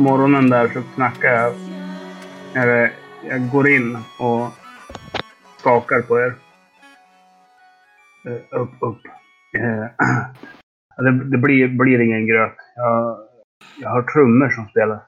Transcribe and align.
Morgonen 0.00 0.50
där 0.50 0.68
så 0.68 0.82
knackar 0.94 1.28
jag. 1.28 1.54
Eller 2.54 2.92
jag 3.28 3.50
går 3.50 3.68
in 3.68 3.98
och 4.18 4.48
skakar 5.58 6.02
på 6.02 6.20
er. 6.20 6.34
Eh, 8.26 8.60
upp, 8.60 8.70
upp. 8.80 9.00
Eh, 9.58 9.86
det 11.04 11.24
det 11.30 11.38
blir, 11.38 11.68
blir 11.68 12.00
ingen 12.00 12.26
gröt. 12.26 12.56
Jag, 12.76 13.18
jag 13.80 13.90
har 13.90 14.02
trummor 14.02 14.50
som 14.50 14.68
spelar. 14.68 15.02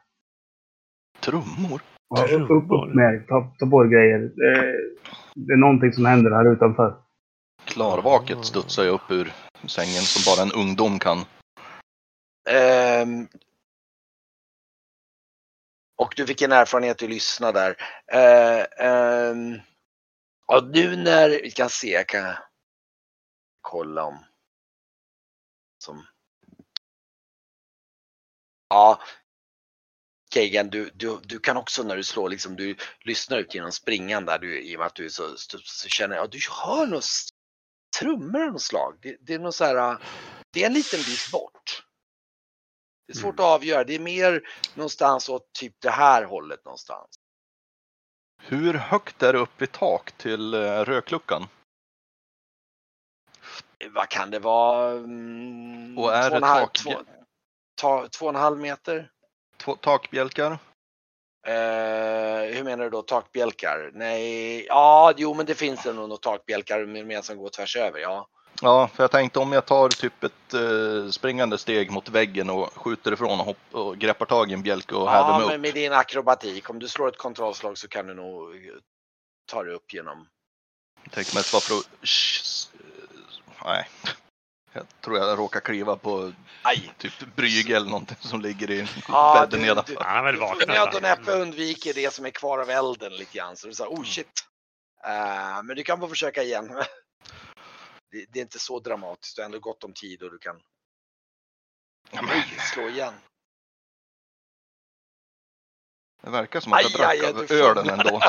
Trummor? 1.21 1.81
Ja, 2.15 2.25
upp, 2.25 2.51
upp, 2.51 2.71
upp 2.71 2.95
med 2.95 3.15
er. 3.15 3.25
Ta, 3.29 3.53
ta 3.59 3.67
på 3.67 3.85
er 3.85 3.89
grejer. 3.89 4.19
Det, 4.19 4.75
det 5.35 5.53
är 5.53 5.57
någonting 5.57 5.93
som 5.93 6.05
händer 6.05 6.31
här 6.31 6.53
utanför. 6.53 6.95
Klarvaket 7.65 8.45
studsar 8.45 8.85
jag 8.85 8.95
upp 8.95 9.11
ur 9.11 9.33
sängen 9.67 10.03
som 10.03 10.33
bara 10.33 10.43
en 10.47 10.67
ungdom 10.67 10.99
kan. 10.99 11.19
Ehm, 12.51 13.27
och 16.03 16.15
du 16.17 16.27
fick 16.27 16.43
en 16.43 16.53
erfarenhet 16.53 17.03
att 17.03 17.09
lyssna 17.09 17.53
där. 17.53 17.71
Uh, 18.15 18.87
um, 19.31 19.61
och 20.47 20.65
nu 20.65 20.97
när, 20.97 21.29
vi 21.29 21.51
kan 21.51 21.71
se, 21.71 21.91
jag 21.91 22.09
kan 22.09 22.35
kolla 23.61 24.05
om 24.05 24.25
som 25.79 26.07
Ja, 28.69 29.03
Kegan, 30.35 30.71
du, 30.71 30.91
du, 30.95 31.19
du 31.25 31.39
kan 31.39 31.57
också 31.57 31.83
när 31.83 31.97
du 31.97 32.05
slår, 32.05 32.29
liksom, 32.29 32.57
du 32.57 32.77
lyssnar 33.01 33.39
ut 33.39 33.55
genom 33.55 33.73
springan 33.73 34.25
där, 34.25 34.39
du, 34.39 34.63
i 34.63 34.77
och 34.77 34.79
med 34.79 34.87
att 34.87 34.95
du 34.95 35.11
så, 35.11 35.37
så, 35.37 35.59
så 35.59 35.89
känner 35.89 36.17
ja, 36.17 36.27
du 36.27 36.39
hör 36.65 36.87
något 36.87 37.05
trummor 37.99 38.43
av 38.43 38.53
något 38.53 38.63
slag. 38.63 38.99
Det, 39.03 39.17
det 39.21 39.35
är 39.35 39.39
något 39.39 39.55
så 39.55 39.65
här, 39.65 39.99
det 40.53 40.63
är 40.63 40.67
en 40.67 40.75
liten 40.75 41.01
bit 41.01 41.31
bort. 41.33 41.85
Det 43.07 43.13
är 43.13 43.17
svårt 43.17 43.41
att 43.41 43.47
avgöra, 43.47 43.85
det 43.85 43.95
är 43.95 43.99
mer 43.99 44.43
någonstans 44.75 45.29
åt 45.29 45.53
typ 45.53 45.75
det 45.81 45.91
här 45.91 46.25
hållet 46.25 46.65
någonstans. 46.65 47.09
Hur 48.43 48.75
högt 48.75 49.23
är 49.23 49.33
det 49.33 49.39
upp 49.39 49.63
i 49.63 49.67
tak 49.67 50.13
till 50.13 50.55
eh, 50.55 50.85
rökluckan? 50.85 51.47
Vad 53.91 54.09
kan 54.09 54.31
det 54.31 54.39
vara? 54.39 54.91
Mm, 54.93 55.99
Och 55.99 56.15
är 56.15 56.31
två 56.31 56.39
det 56.41 56.47
halv- 56.47 56.61
tak- 56.67 56.79
Två, 56.83 57.01
ta, 57.75 58.09
två 58.09 58.27
och 58.27 58.35
en 58.35 58.41
halv 58.41 58.59
meter? 58.59 59.11
Två 59.57 59.77
takbjälkar? 59.77 60.51
Eh, 61.47 62.55
hur 62.55 62.65
menar 62.65 62.85
du 62.85 62.91
då 62.91 63.03
takbjälkar? 63.03 63.91
Nej, 63.95 64.65
ja, 64.67 65.13
jo 65.17 65.35
men 65.35 65.47
det 65.47 65.55
finns 65.55 65.85
nog 65.85 65.95
några 65.95 66.17
takbjälkar 66.17 66.85
med 67.05 67.25
som 67.25 67.37
går 67.37 67.49
tvärs 67.49 67.77
över, 67.77 67.99
ja. 68.01 68.29
Ja, 68.65 68.89
för 68.89 69.03
jag 69.03 69.11
tänkte 69.11 69.39
om 69.39 69.53
jag 69.53 69.67
tar 69.67 69.89
typ 69.89 70.25
ett 70.25 70.55
eh, 70.55 71.11
springande 71.11 71.59
steg 71.59 71.91
mot 71.91 72.09
väggen 72.09 72.51
och 72.51 72.73
skjuter 72.77 73.13
ifrån 73.13 73.41
och, 73.41 73.47
hopp, 73.47 73.59
och 73.73 73.99
greppar 73.99 74.27
tag 74.27 74.51
i 74.51 74.55
en 74.55 74.63
bjälke 74.63 74.95
och 74.95 75.11
häver 75.11 75.31
Ja, 75.31 75.39
mig 75.39 75.47
men 75.47 75.55
upp. 75.57 75.61
med 75.61 75.75
din 75.75 75.93
akrobatik, 75.93 76.71
om 76.71 76.79
du 76.79 76.89
slår 76.89 77.09
ett 77.09 77.19
kontrollslag 77.19 77.79
så 77.79 77.89
kan 77.89 78.07
du 78.07 78.15
nog 78.15 78.55
eh, 78.55 78.61
ta 79.47 79.63
dig 79.63 79.75
upp 79.75 79.93
genom... 79.95 80.29
Jag 81.03 81.13
tänker 81.13 81.35
mest 81.35 81.53
bara 81.53 81.61
för 81.61 81.75
att... 81.79 81.85
Nej. 83.65 83.89
Jag 84.73 84.85
tror 85.01 85.19
jag 85.19 85.39
råkar 85.39 85.61
kliva 85.61 85.97
på 85.97 86.33
Aj! 86.63 86.93
typ 86.99 87.35
brygel 87.37 87.77
eller 87.77 87.91
någonting 87.91 88.17
som 88.21 88.41
ligger 88.41 88.71
i 88.71 88.87
Ja, 89.09 89.35
bädden 89.41 89.61
du- 89.61 89.67
nedanför. 89.67 89.93
du- 89.95 90.01
Han 90.01 90.17
är 90.19 90.23
väl 90.23 90.35
Du 90.35 90.41
vaken. 90.41 90.69
nöd 90.69 90.95
och 90.95 91.03
näppe 91.03 91.33
undviker 91.33 91.95
det 91.95 92.13
som 92.15 92.27
är 92.27 92.31
kvar 92.31 92.59
av 92.59 92.71
elden 92.71 93.17
lite 93.17 93.39
grann. 93.39 93.57
Så 93.57 93.67
du 93.67 93.75
sa, 93.75 93.87
oh 93.89 94.05
shit. 94.05 94.29
Eh, 95.05 95.63
men 95.63 95.77
du 95.77 95.83
kan 95.83 96.01
få 96.01 96.09
försöka 96.09 96.43
igen. 96.43 96.71
det, 98.13 98.27
det 98.29 98.39
är 98.39 98.43
inte 98.43 98.59
så 98.59 98.81
dramatiskt, 98.81 99.37
du 99.37 99.43
har 99.43 99.47
ändå 99.47 99.59
gott 99.59 99.85
om 99.85 99.93
tid 99.93 100.23
och 100.23 100.31
du 100.31 100.39
kan 100.39 100.61
Ja, 102.11 102.23
men 102.23 102.43
slå 102.73 102.89
igen. 102.89 103.15
Det 106.23 106.31
verkar 106.31 106.61
som 106.61 106.73
att 106.73 106.83
jag 106.83 107.11
Aj, 107.11 107.19
drack 107.19 107.37
aj, 107.37 107.43
av 107.43 107.53
ölen 107.53 108.01
ändå. 108.01 108.21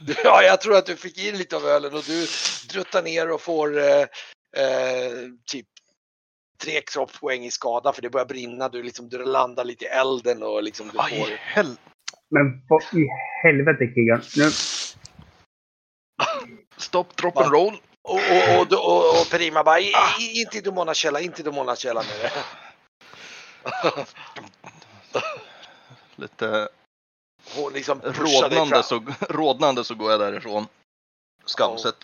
Ja, 0.24 0.42
jag 0.42 0.60
tror 0.60 0.76
att 0.76 0.86
du 0.86 0.96
fick 0.96 1.18
in 1.18 1.38
lite 1.38 1.56
av 1.56 1.64
ölen 1.64 1.94
och 1.94 2.02
du 2.02 2.26
druttar 2.68 3.02
ner 3.02 3.30
och 3.30 3.40
får 3.40 3.78
eh, 3.78 4.00
eh, 4.56 5.12
typ 5.50 5.66
tre 6.62 6.80
kroppspoäng 6.80 7.44
i 7.44 7.50
skada 7.50 7.92
för 7.92 8.02
det 8.02 8.10
börjar 8.10 8.26
brinna. 8.26 8.68
Du, 8.68 8.82
liksom, 8.82 9.08
du 9.08 9.24
landar 9.24 9.64
lite 9.64 9.84
i 9.84 9.88
elden 9.88 10.42
och 10.42 10.62
liksom 10.62 10.88
du 10.88 10.98
Aj, 11.00 11.20
får... 11.20 11.28
hel... 11.54 11.76
Men 12.30 12.66
vad 12.68 12.82
i 12.82 13.08
helvete 13.42 13.86
Kigan. 13.94 14.22
Nu, 14.36 14.50
Stopp, 16.76 17.16
drop 17.16 17.36
and 17.36 17.52
roll. 17.52 17.80
Och, 18.08 18.14
och, 18.14 18.60
och, 18.60 18.72
och, 18.72 19.20
och 19.20 19.30
Perima 19.30 19.64
bara, 19.64 19.80
"I- 19.80 19.92
i- 20.20 20.40
inte 20.40 20.58
i 20.58 20.60
Domona-källa, 20.60 21.20
inte 21.20 21.40
i 21.40 21.44
Domona-källa 21.44 22.02
nu. 22.02 22.28
Lite 26.16 26.68
Hon 27.56 27.72
liksom 27.72 28.00
fram 28.00 28.82
så, 28.82 29.04
rodnande 29.28 29.84
så 29.84 29.94
går 29.94 30.10
jag 30.10 30.20
därifrån. 30.20 30.66
Skamset. 31.44 31.94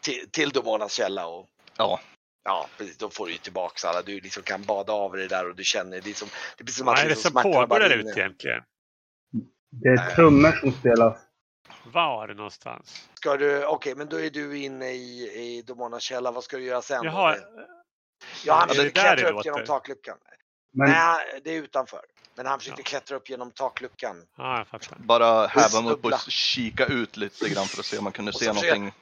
till, 0.00 0.30
till 0.30 0.52
källa 0.88 1.26
och 1.26 1.46
Ja. 1.76 2.00
ja, 2.44 2.66
precis, 2.76 2.96
då 2.96 3.10
får 3.10 3.26
du 3.26 3.32
ju 3.32 3.38
tillbaks 3.38 3.84
alla. 3.84 4.02
Du 4.02 4.20
liksom 4.20 4.42
kan 4.42 4.62
bada 4.62 4.92
av 4.92 5.12
dig 5.16 5.28
där 5.28 5.48
och 5.48 5.56
du 5.56 5.64
känner, 5.64 6.00
det 6.00 6.10
är 6.10 6.14
som, 6.14 6.28
det 6.56 6.64
blir 6.64 6.74
som 6.74 6.86
Vad 6.86 6.94
att 6.94 7.00
är 7.00 7.04
det 7.04 7.10
liksom 7.10 7.32
som 7.32 7.42
pågår 7.42 7.66
bara 7.66 7.88
där 7.88 7.96
ute 7.96 8.20
egentligen? 8.20 8.62
det 9.70 9.88
är 9.88 10.14
trummor 10.14 10.52
som 10.52 10.72
spelas. 10.72 11.18
Var 11.84 12.28
någonstans? 12.28 13.08
Ska 13.14 13.36
du, 13.36 13.64
okej, 13.66 13.94
men 13.94 14.08
då 14.08 14.20
är 14.20 14.30
du 14.30 14.58
inne 14.58 14.90
i, 14.90 15.22
i 15.22 15.62
Domonas 15.62 16.02
källa. 16.02 16.30
Vad 16.30 16.44
ska 16.44 16.56
du 16.56 16.64
göra 16.64 16.82
sen? 16.82 17.04
Jaha, 17.04 17.36
ja, 18.44 18.54
han 18.54 18.68
försökte 18.68 19.00
klättra 19.00 19.28
upp 19.28 19.34
låter? 19.34 19.50
genom 19.50 19.66
takluckan. 19.66 20.16
Men 20.72 20.90
Nej, 20.90 21.40
det 21.44 21.50
är 21.50 21.54
utanför. 21.62 22.00
Men 22.34 22.46
han 22.46 22.58
försökte 22.58 22.80
Ja. 22.80 22.84
klättra 22.84 23.16
upp 23.16 23.30
genom 23.30 23.50
takluckan. 23.50 24.26
Ja, 24.36 24.58
jag 24.58 24.66
fattar. 24.66 24.96
Bara 24.98 25.46
häva 25.46 25.80
mig 25.80 25.92
upp 25.92 26.04
och 26.04 26.12
kika 26.28 26.86
ut 26.86 27.16
lite 27.16 27.48
grann 27.48 27.66
för 27.66 27.80
att 27.80 27.86
se 27.86 27.98
om 27.98 28.04
man 28.04 28.12
kunde 28.12 28.32
se 28.32 28.46
någonting. 28.46 28.92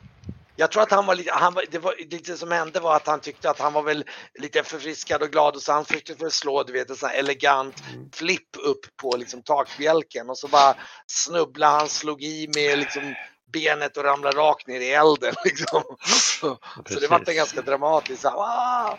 Jag 0.60 0.70
tror 0.70 0.82
att 0.82 0.90
han 0.90 1.06
var 1.06 1.14
lite, 1.14 1.32
han 1.32 1.54
var, 1.54 1.64
det 1.70 1.78
var 1.78 1.94
lite 2.10 2.36
som 2.36 2.50
hände 2.50 2.80
var 2.80 2.96
att 2.96 3.06
han 3.06 3.20
tyckte 3.20 3.50
att 3.50 3.60
han 3.60 3.72
var 3.72 3.82
väl 3.82 4.04
lite 4.38 4.62
förfriskad 4.62 5.22
och 5.22 5.28
glad 5.30 5.54
och 5.56 5.62
så 5.62 5.72
han 5.72 5.84
försökte 5.84 6.14
för 6.14 6.28
slå, 6.28 6.62
du 6.62 6.72
vet, 6.72 6.90
en 6.90 6.96
sån 6.96 7.08
här 7.08 7.16
elegant 7.18 7.74
Mm. 7.94 8.10
flipp 8.14 8.56
upp 8.64 8.80
på 9.02 9.16
liksom 9.16 9.42
takbjälken 9.42 10.30
och 10.30 10.38
så 10.38 10.48
bara 10.48 10.74
snubblade 11.06 11.72
han, 11.78 11.88
slog 11.88 12.22
i 12.22 12.48
med 12.54 12.78
liksom 12.78 13.14
benet 13.52 13.96
och 13.96 14.04
ramlade 14.04 14.36
rakt 14.36 14.66
ner 14.66 14.80
i 14.80 14.90
elden 14.90 15.34
liksom. 15.44 15.82
Så, 16.06 16.58
det 17.00 17.08
var 17.10 17.18
Precis. 17.18 17.36
ganska 17.36 17.62
dramatiskt. 17.62 18.22
Så, 18.22 18.28
"Ah!" 18.28 18.98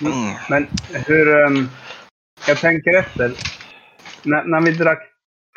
Mm. 0.00 0.34
Men 0.48 0.68
hur... 1.06 1.44
ehm, 1.46 1.68
jag 2.46 2.58
tänker 2.58 2.98
efter. 2.98 3.32
När, 4.22 4.44
när 4.44 4.60
vi 4.60 4.70
drack 4.72 5.02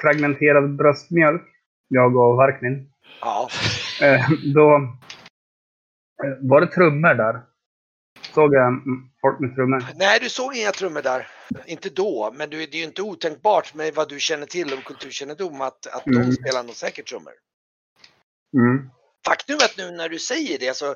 fragmenterad 0.01 0.75
bröstmjölk, 0.75 1.41
jag 1.87 2.15
och 2.15 2.35
Varkmin, 2.37 2.87
Ja, 3.21 3.49
eh, 4.01 4.29
då 4.53 4.81
var 6.41 6.61
det 6.61 6.67
trummor 6.67 7.13
där. 7.13 7.41
Såg 8.33 8.53
jag 8.53 8.81
folk 9.21 9.39
med 9.39 9.55
trummor? 9.55 9.83
nej 9.95 10.19
du 10.19 10.29
såg 10.29 10.55
inga 10.55 10.71
trummor 10.71 11.01
där. 11.01 11.27
Inte 11.65 11.89
då, 11.89 12.33
men 12.35 12.49
du, 12.49 12.57
det 12.57 12.77
är 12.77 12.79
ju 12.79 12.83
inte 12.85 13.01
otänkbart 13.01 13.73
med 13.73 13.93
vad 13.95 14.09
du 14.09 14.19
känner 14.19 14.45
till 14.45 14.73
om 14.73 14.81
kulturkännedom 14.81 15.61
att, 15.61 15.87
att 15.87 16.05
de 16.05 16.15
Mm. 16.15 16.31
spelar 16.31 16.63
nog 16.63 16.75
säkert 16.75 17.07
trummor. 17.07 17.33
Mm. 18.57 18.89
Faktum 19.25 19.55
är 19.55 19.65
att 19.65 19.77
nu 19.77 19.91
när 19.91 20.09
du 20.09 20.19
säger 20.19 20.59
det 20.59 20.77
så 20.77 20.95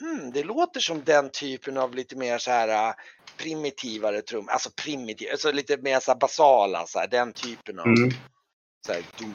hmm, 0.00 0.32
det 0.32 0.42
låter 0.44 0.80
som 0.80 1.04
den 1.04 1.30
typen 1.30 1.76
av 1.76 1.94
lite 1.94 2.16
mer 2.16 2.38
så 2.38 2.50
här 2.50 2.88
äh, 2.88 2.94
primitivare 3.38 4.22
trum, 4.22 4.48
alltså 4.48 4.70
primitiv, 4.84 5.28
alltså 5.30 5.52
lite 5.52 5.76
mer 5.76 6.00
så 6.00 6.14
basala, 6.14 6.86
så 6.86 6.98
här, 6.98 7.06
den 7.08 7.32
typen 7.32 7.78
av 7.78 7.86
Mm. 7.86 8.10
Så 8.86 8.92
här, 8.92 9.02
dum, 9.18 9.34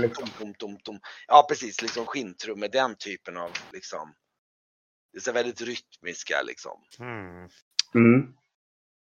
liksom. 0.00 0.24
dum, 0.38 0.46
dum, 0.46 0.54
dum, 0.58 0.78
dum. 0.84 1.00
Ja 1.28 1.46
precis, 1.48 1.82
liksom 1.82 2.06
skinntrummor, 2.06 2.68
den 2.68 2.94
typen 2.94 3.36
av 3.36 3.50
liksom. 3.72 4.14
Det 5.12 5.18
är 5.18 5.20
så 5.20 5.32
väldigt 5.32 5.60
rytmiska 5.60 6.42
liksom. 6.42 6.80
Mm. 6.98 7.48
Mm. 7.94 8.34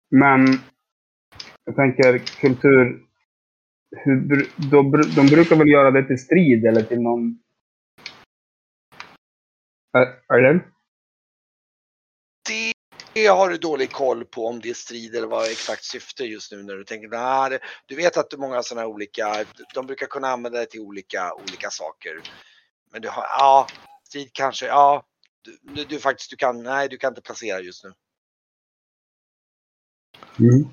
Men 0.09 0.47
jag 1.65 1.75
tänker 1.75 2.17
kultur. 2.17 3.01
Hur, 3.97 4.21
br- 4.83 5.15
de 5.15 5.27
brukar 5.27 5.55
väl 5.55 5.67
göra 5.67 5.91
det 5.91 6.03
till 6.03 6.19
strid 6.19 6.65
eller 6.65 6.81
till 6.83 7.01
någon... 7.01 7.39
Eller? 10.33 10.71
Det 13.15 13.27
har 13.27 13.49
du 13.49 13.57
dålig 13.57 13.91
koll 13.91 14.25
på 14.25 14.47
om 14.47 14.59
det 14.61 14.77
strider 14.77 15.17
eller 15.17 15.27
vad 15.27 15.51
exakt 15.51 15.83
syfte 15.83 16.23
just 16.25 16.51
nu 16.51 16.63
när 16.63 16.73
du 16.75 16.83
tänker, 16.83 17.07
nah, 17.07 17.49
det, 17.49 17.59
du 17.85 17.95
vet 17.95 18.17
att 18.17 18.33
många 18.37 18.63
sådana 18.63 18.81
här 18.81 18.87
olika, 18.93 19.45
de 19.73 19.87
brukar 19.87 20.05
kunna 20.07 20.27
använda 20.27 20.59
det 20.59 20.65
till 20.65 20.79
olika, 20.81 21.33
olika 21.33 21.69
saker. 21.69 22.21
Men 22.91 23.01
du 23.01 23.09
har, 23.09 23.23
ja, 23.23 23.67
strid 24.07 24.29
kanske, 24.33 24.65
ja, 24.65 25.05
du, 25.41 25.57
du, 25.61 25.83
du 25.85 25.99
faktiskt, 25.99 26.29
du 26.29 26.35
kan, 26.35 26.63
nej 26.63 26.89
du 26.89 26.97
kan 26.97 27.11
inte 27.11 27.21
placera 27.21 27.59
just 27.59 27.83
nu. 27.83 27.93
Mm. 30.39 30.69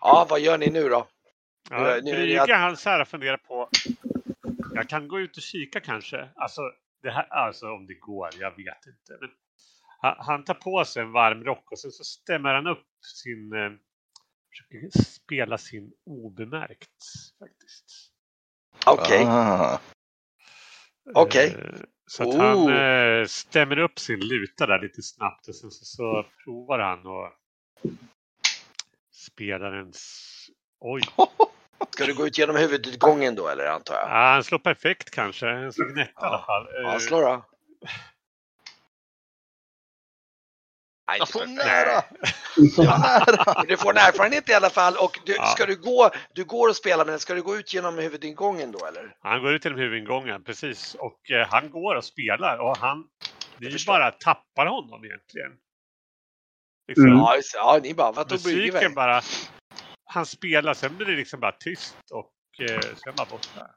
Ja, 0.00 0.26
vad 0.30 0.40
gör 0.40 0.58
ni 0.58 0.70
nu 0.70 0.88
då? 0.88 1.08
Ja, 1.70 1.78
Nu 1.80 1.86
är 1.86 2.00
det 2.02 2.02
Brygge 2.12 2.42
att- 2.42 2.50
han 2.50 2.76
så 2.76 2.90
här 2.90 3.04
funderar 3.04 3.36
på. 3.36 3.68
Jag 4.74 4.88
kan 4.88 5.08
gå 5.08 5.20
ut 5.20 5.36
och 5.36 5.42
kika 5.42 5.80
kanske. 5.80 6.28
Alltså, 6.36 6.60
det 7.02 7.10
här, 7.10 7.26
alltså 7.32 7.66
om 7.72 7.86
det 7.86 7.94
går, 7.94 8.28
jag 8.40 8.50
vet 8.50 8.86
inte. 8.86 9.18
Men 9.20 9.30
Han, 10.00 10.14
han 10.18 10.44
tar 10.44 10.54
på 10.54 10.84
sig 10.84 11.02
en 11.02 11.12
varm 11.12 11.44
rock 11.44 11.72
och 11.72 11.78
sen 11.78 11.90
så 11.90 12.04
stämmer 12.04 12.54
han 12.54 12.66
upp 12.66 12.86
sin... 13.22 13.52
Eh, 13.52 13.70
försöker 14.50 15.02
spela 15.02 15.58
sin 15.58 15.92
obemärkt 16.04 17.04
faktiskt. 17.38 18.12
Okej. 18.86 19.24
Ah, 19.26 19.80
Okej. 21.14 21.54
Eh, 21.58 21.80
Så 22.06 22.28
att 22.28 22.34
han 22.34 22.56
Oh. 22.56 22.72
eh, 22.74 23.26
stämmer 23.26 23.78
upp 23.78 23.98
sin 23.98 24.20
luta 24.20 24.66
där 24.66 24.80
lite 24.82 25.02
snabbt 25.02 25.48
och 25.48 25.54
sen 25.54 25.70
så, 25.70 25.84
så 25.84 26.26
provar 26.44 26.78
han 26.78 27.06
och 27.06 27.32
spelar 29.10 29.72
en... 29.72 29.92
Oj! 30.78 31.02
Ska 31.90 32.06
du 32.06 32.14
gå 32.14 32.26
ut 32.26 32.38
genom 32.38 32.56
huvudutgången 32.56 33.34
då 33.34 33.48
eller 33.48 33.66
antar 33.66 33.94
jag? 33.94 34.04
Ah, 34.10 34.32
han 34.32 34.44
slår 34.44 34.58
perfekt 34.58 35.10
kanske. 35.10 35.48
En 35.48 35.72
slog 35.72 35.88
gnetta 35.94 36.10
i 36.10 36.24
alla 36.24 36.42
fall. 36.42 36.66
Ja, 36.72 36.92
Eh, 36.92 36.98
slå 36.98 37.20
då. 37.20 37.44
Nej, 41.08 41.18
jag 41.18 41.22
inte 41.22 41.32
får 41.32 41.46
nära! 41.46 42.02
Ja, 43.56 43.64
du 43.68 43.76
får 43.76 43.90
en 43.90 43.96
erfarenhet 43.96 44.48
i 44.48 44.52
alla 44.54 44.70
fall. 44.70 44.96
Och 44.96 45.18
du, 45.26 45.34
Ja. 45.34 45.46
ska 45.46 45.66
du 45.66 45.76
gå, 45.76 46.10
du 46.34 46.44
går 46.44 46.68
och 46.68 46.76
spelar 46.76 47.04
men 47.04 47.18
ska 47.18 47.34
du 47.34 47.42
gå 47.42 47.56
ut 47.56 47.74
genom 47.74 47.98
huvudingången 47.98 48.72
då 48.72 48.86
eller? 48.86 49.16
Han 49.20 49.42
går 49.42 49.52
ut 49.52 49.64
genom 49.64 49.78
huvudingången, 49.78 50.44
precis. 50.44 50.94
Och 50.94 51.30
eh, 51.30 51.46
han 51.50 51.70
går 51.70 51.94
och 51.96 52.04
spelar 52.04 52.58
och 52.58 52.76
han... 52.76 53.04
Förstår. 53.72 53.92
bara 53.92 54.10
tappar 54.10 54.66
honom 54.66 55.04
egentligen. 55.04 55.52
Liksom, 56.88 57.06
Mm. 57.06 57.18
Ja, 57.18 57.36
ja 57.54 57.80
ni 57.82 57.94
bara, 57.94 58.12
vad 58.12 58.28
tog 58.28 58.38
Musiken 58.46 58.94
bara... 58.94 59.22
Han 60.10 60.26
spelar, 60.26 60.74
sen 60.74 60.96
blir 60.96 61.06
det 61.06 61.16
liksom 61.16 61.40
bara 61.40 61.52
tyst 61.52 61.96
och 62.10 62.32
eh, 62.70 62.80
sen 62.80 63.14
bara 63.16 63.26
borta. 63.30 63.70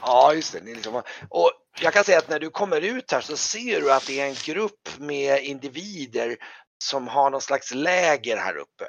Ja, 0.00 0.34
just 0.34 0.52
det. 0.52 0.60
Ni 0.60 0.74
liksom, 0.74 1.02
och 1.28 1.52
jag 1.80 1.92
kan 1.92 2.04
säga 2.04 2.18
att 2.18 2.28
när 2.28 2.40
du 2.40 2.50
kommer 2.50 2.80
ut 2.80 3.12
här 3.12 3.20
så 3.20 3.36
ser 3.36 3.80
du 3.80 3.92
att 3.92 4.06
det 4.06 4.20
är 4.20 4.26
en 4.26 4.54
grupp 4.54 4.98
med 4.98 5.44
individer 5.44 6.36
som 6.84 7.08
har 7.08 7.30
någon 7.30 7.40
slags 7.40 7.74
läger 7.74 8.36
här 8.36 8.56
uppe. 8.56 8.84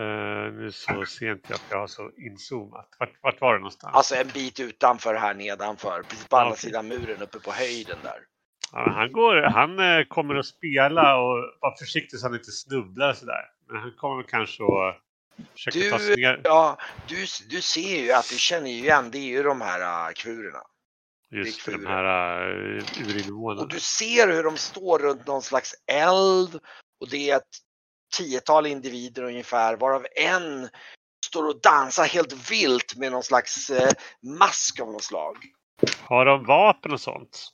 Eh, 0.00 0.52
nu 0.52 0.70
så 0.72 1.04
sent 1.04 1.44
jag 1.48 1.54
att 1.54 1.66
jag 1.70 1.78
har 1.78 1.86
så 1.86 2.10
inzoomat. 2.10 2.88
Vart, 2.98 3.22
vart 3.22 3.40
var 3.40 3.52
det 3.52 3.58
någonstans? 3.58 3.94
Alltså 3.94 4.14
en 4.14 4.28
bit 4.28 4.60
utanför 4.60 5.14
här 5.14 5.34
nedanför, 5.34 6.02
precis 6.02 6.28
på 6.28 6.36
andra 6.36 6.50
okej. 6.50 6.60
sidan 6.60 6.88
muren 6.88 7.22
uppe 7.22 7.38
på 7.38 7.52
höjden 7.52 7.98
där. 8.02 8.18
Ja, 8.72 8.90
han, 8.90 9.12
går, 9.12 9.42
han 9.42 9.78
eh, 9.78 10.04
kommer 10.08 10.34
att 10.34 10.46
spela 10.46 11.16
och 11.16 11.36
var 11.60 11.76
försiktig 11.78 12.18
så 12.18 12.26
han 12.26 12.34
inte 12.34 12.52
snubblar 12.52 13.12
sådär. 13.12 13.44
Men 13.66 13.76
han 13.80 13.92
kommer 13.96 14.22
kanske 14.22 14.62
att 14.64 14.96
försöka 15.52 15.78
Du- 15.78 15.90
ta 15.90 15.98
sig. 15.98 16.40
Ja, 16.44 16.78
du, 17.08 17.26
du 17.50 17.62
ser 17.62 18.00
ju 18.02 18.12
att 18.12 18.28
du 18.28 18.38
känner 18.38 18.70
ju 18.70 18.76
igen, 18.76 19.10
det 19.10 19.18
är 19.18 19.22
ju 19.28 19.42
de 19.42 19.60
här 19.60 20.08
uh, 20.08 20.12
kvurerna. 20.14 20.62
Just 21.30 21.60
för 21.60 21.72
de 21.72 21.78
Vikturer. 21.78 21.94
här 21.96 22.50
uh, 22.76 23.08
urinvånarna. 23.08 23.62
Och 23.62 23.68
du 23.68 23.80
ser 23.80 24.28
hur 24.28 24.42
de 24.42 24.56
står 24.56 24.98
runt 24.98 25.26
någon 25.26 25.42
slags 25.42 25.74
eld 25.86 26.54
och 27.00 27.08
det 27.10 27.30
är 27.30 27.36
ett 27.36 27.48
tiotal 28.16 28.66
individer 28.66 29.22
ungefär 29.22 29.76
varav 29.76 30.06
en 30.16 30.68
står 31.26 31.48
och 31.48 31.60
dansar 31.60 32.04
helt 32.04 32.50
vilt 32.50 32.96
med 32.96 33.12
någon 33.12 33.22
slags 33.22 33.70
eh, 33.70 33.90
mask 34.38 34.80
av 34.80 34.92
något 34.92 35.02
slag. 35.02 35.36
Har 36.00 36.24
de 36.24 36.44
vapen 36.44 36.92
och 36.92 37.00
sånt? 37.00 37.48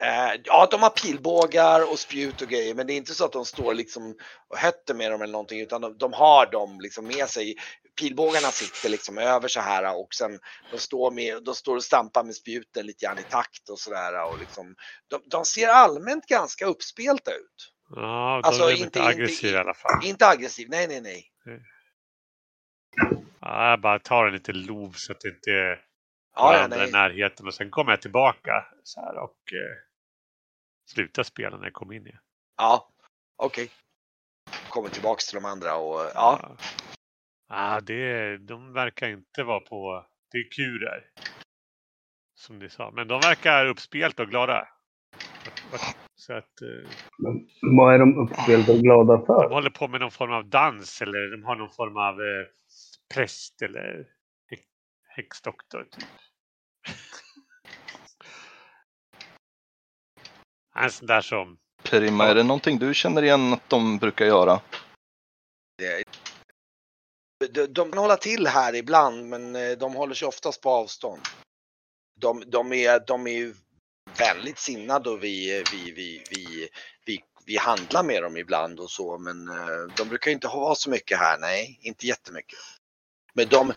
Eh, 0.00 0.40
ja, 0.44 0.68
de 0.70 0.82
har 0.82 0.90
pilbågar 0.90 1.90
och 1.92 1.98
spjut 1.98 2.42
och 2.42 2.48
grejer, 2.48 2.74
men 2.74 2.86
det 2.86 2.92
är 2.92 2.96
inte 2.96 3.14
så 3.14 3.24
att 3.24 3.32
de 3.32 3.44
står 3.44 3.74
liksom 3.74 4.14
och 4.48 4.58
hötter 4.58 4.94
med 4.94 5.10
dem 5.10 5.22
eller 5.22 5.32
någonting, 5.32 5.60
utan 5.60 5.80
de, 5.80 5.98
de 5.98 6.12
har 6.12 6.46
dem 6.52 6.80
liksom 6.80 7.06
med 7.06 7.28
sig. 7.28 7.54
Pilbågarna 8.00 8.48
sitter 8.50 8.88
liksom 8.88 9.18
över 9.18 9.48
så 9.48 9.60
här 9.60 9.96
och 10.00 10.14
sen 10.14 10.38
de 10.70 10.78
står, 10.78 11.10
med, 11.10 11.42
de 11.44 11.54
står 11.54 11.76
och 11.76 11.84
stampar 11.84 12.24
med 12.24 12.34
spjuten 12.34 12.86
lite 12.86 13.06
grann 13.06 13.18
i 13.18 13.22
takt 13.24 13.68
och 13.70 13.78
sådär. 13.78 14.30
Och 14.32 14.38
liksom, 14.38 14.74
de, 15.10 15.20
de 15.30 15.44
ser 15.44 15.68
allmänt 15.68 16.26
ganska 16.26 16.66
uppspelta 16.66 17.30
ut. 17.30 17.72
Ja, 17.94 18.40
de 18.42 18.48
Alltså, 18.48 18.62
är 18.64 18.70
inte- 18.70 18.82
inte 18.84 18.98
inte- 18.98 19.08
aggressiva 19.08 19.56
i 19.56 19.60
alla 19.60 19.74
fall. 19.74 20.04
Inte 20.04 20.26
aggressiv, 20.28 20.68
nej, 20.70 20.88
nej, 20.88 21.00
nej. 21.00 21.24
Ja, 23.40 23.70
jag 23.70 23.80
bara 23.80 23.98
tar 23.98 24.26
en 24.26 24.32
lite 24.32 24.52
lov 24.52 24.92
så 24.96 25.12
att 25.12 25.20
det 25.20 25.28
inte 25.28 25.78
är 26.36 26.40
Ja, 26.42 26.52
varandra 26.52 26.86
i 26.86 26.90
närheten. 26.90 27.46
Och 27.46 27.54
sen 27.54 27.70
kommer 27.70 27.92
jag 27.92 28.02
tillbaka 28.02 28.66
så 28.82 29.00
här 29.00 29.16
och 29.18 29.52
eh, 29.52 29.76
slutar 30.90 31.22
spela 31.22 31.56
när 31.56 31.64
jag 31.64 31.72
kommer 31.72 31.94
in 31.94 32.06
igen. 32.06 32.20
ja 32.56 32.88
okej. 33.36 33.70
Kommer 34.68 34.88
tillbaks 34.88 35.26
till 35.26 35.34
de 35.40 35.44
andra 35.44 35.76
och 35.76 36.00
ja, 36.14 36.56
Ja, 37.48 37.80
det, 37.80 38.36
de 38.38 38.72
verkar 38.72 39.08
inte 39.08 39.42
vara 39.44 39.60
på... 39.60 40.06
Det 40.30 40.38
är 40.38 40.50
kurer. 40.50 41.04
Som 42.34 42.58
ni 42.58 42.68
sa. 42.70 42.90
Men 42.90 43.08
de 43.08 43.20
verkar 43.20 43.66
uppspelta 43.66 44.22
och 44.22 44.28
glada. 44.28 44.68
Så 46.14 46.32
att 46.32 46.60
eh, 46.62 46.90
Men 47.18 47.48
vad 47.76 47.94
är 47.94 47.98
de 47.98 48.18
uppspelta 48.18 48.72
och 48.72 48.78
glada 48.78 49.16
de 49.16 49.26
för? 49.26 49.48
håller 49.50 49.70
på 49.70 49.88
med 49.88 50.00
någon 50.00 50.10
form 50.10 50.32
av 50.32 50.48
dans 50.48 51.02
eller 51.02 51.30
de 51.30 51.44
har 51.44 51.56
någon 51.56 51.72
form 51.72 51.96
av 51.96 52.14
eh, 52.20 52.46
präst 53.14 53.62
eller 53.62 54.06
häx, 54.50 54.62
häxdoktor. 55.16 55.84
Typ. 55.90 56.04
En 60.76 60.90
sån 60.90 61.06
där 61.06 61.20
som... 61.20 61.56
Perima, 61.82 62.26
är 62.26 62.34
det 62.34 62.42
någonting 62.42 62.78
du 62.78 62.94
känner 62.94 63.22
igen 63.22 63.52
att 63.52 63.68
de 63.68 63.98
brukar 63.98 64.26
göra? 64.26 64.60
de, 67.50 67.66
de 67.66 67.90
kan 67.90 67.98
hålla 67.98 68.16
till 68.16 68.46
här 68.46 68.74
ibland, 68.74 69.28
men 69.28 69.56
eh, 69.56 69.70
de 69.70 69.94
håller 69.94 70.14
sig 70.14 70.28
oftast 70.28 70.60
på 70.60 70.70
avstånd. 70.70 71.22
De, 72.20 72.42
de, 72.46 72.72
är, 72.72 73.06
de 73.06 73.26
är 73.26 73.32
ju 73.32 73.54
vänligt 74.18 74.58
sinnade 74.58 75.10
och 75.10 75.24
vi, 75.24 75.64
vi, 75.72 75.92
vi, 75.92 76.24
vi, 76.30 76.68
vi, 77.06 77.24
vi 77.46 77.56
handlar 77.56 78.02
med 78.02 78.22
dem 78.22 78.36
ibland 78.36 78.80
och 78.80 78.90
så, 78.90 79.18
men 79.18 79.48
eh, 79.48 79.96
de 79.96 80.08
brukar 80.08 80.30
inte 80.30 80.48
ha 80.48 80.74
så 80.74 80.90
mycket 80.90 81.18
här, 81.18 81.38
nej, 81.38 81.78
inte 81.82 82.06
jättemycket. 82.06 82.58
Men 83.34 83.48
de, 83.48 83.72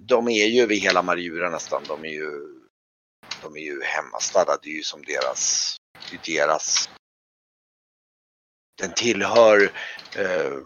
de, 0.00 0.28
är 0.28 0.46
ju 0.46 0.62
över 0.62 0.74
hela 0.74 1.02
Marjura 1.02 1.50
nästan, 1.50 1.82
de 1.88 2.04
är 2.04 2.08
ju, 2.08 2.30
de 3.42 3.56
är 3.56 3.60
ju 3.60 3.82
hemmastadda, 3.82 4.58
det 4.62 4.68
är 4.68 4.74
ju 4.74 4.82
som 4.82 5.02
deras, 5.02 5.76
deras 6.26 6.90
den 8.78 8.92
tillhör 8.96 9.62
eh, 10.16 10.58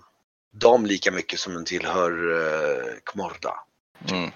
dem 0.52 0.86
lika 0.86 1.10
mycket 1.10 1.38
som 1.38 1.54
den 1.54 1.64
tillhör 1.64 2.12
eh, 2.32 2.94
Kmorda. 3.04 3.54
Mm. 4.10 4.30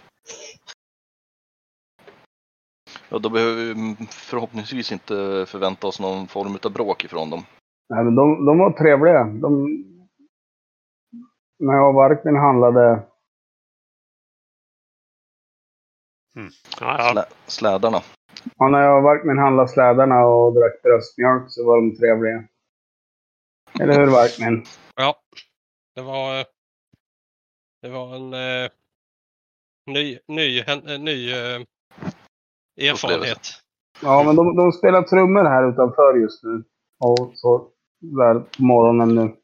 Ja, 3.09 3.19
då 3.19 3.28
behöver 3.28 3.64
vi 3.64 3.97
förhoppningsvis 4.11 4.93
inte 4.93 5.47
förvänta 5.49 5.87
oss 5.87 6.00
någon 6.00 6.28
form 6.28 6.59
av 6.62 6.73
bråk 6.73 7.05
ifrån 7.05 7.31
dem. 7.31 7.47
Nej, 7.88 8.05
men 8.05 8.14
de, 8.14 8.47
de 8.47 8.59
var 8.59 8.71
trevliga. 8.71 9.25
De, 9.25 9.66
när 11.59 11.75
jag 11.75 11.88
och 11.88 11.95
Varkmin 11.95 12.37
handlade 12.37 13.02
Ja, 16.81 16.97
ja. 16.99 17.11
Slä, 17.12 17.25
slädarna. 17.47 18.02
Ja, 18.59 18.69
när 18.69 18.81
jag 18.81 19.02
Varkmin 19.02 19.38
handlade 19.38 19.69
slädarna 19.69 20.26
och 20.26 20.55
drack 20.55 20.83
bröstmjölk 20.83 21.45
så 21.49 21.66
var 21.66 21.76
de 21.76 21.97
trevliga. 21.97 22.45
Eller 23.81 24.00
hur 24.00 24.07
Varkmin? 24.07 24.64
Ja, 24.97 25.16
det 25.95 26.02
var, 26.02 26.38
eh, 26.40 26.45
det 27.83 27.88
var 27.88 28.16
en 28.16 28.35
eh, 28.35 28.71
ny, 29.87 30.19
ny, 30.28 30.62
hän- 30.62 30.88
eh, 30.88 30.99
ny 31.00 31.33
eh, 31.33 31.61
erfarenhet. 32.90 33.38
Ja, 34.02 34.23
men 34.26 34.37
de, 34.37 34.57
de 34.57 34.73
spelar 34.73 35.02
trummor 35.02 35.45
här 35.45 35.71
utanför 35.73 36.14
just 36.14 36.43
nu. 36.45 36.64
Och 37.05 37.33
så 37.35 37.69
där 38.00 38.35
på 38.35 38.62
morgonen 38.62 39.14
nu. 39.14 39.37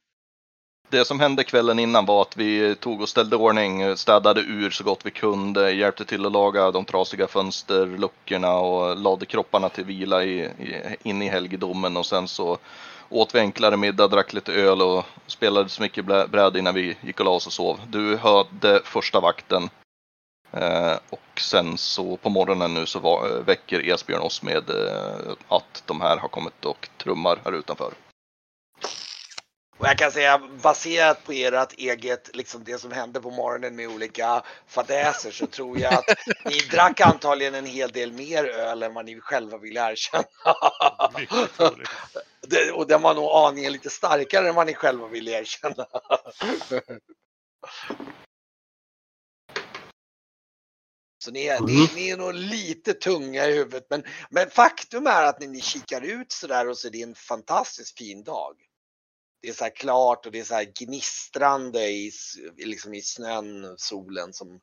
Det 0.93 1.05
som 1.05 1.21
hände 1.21 1.45
kvällen 1.45 1.79
innan 1.79 2.07
var 2.07 2.23
att 2.23 2.37
vi 2.37 2.75
tog 2.75 3.01
och 3.01 3.09
ställde 3.09 3.37
ordning, 3.37 3.97
städade 3.97 4.41
ur 4.41 4.71
så 4.71 4.85
gott 4.85 5.07
vi 5.07 5.11
kunde, 5.11 5.73
hjälpte 5.73 6.05
till 6.05 6.27
att 6.27 6.33
laga 6.33 6.71
de 6.71 6.85
trasiga 6.85 7.27
fönsterluckorna 7.27 8.55
och 8.55 8.97
lade 8.97 9.27
kropparna 9.27 9.69
till 9.69 9.85
vila 9.85 10.25
i, 10.25 10.41
i, 10.41 10.97
in 11.03 11.23
i 11.23 11.29
helgedomen 11.29 11.97
och 11.97 12.07
sen 12.07 12.29
så 12.29 12.59
åt 13.09 13.35
vi 13.35 13.39
enklare 13.39 13.77
middag, 13.77 14.09
drack 14.09 14.33
lite 14.33 14.53
öl 14.53 14.83
och 14.83 15.05
spelade 15.27 15.69
så 15.69 15.83
mycket 15.83 16.05
bräd 16.05 16.57
innan 16.57 16.75
vi 16.75 16.97
gick 17.01 17.21
och 17.21 17.27
la 17.27 17.33
oss 17.33 17.47
och 17.47 17.53
sov. 17.53 17.81
Du 17.89 18.17
hörde 18.17 18.81
första 18.85 19.21
vakten 19.21 19.71
eh, 20.53 20.95
och 21.11 21.41
sen 21.41 21.79
så 21.79 22.17
på 22.17 22.31
morgonen 22.31 22.75
nu 22.75 22.87
så 22.87 22.99
var, 22.99 23.43
väcker 23.47 23.89
Esbjörn 23.89 24.23
oss 24.23 24.43
med 24.43 24.71
eh, 24.71 25.33
att 25.49 25.83
de 25.87 26.01
här 26.01 26.17
har 26.17 26.29
kommit 26.29 26.65
och 26.65 26.89
trummar 26.99 27.39
här 27.45 27.53
utanför. 27.53 27.93
Och 29.83 29.89
jag 29.89 29.99
kan 29.99 30.13
säga 30.13 30.39
baserat 30.39 31.25
på 31.25 31.33
ert 31.33 31.73
eget, 31.79 32.37
liksom 32.37 32.65
det 32.65 32.79
som 32.79 32.93
hände 32.93 33.21
på 33.21 33.31
morgonen 33.31 33.77
med 33.77 33.89
olika 33.89 34.43
fadäser 34.67 35.31
så 35.31 35.47
tror 35.47 35.79
jag 35.79 35.95
att 35.95 36.05
ni 36.45 36.59
drack 36.61 37.01
antagligen 37.01 37.55
en 37.55 37.67
hel 37.67 37.91
del 37.91 38.13
mer 38.13 38.45
öl 38.45 38.83
än 38.83 38.95
vad 38.95 39.05
ni 39.05 39.21
själva 39.21 39.59
vill 39.59 39.77
erkänna. 39.77 40.25
Det, 42.41 42.73
och 42.73 42.87
den 42.87 43.03
var 43.03 43.15
nog 43.15 43.31
aningen 43.31 43.73
lite 43.73 43.91
starkare 43.91 44.49
än 44.49 44.55
vad 44.55 44.67
ni 44.67 44.75
själva 44.75 45.07
vill 45.09 45.29
erkänna. 45.29 45.87
Så 51.25 51.31
ni 51.31 51.47
är, 51.47 51.59
Mm. 51.59 51.67
ni, 51.67 51.91
ni 51.95 52.11
är 52.11 52.17
nog 52.17 52.35
lite 52.35 52.95
tunga 52.95 53.47
i 53.47 53.53
huvudet. 53.53 53.87
Men, 53.91 54.05
men 54.31 54.51
faktum 54.51 55.07
är 55.07 55.23
att 55.23 55.41
när 55.41 55.49
ni 55.49 55.61
kikar 55.61 56.01
ut 56.01 56.33
så 56.33 56.47
där 56.47 56.69
och 56.69 56.79
så 56.79 56.89
är 56.89 56.93
det 56.93 57.03
en 57.03 57.15
fantastiskt 57.15 57.99
fin 57.99 58.25
dag. 58.25 58.57
Det 59.43 59.49
är 59.49 59.53
så 59.53 59.65
här 59.65 59.77
klart 59.77 60.27
och 60.27 60.33
det 60.33 60.41
är 60.41 60.45
så 60.45 60.55
här 60.55 60.73
gnistrande 60.81 61.81
i, 61.81 62.11
liksom 62.57 62.95
i 62.95 63.01
snön, 63.01 63.75
solen. 63.77 64.33
Som, 64.33 64.61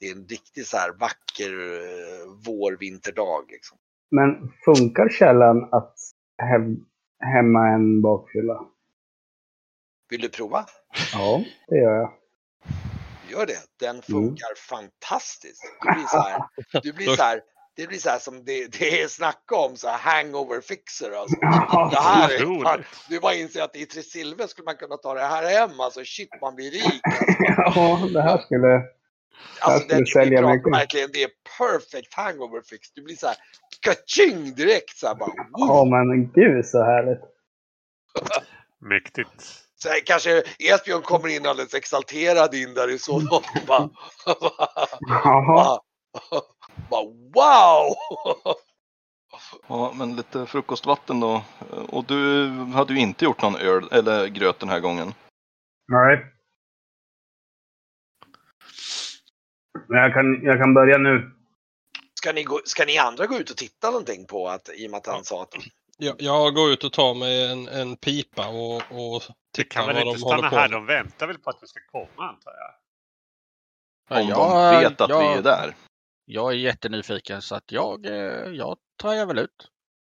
det 0.00 0.06
är 0.06 0.12
en 0.12 0.26
riktigt 0.28 0.66
så 0.66 0.76
här 0.76 0.92
vacker 0.92 1.52
eh, 1.52 2.26
vår-vinterdag. 2.46 3.44
Liksom. 3.50 3.78
Men 4.10 4.52
funkar 4.64 5.08
källan 5.08 5.68
att 5.72 5.94
häm- 6.42 6.84
hämma 7.34 7.68
en 7.68 8.02
bakfylla? 8.02 8.60
Vill 10.10 10.20
du 10.20 10.28
prova? 10.28 10.66
Ja, 11.12 11.44
det 11.68 11.76
gör 11.76 11.94
jag. 11.94 12.12
Gör 13.30 13.46
det. 13.46 13.52
Mm. 13.52 13.66
Den 13.80 14.02
funkar 14.02 14.54
fantastiskt. 14.68 15.62
Du 15.82 15.92
blir 15.92 16.06
så 16.06 16.18
här, 16.18 16.42
du 16.82 16.92
blir 16.92 17.16
så 17.16 17.22
här, 17.22 17.42
det 17.78 17.86
blir 17.86 17.98
så 17.98 18.10
här 18.10 18.18
som 18.18 18.44
det, 18.44 18.78
det 18.78 19.02
är 19.02 19.08
snacka 19.08 19.56
om 19.56 19.76
så 19.76 19.88
här 19.88 19.98
hangover 19.98 20.60
fixer. 20.60 21.10
Alltså. 21.12 21.36
Det 21.90 22.00
här 22.00 22.30
är, 22.30 22.86
du 23.08 23.20
bara 23.20 23.34
inser 23.34 23.62
att 23.62 23.76
i 23.76 23.86
Tresilver 23.86 24.46
skulle 24.46 24.64
man 24.64 24.76
kunna 24.76 24.96
ta 24.96 25.14
det 25.14 25.20
här 25.20 25.44
hem. 25.50 25.80
Alltså 25.80 26.00
shit, 26.04 26.28
man 26.40 26.54
blir 26.54 26.70
rik. 26.70 27.00
Alltså, 27.58 27.80
Ja, 27.80 28.08
det 28.12 28.22
här 28.22 28.38
skulle... 28.38 28.82
alltså 29.60 29.84
skulle 29.88 30.00
det, 30.00 30.06
sälja 30.06 30.48
mycket. 30.54 30.72
verkligen, 30.72 31.10
det 31.12 31.22
är 31.22 31.30
perfect 31.58 32.14
hangover 32.14 32.60
fix. 32.70 32.92
Du 32.94 33.02
blir 33.02 33.16
så 33.16 33.26
här, 33.26 33.36
kaching 33.80 34.54
direkt 34.54 34.96
så 34.98 35.06
här 35.06 35.14
bara. 35.14 35.32
Ja, 35.52 35.84
men 35.84 36.32
gud 36.32 36.66
så 36.66 36.82
härligt. 36.84 37.20
Mäktigt. 38.80 39.42
Så 39.76 39.88
här, 39.88 40.00
kanske 40.06 40.42
Esbjörn 40.58 41.02
kommer 41.02 41.28
in 41.28 41.46
alldeles 41.46 41.74
exalterad 41.74 42.54
in 42.54 42.74
där 42.74 42.90
i 42.90 42.98
så. 42.98 43.20
Bara, 43.66 43.88
Jaha. 45.08 45.54
bara, 45.54 45.80
bara 46.90 47.04
wow! 47.34 47.94
Ja, 49.68 49.92
men 49.94 50.16
lite 50.16 50.46
frukostvatten 50.46 51.20
då. 51.20 51.42
Och 51.88 52.04
du 52.04 52.48
hade 52.74 52.92
ju 52.94 53.00
inte 53.00 53.24
gjort 53.24 53.42
någon 53.42 53.56
öl 53.56 53.88
eller 53.92 54.26
gröt 54.26 54.58
den 54.60 54.68
här 54.68 54.80
gången. 54.80 55.14
Nej. 55.92 56.26
Men 59.88 59.98
jag 59.98 60.12
kan, 60.14 60.42
jag 60.42 60.58
kan 60.58 60.74
börja 60.74 60.98
nu. 60.98 61.30
Ska 62.14 62.32
ni, 62.32 62.42
gå, 62.44 62.60
ska 62.64 62.84
ni 62.84 62.98
andra 62.98 63.26
gå 63.26 63.36
ut 63.38 63.50
och 63.50 63.56
titta 63.56 63.90
någonting 63.90 64.26
på 64.26 64.48
att, 64.48 64.68
i 64.68 64.86
och 64.86 64.90
med 64.90 64.98
att 64.98 65.06
han 65.06 65.24
sa 65.24 65.42
att 65.42 65.54
Jag, 65.98 66.16
jag 66.18 66.54
går 66.54 66.70
ut 66.70 66.84
och 66.84 66.92
tar 66.92 67.14
mig 67.14 67.52
en, 67.52 67.68
en 67.68 67.96
pipa 67.96 68.48
och, 68.48 68.74
och 68.76 69.22
Det 69.56 69.62
tittar 69.62 69.70
kan 69.70 69.86
väl 69.86 69.94
vad 69.96 70.06
inte 70.06 70.18
de 70.18 70.22
håller 70.24 70.36
stanna 70.38 70.50
på 70.50 70.56
här? 70.56 70.68
med. 70.68 70.76
De 70.78 70.86
väntar 70.86 71.26
väl 71.26 71.38
på 71.38 71.50
att 71.50 71.58
vi 71.62 71.66
ska 71.66 71.80
komma 71.92 72.28
antar 72.28 72.52
jag. 72.58 72.74
Om 74.22 74.28
Ja, 74.28 74.72
de 74.72 74.80
vet 74.88 75.00
att 75.00 75.10
jag- 75.10 75.20
vi 75.32 75.38
är 75.38 75.42
där. 75.42 75.74
Jag 76.30 76.52
är 76.52 76.56
jättenyfiken 76.56 77.42
så 77.42 77.54
att 77.54 77.72
jag, 77.72 78.06
eh, 78.06 78.12
jag 78.52 78.76
trajar 79.02 79.26
väl 79.26 79.38
ut. 79.38 79.68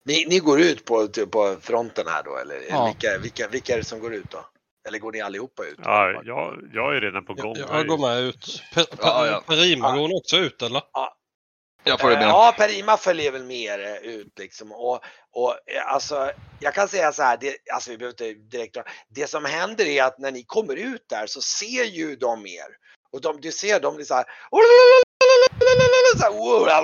ni, 0.04 0.26
ni 0.28 0.38
går 0.38 0.60
ut 0.60 0.84
på, 0.84 1.06
typ 1.06 1.30
på 1.30 1.56
fronten 1.60 2.04
här 2.08 2.22
då 2.22 2.36
eller 2.36 2.60
Ja. 2.70 2.86
vilka, 2.86 3.18
vilka, 3.18 3.48
vilka 3.48 3.72
är 3.74 3.78
det 3.78 3.84
som 3.84 4.00
går 4.00 4.14
ut 4.14 4.30
då? 4.30 4.46
Eller 4.88 4.98
går 4.98 5.12
ni 5.12 5.20
allihopa 5.20 5.64
ut? 5.64 5.78
Ja, 5.82 6.22
jag, 6.24 6.70
jag 6.74 6.96
är 6.96 7.00
redan 7.00 7.24
på 7.24 7.34
gång. 7.34 7.56
Jag, 7.56 7.78
jag 7.78 7.86
går 7.86 7.98
med 7.98 8.20
ut. 8.22 8.62
Per, 8.74 8.84
per, 8.84 8.96
Ja, 9.00 9.26
ja. 9.26 9.42
Perima, 9.46 9.88
Ja. 9.88 9.92
går 9.94 10.00
hon 10.00 10.16
också 10.16 10.36
ut 10.36 10.62
eller? 10.62 10.82
Jag 11.84 12.00
får 12.00 12.08
det 12.08 12.14
Eh, 12.14 12.20
med. 12.20 12.28
Ja, 12.28 12.54
Perima 12.58 12.96
följer 12.96 13.32
väl 13.32 13.44
med 13.44 13.56
er 13.80 14.00
ut 14.02 14.38
liksom. 14.38 14.72
Och, 14.72 15.00
och 15.32 15.50
eh, 15.52 15.86
alltså, 15.94 16.30
jag 16.60 16.74
kan 16.74 16.88
säga 16.88 17.12
så 17.12 17.22
här, 17.22 17.36
det, 17.40 17.56
alltså 17.74 17.90
vi 17.90 17.98
behöver 17.98 18.24
inte 18.24 18.40
direkt 18.56 18.76
Det 19.08 19.26
som 19.26 19.44
händer 19.44 19.84
är 19.86 20.04
att 20.04 20.18
när 20.18 20.30
ni 20.32 20.42
kommer 20.44 20.76
ut 20.76 21.08
där 21.08 21.26
så 21.26 21.40
ser 21.42 21.84
ju 21.84 22.16
de 22.16 22.46
er. 22.46 22.68
Och 23.12 23.20
de, 23.20 23.40
du 23.40 23.52
ser 23.52 23.80
dem 23.80 23.94
blir 23.96 24.06
så 24.06 24.14
här. 24.14 24.24
Så 26.16 26.22
här 26.22 26.80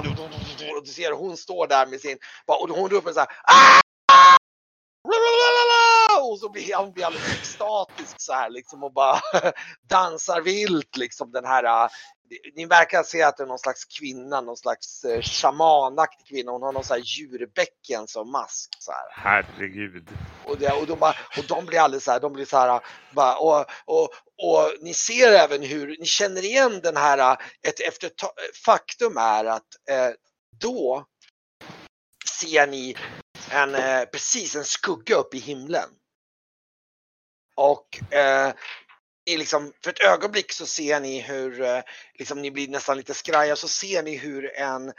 och 0.77 0.85
du 0.85 0.91
ser 0.91 1.13
hon 1.13 1.37
står 1.37 1.67
där 1.67 1.87
med 1.87 2.01
sin, 2.01 2.19
och 2.47 2.69
hon 2.69 2.91
ropar 2.91 3.13
så 3.13 3.21
här. 3.21 3.29
Aah! 3.29 3.81
Och 6.37 6.41
så 6.41 6.49
blir 6.49 6.75
hon 6.75 6.93
blir 6.93 7.05
alldeles 7.05 7.39
extatisk 7.39 8.15
så 8.21 8.33
här 8.33 8.51
liksom 8.51 8.85
och 8.85 8.93
bara 8.93 9.21
dansar 9.89 10.41
vilt 10.41 10.97
liksom 10.97 11.33
den 11.33 11.45
här 11.45 11.65
äh, 11.65 11.91
ni 12.55 12.67
verkar 12.67 13.03
se 13.03 13.23
att 13.23 13.37
det 13.37 13.43
är 13.43 13.47
någon 13.47 13.59
slags 13.59 13.85
kvinna, 13.85 14.41
någon 14.41 14.57
slags 14.57 15.05
eh, 15.05 15.23
shamanaktig 15.23 16.27
kvinna. 16.27 16.53
Hon 16.53 16.63
har 16.63 16.73
någon 16.73 16.85
sån 16.85 16.95
här 16.95 17.05
djurbäcken 17.05 18.09
som 18.09 18.31
mask. 18.31 18.71
Så 18.79 18.93
här. 18.93 19.09
Herregud. 19.13 20.09
Och, 20.45 20.59
det, 20.59 20.73
och, 20.73 20.87
de 20.87 20.99
bara, 20.99 21.17
och 21.39 21.45
de 21.49 21.67
blir 21.67 21.81
alldeles 21.81 22.05
så 22.05 22.11
här, 22.11 22.21
de 22.21 22.33
blir 22.33 22.45
så 22.45 22.57
här, 22.57 22.81
bara, 23.13 23.37
och, 23.37 23.67
och, 23.85 24.09
och 24.43 24.73
ni 24.81 24.95
ser 24.95 25.33
även 25.33 25.63
hur, 25.63 25.97
ni 25.99 26.07
känner 26.07 26.45
igen 26.45 26.81
den 26.83 26.97
här, 26.97 27.37
ett, 27.69 27.81
efter 27.81 28.11
faktum 28.65 29.17
är 29.17 29.45
att 29.45 29.89
eh, 29.91 30.11
då 30.61 31.05
ser 32.39 32.67
ni 32.67 32.97
en, 33.51 33.75
eh, 33.75 34.05
precis 34.05 34.57
en 34.57 34.65
skugga 34.65 35.17
upp 35.17 35.35
i 35.35 35.39
himlen. 35.39 35.89
Och 37.57 38.13
eh, 38.13 38.53
i 39.27 39.37
liksom, 39.37 39.73
för 39.85 39.91
ett 39.91 40.01
ögonblick 40.01 40.53
så 40.53 40.67
ser 40.67 41.01
ni 41.01 41.21
hur, 41.21 41.63
eh, 41.63 41.81
liksom, 42.19 42.43
ni 42.43 42.51
blir 42.51 42.69
nästan 42.69 42.97
lite 42.97 43.15
skraja, 43.15 43.57
så 43.57 43.69
ser 43.69 44.03
ni 44.03 44.17
hur 44.17 44.57
en 44.57 44.93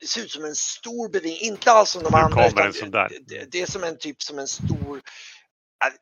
det 0.00 0.06
ser 0.06 0.20
ut 0.20 0.30
som 0.30 0.44
en 0.44 0.54
stor 0.54 1.08
bevinning, 1.08 1.38
inte 1.40 1.70
alls 1.70 1.90
som 1.90 2.02
de 2.02 2.12
Nu 2.12 2.18
andra. 2.18 2.48
utan 2.48 2.72
sån 2.72 2.90
där. 2.90 3.08
Det, 3.26 3.44
det, 3.44 3.62
är 3.62 3.66
som 3.66 3.84
en 3.84 3.98
typ 3.98 4.22
som 4.22 4.38
en 4.38 4.48
stor, 4.48 5.02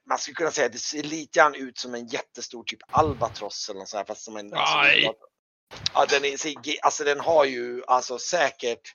man 0.09 0.19
skulle 0.19 0.35
kunna 0.35 0.51
säga 0.51 0.69
det 0.69 0.79
ser 0.79 1.03
lite 1.03 1.39
grann 1.39 1.55
ut 1.55 1.79
som 1.79 1.95
en 1.95 2.07
jättestor 2.07 2.65
typ 2.65 2.81
albatross 2.91 3.69
eller 3.69 3.79
något 3.81 3.89
sånt 3.89 3.99
här, 3.99 4.15
fast 4.15 4.25
som 4.25 4.37
en... 4.37 4.55
alltså, 4.55 4.77
Nej. 4.79 5.13
Ja, 5.95 6.07
den, 6.07 6.25
är, 6.25 6.37
alltså 6.83 7.05
den 7.05 7.21
har 7.21 7.45
ju 7.45 7.83
alltså 7.87 8.19
säkert 8.19 8.95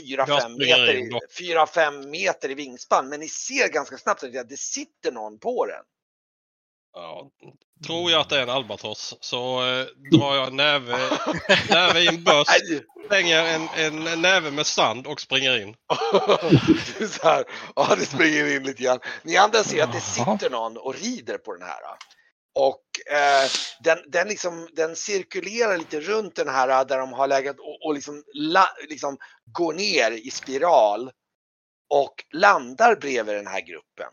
4-5 0.00 0.24
Jag 0.28 0.42
springer 0.42 0.78
meter, 0.78 0.94
in 0.94 1.10
då. 1.10 1.20
i- 1.40 1.54
4-5 1.54 2.06
meter 2.08 2.50
i 2.50 2.54
vingspann, 2.54 3.08
men 3.08 3.20
ni 3.20 3.28
ser 3.28 3.68
ganska 3.68 3.98
snabbt 3.98 4.22
att 4.22 4.48
det 4.48 4.58
sitter 4.60 5.12
någon 5.12 5.38
på 5.38 5.66
den. 5.66 5.82
Ja, 6.98 7.30
tror 7.86 8.10
jag 8.10 8.20
att 8.20 8.28
det 8.28 8.38
är 8.38 8.42
en 8.42 8.50
albatross 8.50 9.16
så 9.20 9.66
eh, 9.66 9.86
drar 10.10 10.34
jag 10.34 10.46
en 10.46 10.56
näve, 10.56 10.98
näve 11.70 12.00
i 12.00 12.06
en 12.06 12.24
börs, 12.24 12.46
slänger 13.06 13.44
en, 13.44 13.68
en 13.74 14.22
näve 14.22 14.50
med 14.50 14.66
sand 14.66 15.06
och 15.06 15.20
springer 15.20 15.62
in. 15.62 15.72
det 16.98 17.04
är 17.04 17.06
så 17.06 17.28
här, 17.28 17.44
ja, 17.76 17.94
det 17.98 18.06
springer 18.06 18.56
in 18.56 18.62
lite 18.62 18.82
grann. 18.82 19.00
Ni 19.22 19.36
andra 19.36 19.64
ser 19.64 19.84
att 19.84 19.92
det 19.92 20.00
sitter 20.00 20.50
någon 20.50 20.76
och 20.76 20.94
rider 20.94 21.38
på 21.38 21.54
den 21.54 21.62
här. 21.62 21.80
Och 22.54 23.14
eh, 23.16 23.50
den, 23.80 23.98
den, 24.10 24.28
liksom, 24.28 24.68
den 24.72 24.96
cirkulerar 24.96 25.78
lite 25.78 26.00
runt 26.00 26.36
den 26.36 26.48
här 26.48 26.84
där 26.84 26.98
de 26.98 27.12
har 27.12 27.26
läget 27.26 27.58
och, 27.58 27.86
och 27.86 27.94
liksom, 27.94 28.22
la, 28.34 28.68
liksom 28.88 29.18
går 29.52 29.72
ner 29.72 30.10
i 30.10 30.30
spiral 30.30 31.10
och 31.90 32.14
landar 32.32 32.96
bredvid 32.96 33.34
den 33.34 33.46
här 33.46 33.60
gruppen. 33.60 34.10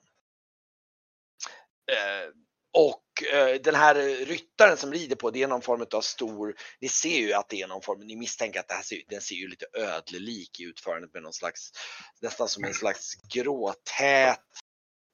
Eh, 1.91 2.42
och 2.73 3.33
eh, 3.33 3.61
den 3.61 3.75
här 3.75 4.25
ryttaren 4.25 4.77
som 4.77 4.91
rider 4.91 5.15
på 5.15 5.31
det 5.31 5.43
är 5.43 5.47
någon 5.47 5.61
form 5.61 5.85
av 5.93 6.01
stor, 6.01 6.55
ni 6.81 6.89
ser 6.89 7.19
ju 7.19 7.33
att 7.33 7.49
det 7.49 7.61
är 7.61 7.67
någon 7.67 7.81
form, 7.81 7.99
ni 7.99 8.15
misstänker 8.15 8.59
att 8.59 8.67
det 8.67 8.73
här 8.73 8.83
ser, 8.83 9.01
den 9.09 9.21
ser 9.21 9.35
ju 9.35 9.47
lite 9.47 9.65
ödlelik 9.73 10.59
i 10.59 10.63
utförandet 10.63 11.13
med 11.13 11.23
någon 11.23 11.33
slags, 11.33 11.71
nästan 12.21 12.47
som 12.47 12.63
en 12.63 12.73
slags 12.73 13.13
gråtät, 13.33 14.39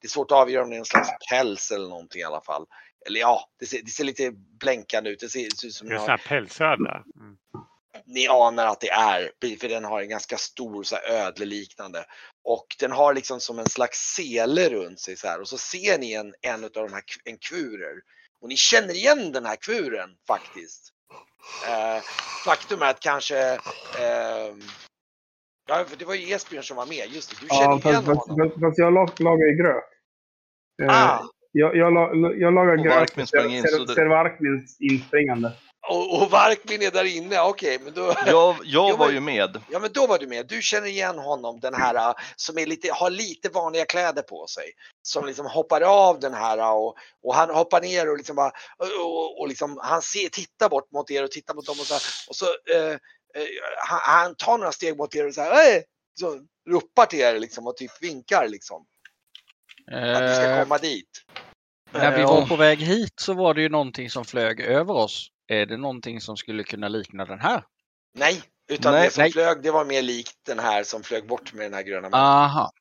det 0.00 0.06
är 0.06 0.10
svårt 0.10 0.30
att 0.30 0.38
avgöra 0.38 0.62
om 0.62 0.70
det 0.70 0.76
är 0.76 0.78
en 0.78 0.84
slags 0.84 1.10
päls 1.30 1.70
eller 1.70 1.88
någonting 1.88 2.20
i 2.20 2.24
alla 2.24 2.40
fall. 2.40 2.66
Eller 3.06 3.20
ja, 3.20 3.50
det 3.58 3.66
ser, 3.66 3.82
det 3.82 3.90
ser 3.90 4.04
lite 4.04 4.30
blänkande 4.60 5.10
ut. 5.10 5.20
Det 5.20 5.28
ser, 5.28 5.40
det 5.40 5.66
ut 5.66 5.74
som 5.74 5.88
Det 5.88 5.94
är 5.94 5.98
en 5.98 6.00
sån 6.00 6.10
här 6.10 6.24
pälsödla. 6.28 7.04
Mm. 7.20 7.36
ni 8.06 8.28
anar 8.28 8.66
att 8.66 8.80
det 8.80 8.90
är, 8.90 9.56
för 9.60 9.68
den 9.68 9.84
har 9.84 10.00
en 10.00 10.08
ganska 10.08 10.36
stor 10.36 10.82
så 10.82 10.96
ödleliknande. 10.96 12.04
Och 12.54 12.66
den 12.78 12.90
har 12.92 13.14
liksom 13.14 13.40
som 13.40 13.58
en 13.58 13.68
slags 13.68 13.98
sele 13.98 14.68
runt 14.68 15.00
sig 15.00 15.16
så 15.16 15.26
här. 15.28 15.40
Och 15.40 15.48
så 15.48 15.58
ser 15.58 15.98
ni 15.98 16.12
en, 16.12 16.34
en 16.42 16.64
av 16.64 16.70
de 16.70 16.92
här 16.92 17.02
en 17.24 17.38
kvurer. 17.38 17.94
Och 18.42 18.48
ni 18.48 18.56
känner 18.56 18.94
igen 18.94 19.32
den 19.32 19.44
här 19.46 19.56
kvuren 19.56 20.10
faktiskt. 20.26 20.92
Eh, 21.68 22.02
faktum 22.44 22.82
är 22.82 22.90
att 22.90 23.00
kanske 23.00 23.38
ehm, 23.98 24.60
Ja, 25.68 25.84
för 25.88 25.96
det 25.96 26.04
var 26.04 26.14
ju 26.14 26.34
Esbjörn 26.34 26.62
som 26.64 26.76
var 26.76 26.86
med. 26.86 27.08
Just 27.08 27.30
det, 27.30 27.36
du 27.40 27.48
känner 27.48 27.62
Ja, 27.62 27.90
igen 27.90 28.04
fast, 28.04 28.28
honom. 28.28 28.50
fast, 28.50 28.60
fast 28.60 28.78
jag 28.78 28.92
lag, 28.92 29.10
lagar 29.20 29.46
ju 29.46 29.54
gröt. 29.62 29.84
Eh, 30.82 30.88
Ah, 30.88 31.28
Jag, 31.52 31.76
jag, 31.76 31.92
jag 32.40 32.54
lagar 32.54 32.76
Och 32.76 32.84
gröt. 32.84 32.94
Varkmin 32.96 33.26
sprang 33.26 33.50
in, 33.50 33.62
ser, 33.62 33.94
ser 33.94 34.06
Varkmin 34.06 34.66
inspringande. 34.80 35.52
Och, 35.88 36.22
och 36.22 36.30
Varkmin 36.30 36.82
är 36.82 36.90
där 36.90 37.04
inne. 37.16 37.40
Okej, 37.40 37.78
men 37.84 37.94
då. 37.94 38.14
Jag, 38.26 38.56
jag 38.64 38.96
var 38.96 39.10
ju 39.10 39.20
med. 39.20 39.62
Ja 39.70 39.78
men 39.78 39.92
då 39.92 40.06
var 40.06 40.18
du 40.18 40.26
med. 40.26 40.46
Du 40.46 40.62
känner 40.62 40.86
igen 40.86 41.18
honom 41.18 41.60
den 41.60 41.74
här 41.74 41.94
äh, 41.94 42.14
som 42.36 42.58
är 42.58 42.66
lite, 42.66 42.92
har 42.92 43.10
lite 43.10 43.48
vanliga 43.48 43.84
kläder 43.84 44.22
på 44.22 44.46
sig. 44.46 44.72
Som 45.02 45.26
liksom 45.26 45.46
hoppar 45.46 45.80
av 45.80 46.20
den 46.20 46.34
här 46.34 46.58
äh, 46.58 46.70
och, 46.70 46.96
och 47.22 47.34
han 47.34 47.50
hoppar 47.50 47.80
ner 47.80 48.10
och 48.10 48.16
liksom 48.16 48.36
bara 48.36 48.52
och, 48.78 49.06
och, 49.06 49.40
och 49.40 49.48
liksom 49.48 49.78
han 49.82 50.02
ser, 50.02 50.28
tittar 50.28 50.68
bort 50.68 50.92
mot 50.92 51.10
er 51.10 51.24
och 51.24 51.30
tittar 51.30 51.54
mot 51.54 51.66
dem 51.66 51.76
och 51.80 51.86
så, 51.86 51.94
här, 51.94 52.02
och 52.28 52.36
så 52.36 52.44
eh, 52.46 52.96
han, 53.88 54.00
han 54.02 54.34
tar 54.34 54.58
några 54.58 54.72
steg 54.72 54.96
mot 54.96 55.14
er 55.14 55.26
och 55.26 55.34
så 55.34 55.40
här, 55.40 55.72
"Ey!" 55.74 55.82
så 56.20 56.40
ropar 56.70 57.06
till 57.06 57.20
er 57.20 57.38
liksom 57.38 57.66
och 57.66 57.76
typ 57.76 58.02
vinkar 58.02 58.48
liksom. 58.48 58.86
Att 59.92 60.22
ni 60.22 60.34
ska 60.34 60.44
Eh, 60.44 60.62
komma 60.62 60.78
dit. 60.78 61.24
när 61.92 62.16
vi 62.16 62.22
Eh, 62.22 62.28
var 62.28 62.46
på 62.46 62.56
väg 62.56 62.78
hit 62.78 63.12
så 63.20 63.34
var 63.34 63.54
det 63.54 63.62
ju 63.62 63.68
någonting 63.68 64.10
som 64.10 64.24
flög 64.24 64.60
över 64.60 64.94
oss. 64.94 65.28
Är 65.50 65.66
det 65.66 65.76
någonting 65.76 66.20
som 66.20 66.36
skulle 66.36 66.62
kunna 66.64 66.88
likna 66.88 67.24
den 67.24 67.40
här? 67.40 67.64
Nej, 68.14 68.42
utan 68.68 68.92
Nej, 68.92 69.04
det 69.04 69.10
som 69.10 69.22
nej. 69.22 69.32
flög 69.32 69.62
det 69.62 69.70
var 69.70 69.84
mer 69.84 70.02
likt 70.02 70.36
den 70.46 70.58
här 70.58 70.84
som 70.84 71.02
flög 71.02 71.26
bort 71.26 71.52
med 71.52 71.66
den 71.66 71.74
här 71.74 71.82
gröna 71.82 72.08
mannen. 72.08 72.26
Aha. 72.26 72.72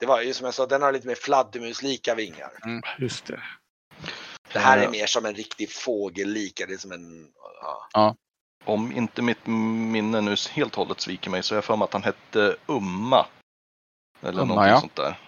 Det 0.00 0.06
var 0.06 0.22
ju 0.22 0.34
som 0.34 0.44
jag 0.44 0.54
sa, 0.54 0.66
den 0.66 0.82
har 0.82 0.92
lite 0.92 1.06
mer 1.06 1.14
fladdermuslika 1.14 2.14
vingar. 2.14 2.50
Just 2.98 3.26
det. 3.26 3.42
Det 4.52 4.58
här 4.58 4.78
är 4.78 4.82
Ja. 4.82 4.90
mer 4.90 5.06
som 5.06 5.26
en 5.26 5.34
riktig 5.34 5.72
fågellika. 5.72 6.66
Det 6.66 6.74
är 6.74 6.78
som 6.78 6.92
en... 6.92 7.32
Ja. 7.92 8.16
Om 8.64 8.92
inte 8.92 9.22
mitt 9.22 9.46
minne 9.46 10.20
nu 10.20 10.34
helt 10.50 10.72
och 10.72 10.78
hållet 10.78 11.00
sviker 11.00 11.30
mig 11.30 11.42
så 11.42 11.54
är 11.54 11.56
jag 11.56 11.64
för 11.64 11.76
mig 11.76 11.84
att 11.84 11.92
han 11.92 12.02
hette 12.02 12.56
Umma. 12.66 13.26
Eller 14.20 14.42
Umma, 14.42 14.44
någonting 14.44 14.72
ja. 14.72 14.80
sånt 14.80 14.96
där. 14.96 15.20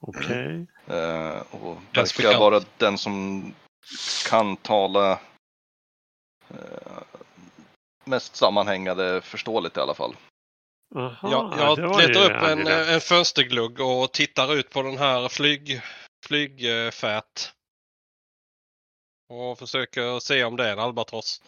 Okej. 0.00 0.66
Eh, 0.86 1.42
och 1.50 1.78
verkar 1.92 2.38
vara 2.38 2.60
den 2.78 2.98
som 2.98 3.44
kan 4.28 4.56
tala 4.56 5.12
eh, 5.12 5.18
mest 8.04 8.36
sammanhängande 8.36 9.20
förståeligt 9.20 9.76
i 9.76 9.80
alla 9.80 9.94
fall. 9.94 10.16
Aha, 10.94 11.30
Jag, 11.30 11.76
det 11.76 11.82
jag 11.82 11.98
letar 11.98 12.24
upp 12.24 12.42
en, 12.42 12.66
en 12.66 13.00
fönsterglugg 13.00 13.80
och 13.80 14.12
tittar 14.12 14.54
ut 14.54 14.70
på 14.70 14.82
den 14.82 14.98
här 14.98 15.28
flyg, 15.28 15.80
flygfät. 16.26 17.52
Och 19.28 19.58
försöker 19.58 20.20
se 20.20 20.44
om 20.44 20.56
det 20.56 20.68
är 20.68 20.72
en 20.72 20.78
albatross. 20.78 21.42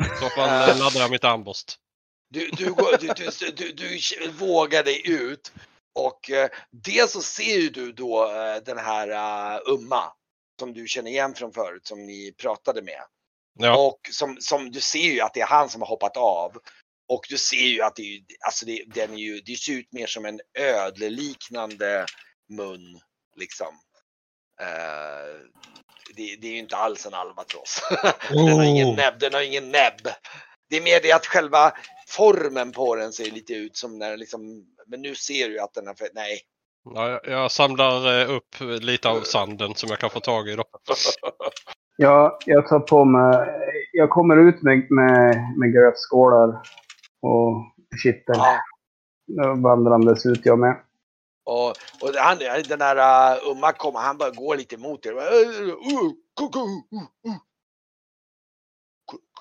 I 0.00 0.18
så 0.18 0.28
fall 0.30 0.70
eh, 0.70 0.78
laddar 0.78 1.00
jag 1.00 1.10
mitt 1.10 1.24
armborst. 1.24 1.78
Du, 2.30 2.50
du, 2.50 2.64
du, 3.00 3.12
du, 3.16 3.72
du, 3.72 3.72
du 3.72 4.30
vågar 4.30 4.84
dig 4.84 5.10
ut 5.10 5.52
och 5.94 6.30
eh, 6.30 6.50
dels 6.70 7.12
så 7.12 7.22
ser 7.22 7.60
ju 7.60 7.68
du 7.68 7.92
då 7.92 8.24
eh, 8.24 8.62
den 8.64 8.78
här 8.78 9.08
eh, 9.54 9.60
Umma 9.66 10.12
som 10.58 10.72
du 10.72 10.86
känner 10.86 11.10
igen 11.10 11.34
från 11.34 11.52
förut 11.52 11.86
som 11.86 12.06
ni 12.06 12.34
pratade 12.38 12.82
med. 12.82 13.02
Ja, 13.58 13.76
Och 13.86 14.00
som, 14.10 14.36
som 14.40 14.70
du 14.70 14.80
ser 14.80 14.98
ju 15.12 15.20
att 15.20 15.34
det 15.34 15.40
är 15.40 15.46
han 15.46 15.68
som 15.68 15.80
har 15.82 15.88
hoppat 15.88 16.16
av. 16.16 16.52
Och 17.08 17.26
du 17.28 17.38
ser 17.38 17.56
ju 17.66 17.82
att 17.82 17.96
det, 17.96 18.02
är 18.02 18.20
alltså 18.46 18.66
det, 18.66 18.84
den 18.86 19.12
är 19.14 19.18
ju, 19.18 19.40
det 19.40 19.56
ser 19.56 19.72
ut 19.72 19.92
mer 19.92 20.06
som 20.06 20.24
en 20.24 20.40
ödleliknande 20.58 22.06
mun. 22.48 23.00
Liksom. 23.36 23.66
Eh, 24.60 25.40
det, 26.16 26.36
det 26.36 26.46
är 26.48 26.52
ju 26.52 26.58
inte 26.58 26.76
alls 26.76 27.06
en 27.06 27.14
albatross. 27.14 27.80
den, 28.28 28.48
har 28.48 28.64
ingen 28.64 28.88
Oh. 28.88 28.96
näbb, 28.96 29.18
den 29.20 29.34
har 29.34 29.40
ingen 29.40 29.70
näbb. 29.70 30.00
Det 30.70 30.76
är 30.76 30.80
mer 30.82 31.00
det 31.02 31.12
att 31.12 31.26
själva 31.26 31.72
formen 32.08 32.72
på 32.72 32.96
den 32.96 33.12
ser 33.12 33.30
lite 33.30 33.52
ut 33.54 33.76
som 33.76 33.98
när 33.98 34.10
den 34.10 34.18
liksom, 34.18 34.66
men 34.86 35.02
nu 35.02 35.14
ser 35.14 35.48
du 35.48 35.60
att 35.60 35.74
den 35.74 35.86
har, 35.86 35.96
nej. 36.14 36.40
ja, 36.94 37.08
jag- 37.10 37.26
jag 37.28 37.52
samlar 37.52 38.20
eh, 38.20 38.30
upp 38.30 38.56
lite 38.80 39.08
av 39.08 39.20
sanden 39.22 39.74
som 39.74 39.88
jag 39.90 39.98
kan 39.98 40.10
få 40.10 40.20
tag 40.20 40.48
i 40.48 40.56
då. 40.56 40.64
Ja, 42.02 42.38
jag 42.46 42.68
tar 42.68 42.80
på 42.80 43.04
mig... 43.04 43.48
Jag 43.92 44.10
kommer 44.10 44.36
ut 44.48 44.62
med, 44.62 44.90
med, 44.90 45.54
med 45.58 45.72
grötskålar 45.72 46.62
och 47.20 47.64
kittel. 48.02 48.36
Ja. 49.26 49.54
Vandrandes 49.54 50.26
ut 50.26 50.46
jag 50.46 50.58
med. 50.58 50.84
Och, 51.44 51.68
och 52.02 52.14
han, 52.18 52.38
den 52.68 52.80
här 52.80 52.96
uh, 52.96 53.50
Umma 53.50 53.72
kommer, 53.72 53.98
han 54.00 54.18
bara 54.18 54.30
går 54.30 54.56
lite 54.56 54.74
emot 54.74 55.06
er. 55.06 55.12
"Uh, 55.12 55.18
uh, 55.18 56.12
Kom, 56.34 56.68
uh, 56.68 57.32
uh. 57.32 57.36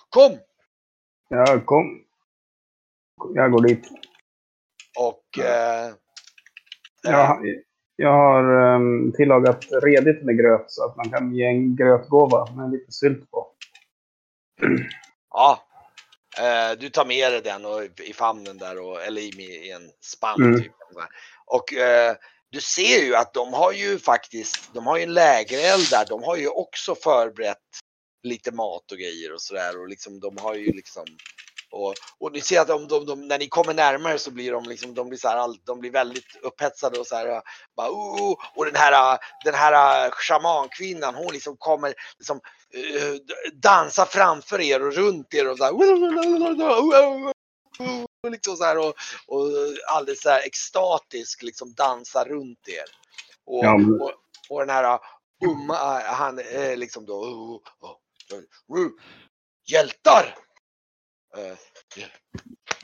Kom! 0.09 0.37
Jag 1.29 1.65
kom. 1.65 2.03
Jag 3.33 3.51
går 3.51 3.61
dit. 3.61 3.87
Och 4.99 5.43
eh, 5.45 5.93
Jag, 7.03 7.39
jag 7.99 8.11
har 8.11 8.75
um, 8.75 9.11
tillagat 9.11 9.65
redigt 9.83 10.23
med 10.23 10.37
gröt 10.37 10.65
så 10.67 10.85
att 10.85 10.97
man 10.97 11.09
kan 11.09 11.35
ge 11.35 11.45
en 11.45 11.75
grötgåva 11.75 12.51
med 12.55 12.71
lite 12.71 12.91
sylt 12.91 13.31
på. 13.31 13.47
ja, 15.29 15.63
eh, 16.37 16.79
du 16.79 16.89
tar 16.89 17.05
med 17.05 17.31
dig 17.31 17.41
den 17.41 17.65
och 17.65 17.83
i 17.83 18.13
famnen 18.13 18.57
där 18.57 18.79
och, 18.79 19.01
eller 19.01 19.21
i, 19.21 19.41
i 19.41 19.71
en 19.71 19.89
spann 20.01 20.43
Mm. 20.43 20.61
typ. 20.61 20.71
Och 21.45 21.73
eh, 21.73 22.15
du 22.51 22.61
ser 22.61 23.05
ju 23.05 23.15
att 23.15 23.33
de 23.33 23.53
har 23.53 23.71
ju 23.71 23.99
faktiskt, 23.99 24.73
de 24.73 24.87
har 24.87 24.97
ju 24.97 25.03
en 25.03 25.13
lägereld 25.13 25.89
där. 25.91 26.05
De 26.09 26.23
har 26.23 26.35
ju 26.37 26.47
också 26.47 26.95
förberett 26.95 27.57
lite 28.23 28.51
mat 28.51 28.91
och 28.91 28.97
grejer 28.97 29.33
och 29.33 29.41
sådär 29.41 29.81
och 29.81 29.87
liksom 29.87 30.19
de 30.19 30.37
har 30.37 30.55
ju 30.55 30.71
liksom 30.71 31.05
och, 31.71 31.93
och 32.19 32.31
ni 32.31 32.41
ser 32.41 32.61
att 32.61 32.67
de, 32.67 32.87
de, 32.87 33.05
de, 33.05 33.27
när 33.27 33.39
ni 33.39 33.47
kommer 33.47 33.73
närmare 33.73 34.19
så 34.19 34.31
blir 34.31 34.51
de 34.51 34.63
liksom, 34.63 34.93
de 34.93 35.09
blir 35.09 35.19
så 35.19 35.27
här, 35.27 35.55
de 35.65 35.79
blir 35.79 35.91
väldigt 35.91 36.35
upphetsade 36.41 36.99
och 36.99 37.07
så 37.07 37.15
här, 37.15 37.41
bara, 37.77 37.89
oh, 37.89 38.21
oh. 38.21 38.37
och 38.55 38.65
den 38.65 38.75
här, 38.75 39.17
den 39.45 39.53
här 39.53 40.11
shamankvinnan 40.11 41.15
hon 41.15 41.33
liksom 41.33 41.57
kommer 41.57 41.93
liksom 42.17 42.39
eh, 42.73 43.13
dansa 43.53 44.05
framför 44.05 44.61
er 44.61 44.87
och 44.87 44.93
runt 44.93 45.33
er 45.33 45.49
och 45.49 45.57
så 45.57 45.63
här, 45.63 45.73
liksom 48.29 48.55
så 48.55 48.63
här 48.63 48.77
och, 48.77 48.93
och 49.27 49.47
alldeles 49.87 50.21
så 50.21 50.29
här 50.29 50.41
extatisk 50.45 51.43
liksom 51.43 51.73
dansa 51.73 52.23
runt 52.23 52.67
er. 52.67 52.85
Och, 53.45 53.65
Ja, 53.65 53.77
men- 53.77 54.01
och, 54.01 54.11
och 54.49 54.59
den 54.59 54.69
här 54.69 54.99
Umma, 55.45 55.99
han 55.99 56.39
är 56.39 56.75
liksom 56.77 57.05
då, 57.05 57.13
oh, 57.13 57.61
oh, 57.79 57.95
oh, 58.33 58.79
oh, 58.79 58.89
hjältar! 59.67 60.35
Eh, 61.37 61.57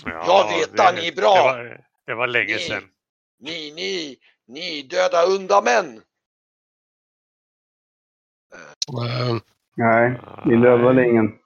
Jag 0.03 0.49
vet 0.49 0.79
att 0.79 0.95
ni 0.95 1.07
är 1.07 1.15
bra. 1.15 1.35
Det 1.35 1.41
var, 1.43 1.85
det 2.05 2.15
var 2.15 2.27
länge 2.27 2.53
Ni- 2.53 2.59
sedan. 2.59 2.91
Ni, 3.37 3.71
ni, 3.71 4.17
ni 4.45 4.81
döda 4.81 5.25
undamän! 5.25 5.97
Eh, 8.53 9.35
Nej, 9.77 10.21
vi 10.45 10.55
dödade 10.55 11.05
ingen. 11.09 11.39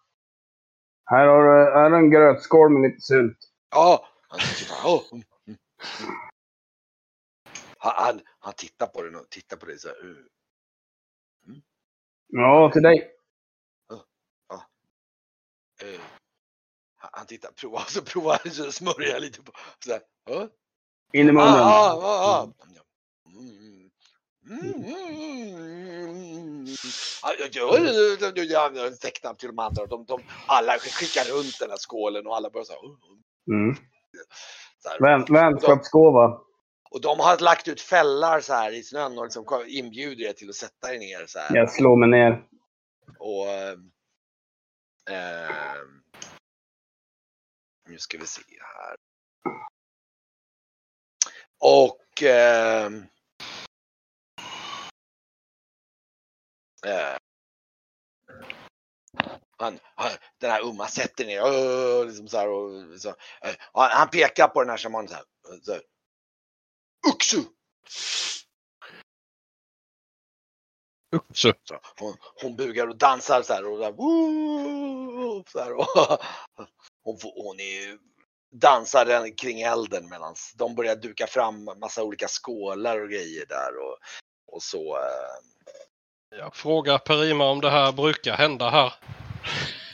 Här 1.05 1.27
har 1.27 1.43
du 1.43 1.71
här 1.73 1.91
en 1.91 2.11
grötskål 2.11 2.69
med 2.71 2.81
lite 2.91 3.01
sylt. 3.01 3.37
Ja, 3.71 4.07
han 4.29 4.39
tittar, 4.39 4.75
oh, 4.75 5.03
mm, 5.13 5.23
mm, 5.47 5.57
mm. 5.99 6.11
han, 7.77 7.93
han, 7.95 8.21
han 8.39 8.53
tittar 8.53 8.87
på 8.87 9.01
den 9.03 9.15
och 9.15 9.29
tittar 9.29 9.57
på 9.57 9.65
dig 9.65 9.79
så 9.79 9.87
här. 9.87 10.05
uh. 10.05 10.17
Ja, 12.27 12.71
till 12.73 12.81
dig. 12.81 13.11
Eh, 13.91 14.01
han- 14.47 14.61
han 16.99 17.25
tittar, 17.25 17.51
provar, 17.51 17.85
så 17.87 18.01
provar 18.01 18.49
så 18.49 18.71
smörjer 18.71 19.13
han 19.13 19.21
lite 19.21 19.41
på. 19.41 19.51
Så 19.85 19.91
här, 19.91 20.01
"Ja, 20.29 20.47
In 21.13 21.27
i 21.27 21.29
ah, 21.29 21.33
munnen. 21.33 21.63
ah, 21.63 21.93
ah, 21.93 22.41
ah." 22.41 22.47
Mm, 24.49 24.73
mm, 24.73 24.83
mm. 25.55 26.65
Ja, 27.23 27.33
ja, 27.39 27.45
ja, 27.51 27.77
ja, 28.35 28.43
ja, 28.43 28.71
Jag 28.75 28.99
tecknar 28.99 29.33
till 29.33 29.47
de 29.47 29.59
andra. 29.59 29.85
De, 29.85 30.05
de, 30.05 30.21
alla 30.47 30.77
skickar 30.79 31.37
runt 31.37 31.59
den 31.59 31.69
här 31.69 31.77
skålen 31.77 32.27
och 32.27 32.35
alla 32.35 32.49
börjar 32.49 32.65
så 32.65 32.73
här. 32.73 32.79
"Oh, 32.79 32.91
oh." 32.91 33.55
Mm. 33.55 33.75
Så 34.79 34.89
här. 34.89 34.99
Vän, 34.99 35.25
vänskapsgåva. 35.29 36.41
Och 36.91 37.01
de 37.01 37.19
har 37.19 37.37
lagt 37.37 37.67
ut 37.67 37.81
fällar 37.81 38.39
så 38.41 38.53
här 38.53 38.71
i 38.71 38.83
snön 38.83 39.17
och 39.17 39.23
liksom 39.23 39.45
inbjuder 39.67 40.25
er 40.25 40.33
till 40.33 40.49
att 40.49 40.55
sätta 40.55 40.93
er 40.95 40.99
ner 40.99 41.25
så 41.25 41.39
här. 41.39 41.55
Jag 41.55 41.71
slår 41.71 41.95
mig 41.95 42.09
ner. 42.09 42.43
Och 43.19 43.47
ehm, 43.47 43.91
ehm, 45.09 46.01
nu 47.89 47.97
ska 47.97 48.17
vi 48.17 48.27
se 48.27 48.41
här. 48.59 48.95
Och 51.59 52.23
ehm, 52.23 53.05
eh, 56.85 57.17
han, 59.57 59.79
han, 59.95 60.11
den 60.37 60.51
här 60.51 60.61
Umma 60.61 60.87
sätter 60.87 61.25
ner 61.25 62.05
liksom 62.05 62.27
så 62.27 62.37
här 62.37 62.49
och 62.49 63.01
så, 63.01 63.09
eh, 63.09 63.55
han, 63.73 64.09
pekar 64.09 64.47
på 64.47 64.61
den 64.61 64.69
här 64.69 64.77
shamanen 64.77 65.07
så 65.07 65.15
här. 65.15 65.23
Så 65.61 65.71
här. 65.71 65.81
Uxu! 67.13 67.43
så. 71.33 71.53
Så 71.63 71.79
hon, 71.99 72.15
hon 72.41 72.55
bugar 72.55 72.87
och 72.87 72.97
dansar 72.97 73.41
så 73.41 73.53
här 73.53 73.65
och, 73.65 73.79
där, 73.79 73.91
woo, 73.91 75.43
så 75.47 75.59
här, 75.59 75.73
och 75.73 75.85
hon, 77.03 77.17
får- 77.17 77.43
hon 77.43 77.59
är, 77.59 77.87
ju- 77.87 77.97
dansar 78.51 79.05
den 79.05 79.33
kring 79.35 79.61
elden 79.61 80.09
medan 80.09 80.35
de 80.57 80.75
börjar 80.75 80.95
duka 80.95 81.27
fram 81.27 81.65
massa 81.79 82.03
olika 82.03 82.27
skålar 82.27 83.01
och 83.01 83.09
grejer 83.09 83.45
där 83.45 83.77
och, 83.77 83.97
och 84.55 84.61
så. 84.63 84.97
eh, 84.97 86.37
Jag 86.39 86.55
frågar 86.55 86.97
Perima 86.97 87.45
om 87.49 87.61
det 87.61 87.69
här 87.69 87.91
brukar 87.91 88.33
hända 88.37 88.69
här. 88.69 88.93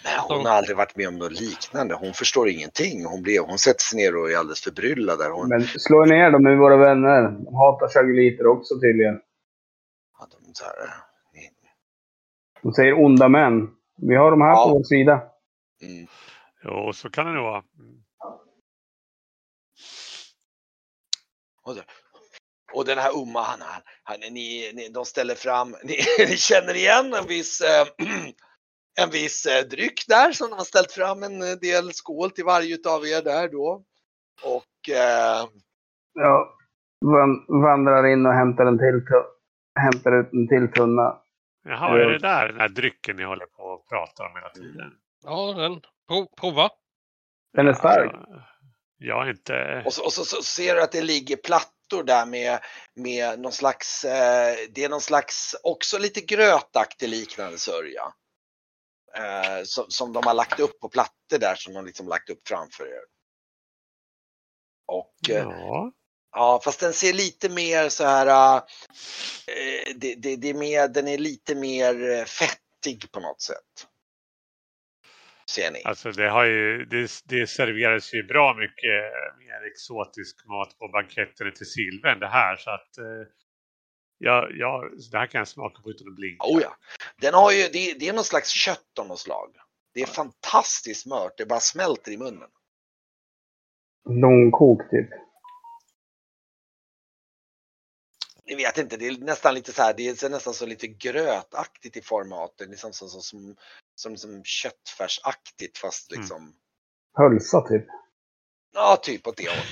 Men 0.04 0.20
hon 0.38 0.46
har 0.46 0.54
aldrig 0.54 0.78
varit 0.78 0.96
med 0.96 1.08
om 1.08 1.18
något 1.18 1.40
liknande. 1.40 1.96
Hon 1.96 2.14
förstår 2.14 2.50
ingenting. 2.50 3.06
Hon, 3.06 3.22
blev, 3.24 3.42
hon 3.44 3.58
sätter 3.58 3.80
sig 3.84 3.98
ner 3.98 4.16
och 4.18 4.32
är 4.32 4.38
alldeles 4.38 4.62
förbryllad 4.62 5.20
där. 5.20 5.30
Hon, 5.30 5.50
Men 5.50 5.68
slå 5.68 6.06
ner 6.06 6.32
dem, 6.32 6.46
är 6.46 6.56
våra 6.56 6.78
vänner. 6.78 7.22
De 7.46 7.56
hatar 7.56 7.90
chagoliter 7.90 8.48
också 8.48 8.80
tydligen. 8.80 9.20
ja, 10.20 10.28
de, 10.32 10.54
så 10.54 10.66
här, 10.66 10.84
eh, 10.84 10.92
De 12.62 12.74
säger 12.74 12.94
onda 13.06 13.28
män. 13.30 13.68
Vi 13.98 14.16
har 14.16 14.32
dem 14.32 14.42
här 14.42 14.50
Ja. 14.50 14.64
på 14.68 14.74
vår 14.74 14.84
sida. 14.84 15.22
mm. 15.82 16.08
Jo, 16.66 16.94
så 16.94 17.10
kan 17.10 17.26
det 17.26 17.32
nog 17.34 17.44
vara. 17.44 17.64
Mm. 17.80 18.02
Och, 22.74 22.86
den 22.86 22.98
här 22.98 23.22
Umma, 23.22 23.42
han, 23.42 23.62
han, 23.62 23.82
han, 24.04 24.20
ni, 24.20 24.72
ni, 24.74 24.90
de 24.90 25.06
ställer 25.06 25.36
fram, 25.36 25.76
ni, 25.84 25.98
ni 26.20 26.38
känner 26.38 26.76
igen 26.76 27.14
en 27.14 27.28
viss, 27.28 27.62
eh, 27.62 27.88
en 29.02 29.10
viss 29.10 29.46
eh, 29.46 29.68
dryck 29.68 30.08
där 30.08 30.32
som 30.32 30.50
de 30.50 30.56
har 30.56 30.66
ställt 30.66 30.92
fram 30.92 31.24
en 31.24 31.42
eh, 31.42 31.58
del 31.62 31.94
skål 31.94 32.32
till 32.32 32.46
varje 32.46 32.76
utav 32.76 33.06
er 33.06 33.22
där 33.22 33.50
då. 33.50 33.84
Och 34.44 34.90
eh, 34.90 35.48
Ja, 36.14 36.58
van, 37.00 37.46
vandrar 37.62 38.08
in 38.08 38.26
och 38.26 38.34
hämtar, 38.34 38.66
en 38.66 38.78
till, 38.78 39.02
hämtar 39.80 40.20
ut 40.20 40.34
en 40.34 40.48
till 40.48 40.72
tunna. 40.72 41.22
Jaha, 41.64 42.00
är 42.00 42.10
det 42.10 42.20
där 42.20 42.48
den 42.48 42.60
här 42.60 42.70
drycken 42.70 43.16
ni 43.16 43.24
håller 43.24 43.46
på 43.46 43.64
och 43.64 43.90
pratar 43.90 44.26
om 44.26 44.36
hela 44.36 44.50
tiden? 44.50 44.94
Ja, 45.24 45.54
den. 45.58 45.82
Pro, 46.08 46.28
prova. 46.38 46.70
Den 47.54 47.68
är 47.68 47.74
stark. 47.74 48.12
Ja, 48.98 49.26
Jag 49.26 49.30
inte... 49.30 49.84
Och 49.86 49.94
så, 49.94 50.06
och 50.06 50.14
så, 50.14 50.26
så 50.26 50.44
ser 50.44 50.76
du 50.76 50.82
att 50.82 50.92
det 50.92 51.02
ligger 51.02 51.36
plattor 51.36 52.04
där 52.04 52.26
med, 52.26 52.60
med 52.94 53.40
någon 53.40 53.52
slags, 53.52 54.06
eh, 54.06 54.56
det 54.70 54.84
är 54.84 54.90
någon 54.90 55.02
slags 55.02 55.56
också 55.64 55.98
lite 55.98 56.22
grötaktig 56.22 57.10
liknande 57.10 57.58
sörja. 57.58 58.14
Eh, 59.18 59.64
som, 59.64 59.86
som 59.88 60.14
de 60.14 60.24
har 60.26 60.34
lagt 60.34 60.60
upp 60.60 60.80
på 60.80 60.90
plattor 60.90 61.38
där 61.40 61.56
som 61.56 61.74
de 61.74 61.86
liksom 61.86 62.08
lagt 62.08 62.30
upp 62.30 62.48
framför 62.48 62.84
er. 62.88 63.04
Och 64.88 65.30
eh, 65.30 65.44
Ja. 65.44 65.92
ja, 66.32 66.62
fast 66.64 66.80
den 66.80 66.94
ser 66.94 67.14
lite 67.14 67.50
mer 67.50 67.90
så 67.90 68.04
här, 68.04 68.58
eh, 68.58 69.96
det, 69.96 70.16
det, 70.16 70.36
det 70.36 70.50
är 70.50 70.54
mer, 70.54 70.88
den 70.88 71.08
är 71.08 71.18
lite 71.18 71.56
mer 71.56 72.10
eh, 72.10 72.26
fettig 72.26 73.12
på 73.12 73.20
något 73.20 73.42
sätt. 73.42 73.88
Ser 75.50 75.72
ni? 75.72 75.82
Alltså 75.84 76.12
det, 76.12 76.30
har 76.30 76.46
ju, 76.46 76.86
det, 76.86 77.12
det 77.26 77.48
serveras 77.48 78.14
ju 78.14 78.24
bra 78.24 78.54
mycket 78.54 79.02
mer 79.40 79.68
exotisk 79.72 80.46
mat 80.48 80.78
på 80.80 80.88
banketter 80.88 81.52
till 81.52 81.66
silver 81.66 82.10
än 82.10 82.20
det 82.20 82.28
här. 82.28 82.56
Så 82.56 82.70
att 82.70 82.98
eh, 82.98 83.28
ja, 84.18 84.48
ja, 84.52 84.90
det 85.12 85.18
här 85.18 85.28
kan 85.28 85.40
jag 85.40 85.48
smaka 85.48 85.82
på 85.82 85.90
utan 85.90 86.08
att 86.08 86.16
blinka. 86.16 86.46
Oh 86.48 86.62
ja. 86.62 86.76
Den 87.22 87.34
har 87.34 87.52
ju, 87.52 87.64
det, 87.64 88.00
det 88.00 88.08
är 88.08 88.14
någon 88.14 88.24
slags 88.24 88.50
kött 88.50 89.00
av 89.00 89.08
något 89.08 89.20
slag. 89.20 89.50
Det 89.94 90.02
är 90.02 90.06
fantastiskt 90.06 91.06
mört, 91.06 91.38
det 91.38 91.46
bara 91.46 91.60
smälter 91.60 92.12
i 92.12 92.18
munnen. 92.18 92.50
Långkok 94.10 94.90
typ. 94.92 95.10
Jag 98.48 98.58
vet 98.58 98.78
inte, 98.78 98.98
det 98.98 99.08
är 99.08 99.18
nästan 99.18 99.54
lite 99.54 99.74
så 99.74 99.82
här, 99.82 99.94
det 99.94 100.24
är 100.24 100.30
nästan 100.30 100.54
så 100.54 100.66
lite 100.66 100.88
grötaktigt 100.88 101.98
i 101.98 102.02
formatet. 102.02 102.70
Liksom 102.70 102.94
som, 102.94 103.10
som, 103.10 103.22
som, 103.22 103.56
som, 103.96 104.18
som 104.18 104.44
köttfärsaktigt 104.44 105.78
fast 105.78 106.12
Mm. 106.12 106.22
liksom, 106.22 106.54
Pölsa 107.18 107.62
typ. 107.62 107.86
ja 108.74 108.98
typ 109.02 109.28
åt 109.28 109.38
det 109.38 109.48
hållet. 109.50 109.66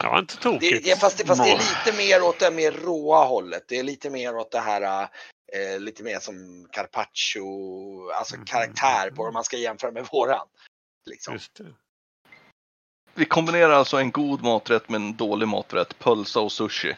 Ja, 0.00 0.18
inte 0.18 0.36
tokigt. 0.36 0.84
det, 0.84 1.00
fast, 1.00 1.18
det, 1.18 1.24
fast 1.24 1.44
det 1.44 1.50
är 1.50 1.58
lite 1.58 1.98
mer 1.98 2.22
åt 2.22 2.38
det 2.40 2.50
mer 2.50 2.72
råa 2.72 3.24
hållet. 3.24 3.64
Det 3.68 3.78
är 3.78 3.82
lite 3.82 4.10
mer 4.10 4.36
åt 4.36 4.50
det 4.50 4.60
här, 4.60 5.08
eh, 5.52 5.80
lite 5.80 6.02
mer 6.02 6.18
som 6.18 6.68
carpaccio, 6.72 8.10
alltså 8.10 8.36
Mhm. 8.36 8.44
karaktär 8.44 9.10
på 9.10 9.22
det 9.22 9.28
om 9.28 9.34
man 9.34 9.44
ska 9.44 9.56
jämföra 9.56 9.90
med 9.92 10.06
våran. 10.12 10.48
Liksom. 11.06 11.34
Just 11.34 11.54
det. 11.54 11.74
Vi 13.18 13.24
kombinerar 13.24 13.70
alltså 13.70 13.96
en 13.96 14.10
god 14.10 14.42
maträtt 14.42 14.88
med 14.88 15.00
en 15.00 15.16
dålig 15.16 15.48
maträtt. 15.48 15.98
Pölsa 15.98 16.40
och 16.40 16.52
sushi. 16.52 16.96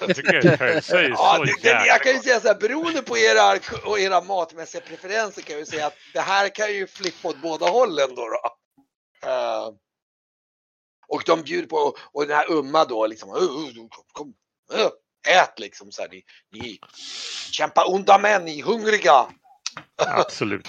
Jag 0.00 0.16
tycker 0.16 0.56
pölsa 0.56 0.98
är 0.98 1.02
ju 1.02 1.08
Ja, 1.18 1.34
så 1.36 1.44
det, 1.44 1.62
det, 1.62 1.86
jag 1.86 2.02
kan 2.02 2.12
ju 2.12 2.18
säga 2.18 2.40
så 2.40 2.48
här, 2.48 2.54
beroende 2.54 3.02
på 3.02 3.18
era, 3.18 3.58
och 3.84 3.98
era 4.00 4.20
matmässiga 4.20 4.80
preferenser 4.80 5.42
kan 5.42 5.52
jag 5.52 5.60
ju 5.60 5.66
säga 5.66 5.86
att 5.86 5.94
det 6.12 6.20
här 6.20 6.48
kan 6.48 6.74
ju 6.74 6.86
flippa 6.86 7.28
åt 7.28 7.42
båda 7.42 7.68
hållen 7.68 8.14
då. 8.14 8.22
då. 8.22 8.56
Eh, 9.28 9.68
och 11.08 11.22
de 11.26 11.42
bjuder 11.42 11.68
på, 11.68 11.96
och 12.12 12.26
den 12.26 12.36
här 12.36 12.50
umma 12.52 12.84
då 12.84 13.06
liksom, 13.06 13.30
"Uh, 13.30 13.36
uh, 13.36 13.86
kom, 14.12 14.28
uh, 14.74 14.88
ät 15.28 15.58
liksom 15.58 15.92
så 15.92 16.02
här, 16.02 16.08
ni, 16.08 16.24
ni 16.52 16.78
kämpa 17.50 17.84
onda 17.84 18.18
män, 18.18 18.44
ni 18.44 18.60
hungriga. 18.60 19.26
Absolut. 19.96 20.68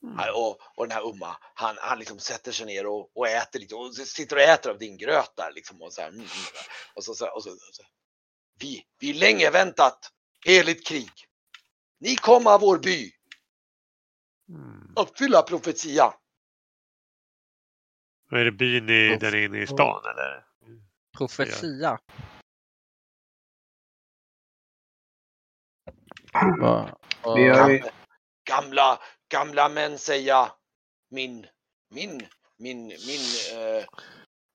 Ja, 0.00 0.32
Och, 0.32 0.60
och 0.76 0.88
den 0.88 0.96
här 0.96 1.08
Umma, 1.08 1.36
han, 1.54 1.76
han 1.80 1.98
liksom 1.98 2.18
sätter 2.18 2.52
sig 2.52 2.66
ner 2.66 2.86
och, 2.86 3.16
och 3.16 3.28
äter 3.28 3.60
lite 3.60 3.74
och 3.74 3.94
sitter 3.94 4.36
och 4.36 4.42
äter 4.42 4.70
av 4.70 4.78
din 4.78 4.96
gröt 4.96 5.36
där 5.36 5.52
liksom. 5.52 5.82
Och 5.82 5.92
så, 5.92 6.00
här, 6.00 6.08
mm, 6.08 6.20
mm. 6.20 6.28
och 6.94 7.04
så, 7.04 7.14
så, 7.14 7.26
och 7.34 7.42
så, 7.42 7.50
så 7.50 7.82
vi, 8.60 8.86
vi 8.98 9.12
länge 9.12 9.50
väntat 9.50 10.12
heligt 10.46 10.86
krig. 10.86 11.10
Ni 12.00 12.16
komma 12.16 12.58
vår 12.58 12.78
by, 12.78 13.12
Mm. 14.48 14.92
uppfylla 14.96 15.42
profetia. 15.42 16.14
Är 18.30 18.44
det 18.44 18.52
byn 18.52 18.88
i, 18.88 19.16
där 19.16 19.34
inne 19.36 19.58
i 19.58 19.66
stan 19.66 20.02
eller? 20.04 20.44
Profetia. 21.16 21.98
Va, 26.60 26.98
Vi 27.36 27.48
har 27.48 27.70
ju, 27.70 27.82
Gamla, 28.44 28.98
gamla, 29.30 29.68
män 29.68 29.98
säga 29.98 30.52
min, 31.10 31.46
min, 31.90 32.28
min, 32.58 32.86
min, 32.86 33.24
eh, 33.54 33.84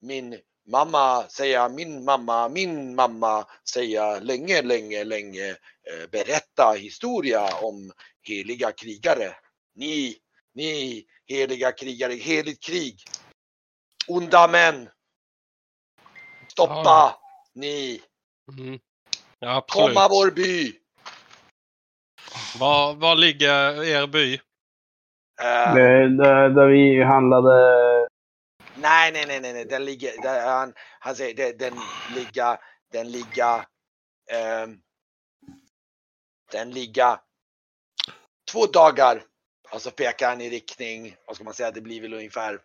min 0.01 0.39
mamma 0.67 1.27
säga 1.29 1.69
min 1.69 2.03
mamma, 2.03 2.49
min 2.49 2.95
mamma 2.95 3.47
säga 3.69 4.19
länge, 4.19 4.61
länge, 4.61 5.03
länge 5.03 5.49
eh, 5.49 6.09
berätta 6.11 6.73
historia 6.77 7.55
om 7.61 7.91
heliga 8.21 8.71
krigare. 8.71 9.35
Ni, 9.75 10.17
ni 10.53 11.05
heliga 11.27 11.71
krigare, 11.71 12.13
heligt 12.13 12.63
krig. 12.63 13.03
Onda 14.07 14.47
män. 14.47 14.89
Stoppa 16.47 16.83
Ja. 16.83 17.21
ni. 17.53 18.01
Mm. 18.57 18.79
Ja. 19.39 19.65
Komma 19.67 20.07
vår 20.07 20.31
by. 20.31 20.79
Var, 22.59 22.93
var 22.93 23.15
ligger 23.15 23.83
er 23.83 24.07
by? 24.07 24.39
Eh, 25.41 25.73
det, 25.75 26.17
där, 26.17 26.49
där 26.49 26.67
vi 26.67 27.03
handlade. 27.03 28.07
Nej, 28.75 29.11
nej, 29.11 29.25
nej, 29.27 29.41
nej, 29.41 29.53
nej. 29.53 29.65
den 29.65 29.85
ligger, 29.85 30.21
där, 30.21 30.47
han, 30.47 30.73
han 30.99 31.15
säger 31.15 31.35
den, 31.35 31.57
den 31.57 31.73
ligger, 32.15 32.57
den 32.91 33.11
ligger, 33.11 33.65
ehm, 34.31 34.77
den 36.51 36.71
ligger 36.71 37.17
två 38.51 38.65
dagar 38.65 39.23
och 39.71 39.81
så 39.81 39.91
pekar 39.91 40.29
han 40.29 40.41
i 40.41 40.49
riktning, 40.49 41.15
vad 41.27 41.35
ska 41.35 41.45
man 41.45 41.53
säga, 41.53 41.71
det 41.71 41.81
blir 41.81 42.01
väl 42.01 42.13
ungefär 42.13 42.59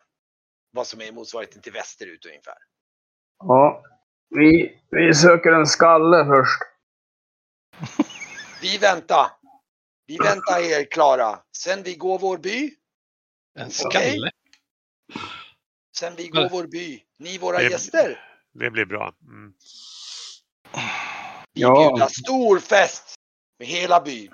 vad 0.72 0.86
som 0.86 1.00
är 1.00 1.12
motsvarigheten 1.12 1.62
till 1.62 1.72
västerut 1.72 2.26
ungefär. 2.26 2.58
Ja, 3.38 3.82
vi, 4.28 4.80
vi 4.90 5.14
söker 5.14 5.52
en 5.52 5.66
skalle 5.66 6.24
först. 6.24 6.62
Vi 8.62 8.78
väntar. 8.78 9.26
Vi 10.10 10.16
väntar 10.18 10.60
er 10.60 10.84
klara. 10.84 11.38
Sen 11.56 11.82
vi 11.82 11.94
går 11.94 12.18
vår 12.18 12.38
by, 12.38 12.74
En 13.58 13.66
Okej. 13.66 13.70
skalle? 13.72 14.30
sen 15.96 16.14
vi 16.16 16.28
går 16.28 16.48
vår 16.48 16.66
by. 16.66 17.02
Ni 17.18 17.38
våra 17.38 17.56
Det- 17.58 17.70
gäster. 17.70 18.24
Det 18.52 18.70
blir 18.70 18.84
bra. 18.84 19.14
Mm. 19.22 19.52
Vi 21.52 21.60
Ja. 21.60 21.74
bjuder 21.90 22.06
stor 22.06 22.58
fest 22.58 23.14
med 23.58 23.68
hela 23.68 24.00
byn. 24.00 24.26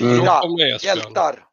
Mm. 0.00 0.18
Fyra 0.20 0.38
Esbjörn. 0.38 0.78
hjältar. 0.82 1.46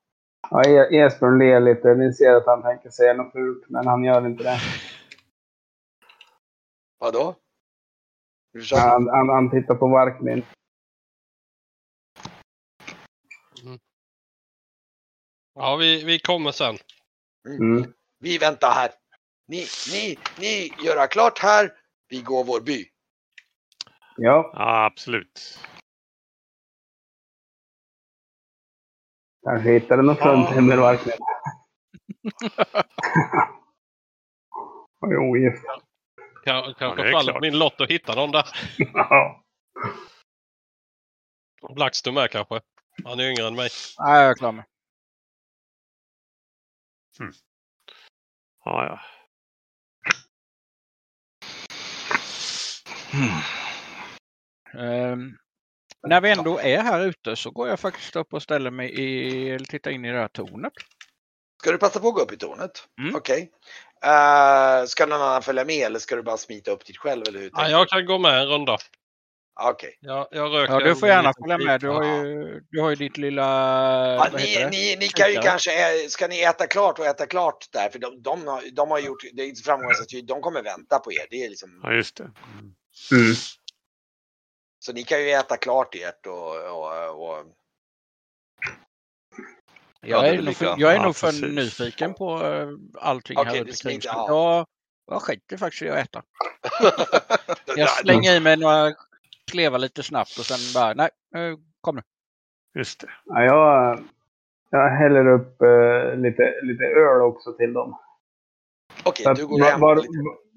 Ja, 0.51 0.63
E- 0.63 0.97
Esbjörn 1.05 1.37
ler 1.39 1.59
lite. 1.59 1.93
Ni 1.95 2.13
ser 2.13 2.33
att 2.35 2.45
han 2.45 2.61
tänker 2.61 2.89
säga 2.89 3.13
något 3.13 3.31
fult, 3.31 3.69
men 3.69 3.87
han 3.87 4.03
gör 4.03 4.25
inte 4.25 4.43
det. 4.43 4.59
Vadå? 6.97 7.35
Han, 8.71 9.07
han, 9.09 9.29
han 9.29 9.51
tittar 9.51 9.75
på 9.75 9.87
Varkmin. 9.87 10.45
Ja, 15.55 15.75
vi, 15.75 16.03
vi 16.03 16.19
kommer 16.19 16.51
sen. 16.51 16.77
Mm. 17.47 17.93
Vi 18.19 18.37
väntar 18.37 18.71
här. 18.71 18.91
Ni, 19.47 19.65
ni, 19.91 20.17
ni 20.39 20.71
göra 20.85 21.07
klart 21.07 21.39
här. 21.39 21.73
Vi 22.07 22.21
går 22.21 22.43
vår 22.43 22.61
by. 22.61 22.85
Ja, 24.17 24.51
Ja, 24.53 24.85
absolut. 24.85 25.59
kanske 29.43 29.71
hittade 29.71 30.01
något 30.01 30.19
fruntimmer 30.19 30.77
Varkmin. 30.77 31.13
Han 35.01 35.11
är 35.11 35.17
ogift. 35.17 35.63
Kan, 36.43 36.73
kanske 36.73 37.03
det 37.03 37.09
är 37.09 37.11
faller 37.11 37.41
min 37.41 37.59
lott 37.59 37.81
att 37.81 37.89
hitta 37.89 38.15
någon 38.15 38.31
där. 38.31 38.45
Ja. 38.93 39.43
Blackstone 41.75 42.21
med 42.21 42.31
kanske. 42.31 42.61
Han 43.03 43.19
är 43.19 43.29
yngre 43.29 43.47
än 43.47 43.55
mig. 43.55 43.69
Nej, 43.99 44.21
jag 44.21 44.29
är 44.29 44.35
klar 44.35 44.51
med. 44.51 44.65
Ja, 48.65 48.85
ja. 48.85 48.99
Hmm. 53.11 53.41
Ehm, 54.81 55.37
när 56.07 56.21
vi 56.21 56.31
ändå 56.31 56.59
är 56.59 56.81
här 56.81 57.05
ute 57.05 57.35
så 57.35 57.51
går 57.51 57.67
jag 57.67 57.79
faktiskt 57.79 58.15
upp 58.15 58.33
och 58.33 58.43
ställer 58.43 58.71
mig 58.71 58.89
i, 58.89 59.49
eller 59.49 59.65
tittar 59.65 59.91
in 59.91 60.05
i 60.05 60.11
det 60.11 60.19
här 60.19 60.27
tornet. 60.27 60.73
Ska 61.61 61.71
du 61.71 61.77
passa 61.77 61.99
på 61.99 62.07
att 62.07 62.13
gå 62.13 62.21
upp 62.21 62.31
i 62.31 62.37
tornet? 62.37 62.87
Mm. 62.99 63.15
Okej. 63.15 63.51
Eh, 64.03 64.85
ska 64.85 65.05
någon 65.05 65.21
annan 65.21 65.41
följa 65.41 65.65
med 65.65 65.85
eller 65.85 65.99
ska 65.99 66.15
du 66.15 66.23
bara 66.23 66.37
smita 66.37 66.71
upp 66.71 66.85
dit 66.85 66.97
själv? 66.97 67.23
Eller 67.27 67.39
hur 67.39 67.51
Ja, 67.53 67.69
jag 67.69 67.89
kan 67.89 68.05
gå 68.05 68.17
med 68.17 68.41
en 68.41 68.47
runda. 68.47 68.77
Okej. 69.61 69.97
Jag, 70.01 70.27
jag 70.31 70.53
röker 70.53 70.73
Ja, 70.73 70.79
du 70.79 70.95
får 70.95 71.09
gärna 71.09 71.33
följa 71.41 71.57
med. 71.57 71.81
Du 71.81 71.89
har 71.89 72.03
ju, 72.03 72.61
du 72.69 72.81
har 72.81 72.89
ju 72.89 72.95
ditt 72.95 73.17
lilla... 73.17 73.41
Ja, 74.15 74.29
vad 74.31 74.41
heter 74.41 74.59
ni, 74.59 74.63
det? 74.63 74.69
ni, 74.69 74.95
ni 74.99 75.07
kan 75.07 75.31
ju 75.33 75.39
kanske, 75.41 75.71
ä- 75.71 76.09
ska 76.09 76.27
ni 76.27 76.41
äta 76.41 76.67
klart 76.67 76.99
och 76.99 77.05
äta 77.05 77.25
klart 77.25 77.65
där? 77.71 77.89
För 77.89 77.99
de, 77.99 78.21
de, 78.21 78.47
har, 78.47 78.75
de 78.75 78.91
har 78.91 78.99
gjort, 78.99 79.23
det 79.33 79.41
är 79.41 79.63
framgångsrikt, 79.63 80.27
de 80.27 80.41
kommer 80.41 80.63
vänta 80.63 80.99
på 80.99 81.11
er. 81.11 81.25
Det 81.29 81.45
är 81.45 81.49
liksom, 81.49 81.79
Ja, 81.83 81.93
just 81.93 82.15
det. 82.15 82.23
Mm. 83.11 83.35
Så 84.79 84.93
ni 84.93 85.03
kan 85.03 85.21
ju 85.21 85.29
äta 85.31 85.57
klart 85.57 85.95
ert 85.95 86.25
och, 86.25 86.55
och, 86.55 87.29
och 87.29 87.45
Jag 90.01 90.27
är 90.27 90.41
nog 90.41 90.55
för, 90.55 90.65
jag 90.77 90.91
är 90.91 90.95
Ja, 90.95 91.03
nog 91.03 91.15
för 91.15 91.27
precis. 91.27 91.55
nyfiken 91.55 92.13
på 92.13 92.43
uh, 92.43 92.77
allting 92.99 93.37
Okej, 93.37 93.65
här 93.65 93.71
Så 93.71 93.89
ja. 93.89 94.25
Jag, 94.27 94.65
jag 95.13 95.21
skiter 95.21 95.57
faktiskt 95.57 95.81
i 95.81 95.89
att 95.89 95.97
äta. 95.97 96.23
Jag 97.75 97.89
slänger 97.89 98.35
i 98.35 98.39
mig 98.39 98.57
några 98.57 98.93
klevar 99.55 99.79
lite 99.79 100.03
snabbt 100.03 100.39
och 100.39 100.45
sen 100.45 100.81
bara, 100.81 100.93
nej, 100.93 101.09
eh, 101.35 101.57
kom 101.81 101.95
nu. 101.95 102.01
Just 102.79 102.99
det. 103.01 103.07
Ja, 103.25 103.43
jag, 103.43 103.99
jag 104.69 104.89
häller 104.89 105.27
upp 105.27 105.61
eh, 105.61 106.15
lite, 106.19 106.53
lite 106.63 106.83
öl 106.83 107.21
också 107.21 107.53
till 107.53 107.73
dem. 107.73 107.97
Okej, 109.03 109.25
att 109.25 109.35
du 109.37 109.47
går 109.47 109.59
var- 109.59 109.71
hem. 109.71 109.79
var, 109.81 109.99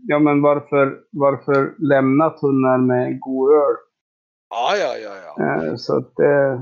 ja, 0.06 0.18
men 0.18 0.42
varför, 0.42 0.98
varför 1.10 1.74
lämna 1.78 2.30
tunneln 2.30 2.86
med 2.86 3.20
god 3.20 3.52
öl? 3.52 3.76
Ja, 4.50 4.76
ja, 4.76 4.96
ja, 4.96 5.14
ja. 5.36 5.64
Eh, 5.64 5.76
så 5.76 5.96
att, 5.96 6.18
eh, 6.18 6.60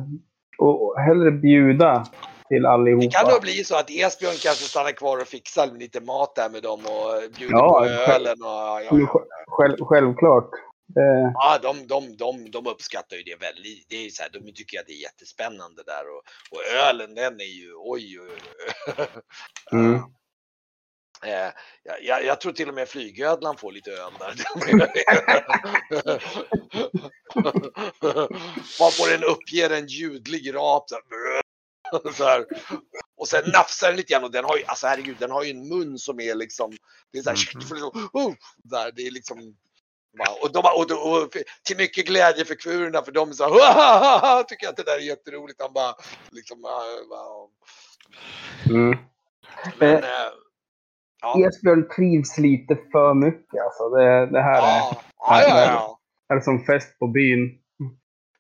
och 0.59 1.01
hellre 1.01 1.31
bjuda 1.31 2.07
till 2.49 2.66
allihopa. 2.66 3.05
Det 3.07 3.11
kan 3.12 3.31
nog 3.33 3.40
bli 3.40 3.64
så 3.64 3.77
att 3.77 3.90
Esbjörn 3.90 4.33
kanske 4.42 4.64
stannar 4.64 4.92
kvar 4.92 5.16
och 5.20 5.27
fixar 5.27 5.66
lite 5.66 6.01
mat 6.01 6.35
där 6.35 6.51
med 6.51 6.62
dem 6.62 6.81
och 6.81 7.37
bjuder 7.38 7.55
Ja, 7.55 7.79
på 7.81 7.85
ölen. 8.12 8.42
Och, 8.42 8.49
ja, 8.49 8.81
ja. 8.83 8.90
sj- 8.90 9.27
Själv, 9.49 9.77
självklart. 9.85 10.51
Eh, 10.96 11.31
Ja, 11.35 11.59
de, 11.62 11.87
de, 11.87 12.16
de, 12.16 12.51
de 12.51 12.66
uppskattar 12.66 13.16
ju 13.16 13.22
det 13.22 13.37
väldigt. 13.37 13.87
Det 13.88 14.07
är 14.07 14.11
så 14.11 14.22
här, 14.22 14.31
de 14.31 14.53
tycker 14.53 14.81
att 14.81 14.87
det 14.87 14.92
är 14.92 15.03
jättespännande 15.03 15.83
där 15.83 16.05
och, 16.09 16.22
och 16.51 16.64
ölen 16.64 17.14
den 17.14 17.40
är 17.40 17.44
ju 17.44 17.72
oj. 17.77 18.20
oj, 18.20 18.31
oj. 18.31 19.07
Mm. 19.72 20.01
Eh, 21.25 21.53
jag, 22.03 22.25
jag, 22.25 22.40
tror 22.40 22.53
till 22.53 22.68
och 22.68 22.75
med 22.75 22.88
flygödlan 22.88 23.57
får 23.57 23.72
lite 23.72 23.90
öl 23.90 24.12
där. 24.18 24.35
Varpå 28.79 29.07
den 29.11 29.25
uppger 29.33 29.70
en 29.70 29.87
ljudlig 29.87 30.55
rap. 30.55 30.88
Så 30.88 30.94
här, 30.94 32.12
så 32.12 32.25
här. 32.25 32.46
Och 33.16 33.29
sen 33.29 33.51
nafsar 33.53 33.88
den 33.88 33.96
lite 33.96 34.12
grann 34.12 34.25
och 34.25 34.31
den 34.31 34.44
har 34.44 34.57
ju, 34.57 34.64
alltså 34.64 34.87
herregud, 34.87 35.16
den 35.18 35.31
har 35.31 35.44
ju 35.44 35.51
en 35.51 35.68
mun 35.68 35.99
som 35.99 36.20
är 36.20 36.35
liksom, 36.35 36.72
det 37.12 37.18
är 37.18 37.22
så 37.22 37.31
här, 37.31 37.37
liksom, 37.55 38.11
oh, 38.12 38.35
där, 38.57 38.92
det 38.92 39.07
är 39.07 39.11
liksom? 39.11 39.57
Och, 40.43 40.53
de, 40.53 40.59
och, 40.59 40.91
och, 40.91 41.23
och 41.23 41.31
till 41.67 41.77
mycket 41.77 42.07
glädje 42.07 42.45
för 42.45 42.55
kvurorna 42.55 43.03
för 43.03 43.13
de 43.13 43.33
så 43.33 43.45
här, 43.45 44.43
tycker 44.43 44.69
att 44.69 44.77
det 44.77 44.83
där 44.83 44.97
är 44.97 45.01
jätteroligt. 45.01 45.63
Han 45.63 45.73
bara 45.73 45.95
liksom, 46.31 46.61
wow. 46.63 47.51
mm. 48.71 48.99
Men, 49.79 50.05
Eh, 50.05 50.11
eh, 50.11 50.33
ja, 51.23 51.49
Esbjörn 51.49 51.89
trivs 51.97 52.39
lite 52.39 52.79
för 52.93 53.15
mycket. 53.15 53.63
Alltså. 53.65 53.89
Det, 53.89 54.27
det 54.27 54.43
här 54.43 54.63
är, 54.63 54.79
ja, 54.79 55.03
ja, 55.19 55.49
ja, 55.49 55.99
ja. 56.29 56.37
är 56.37 56.41
som 56.41 56.65
fest 56.65 56.99
på 56.99 57.07
byn. 57.07 57.59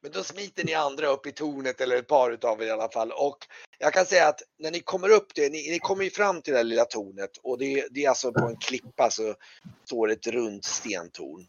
Men 0.02 0.12
då 0.12 0.22
smiter 0.22 0.64
ni 0.64 0.74
andra 0.74 1.06
upp 1.06 1.26
i 1.26 1.32
tornet 1.32 1.80
eller 1.80 1.96
ett 1.96 2.08
par 2.08 2.30
utav 2.30 2.62
er 2.62 2.66
i 2.66 2.70
alla 2.70 2.88
fall. 2.88 3.12
Och 3.12 3.38
jag 3.78 3.92
kan 3.92 4.04
säga 4.04 4.28
att 4.28 4.40
när 4.58 4.70
ni 4.70 4.80
kommer 4.80 5.08
upp 5.08 5.34
det, 5.34 5.52
ni, 5.52 5.70
ni 5.70 5.78
kommer 5.78 6.04
ju 6.04 6.10
fram 6.10 6.42
till 6.42 6.52
det 6.52 6.58
här 6.58 6.64
lilla 6.64 6.84
tornet 6.84 7.30
och 7.42 7.58
det, 7.58 7.88
det 7.90 8.04
är 8.04 8.08
alltså 8.08 8.32
på 8.32 8.46
en 8.46 8.56
klippa 8.56 9.10
så 9.10 9.34
står 9.84 10.10
ett 10.10 10.26
runt 10.26 10.64
stentorn. 10.64 11.46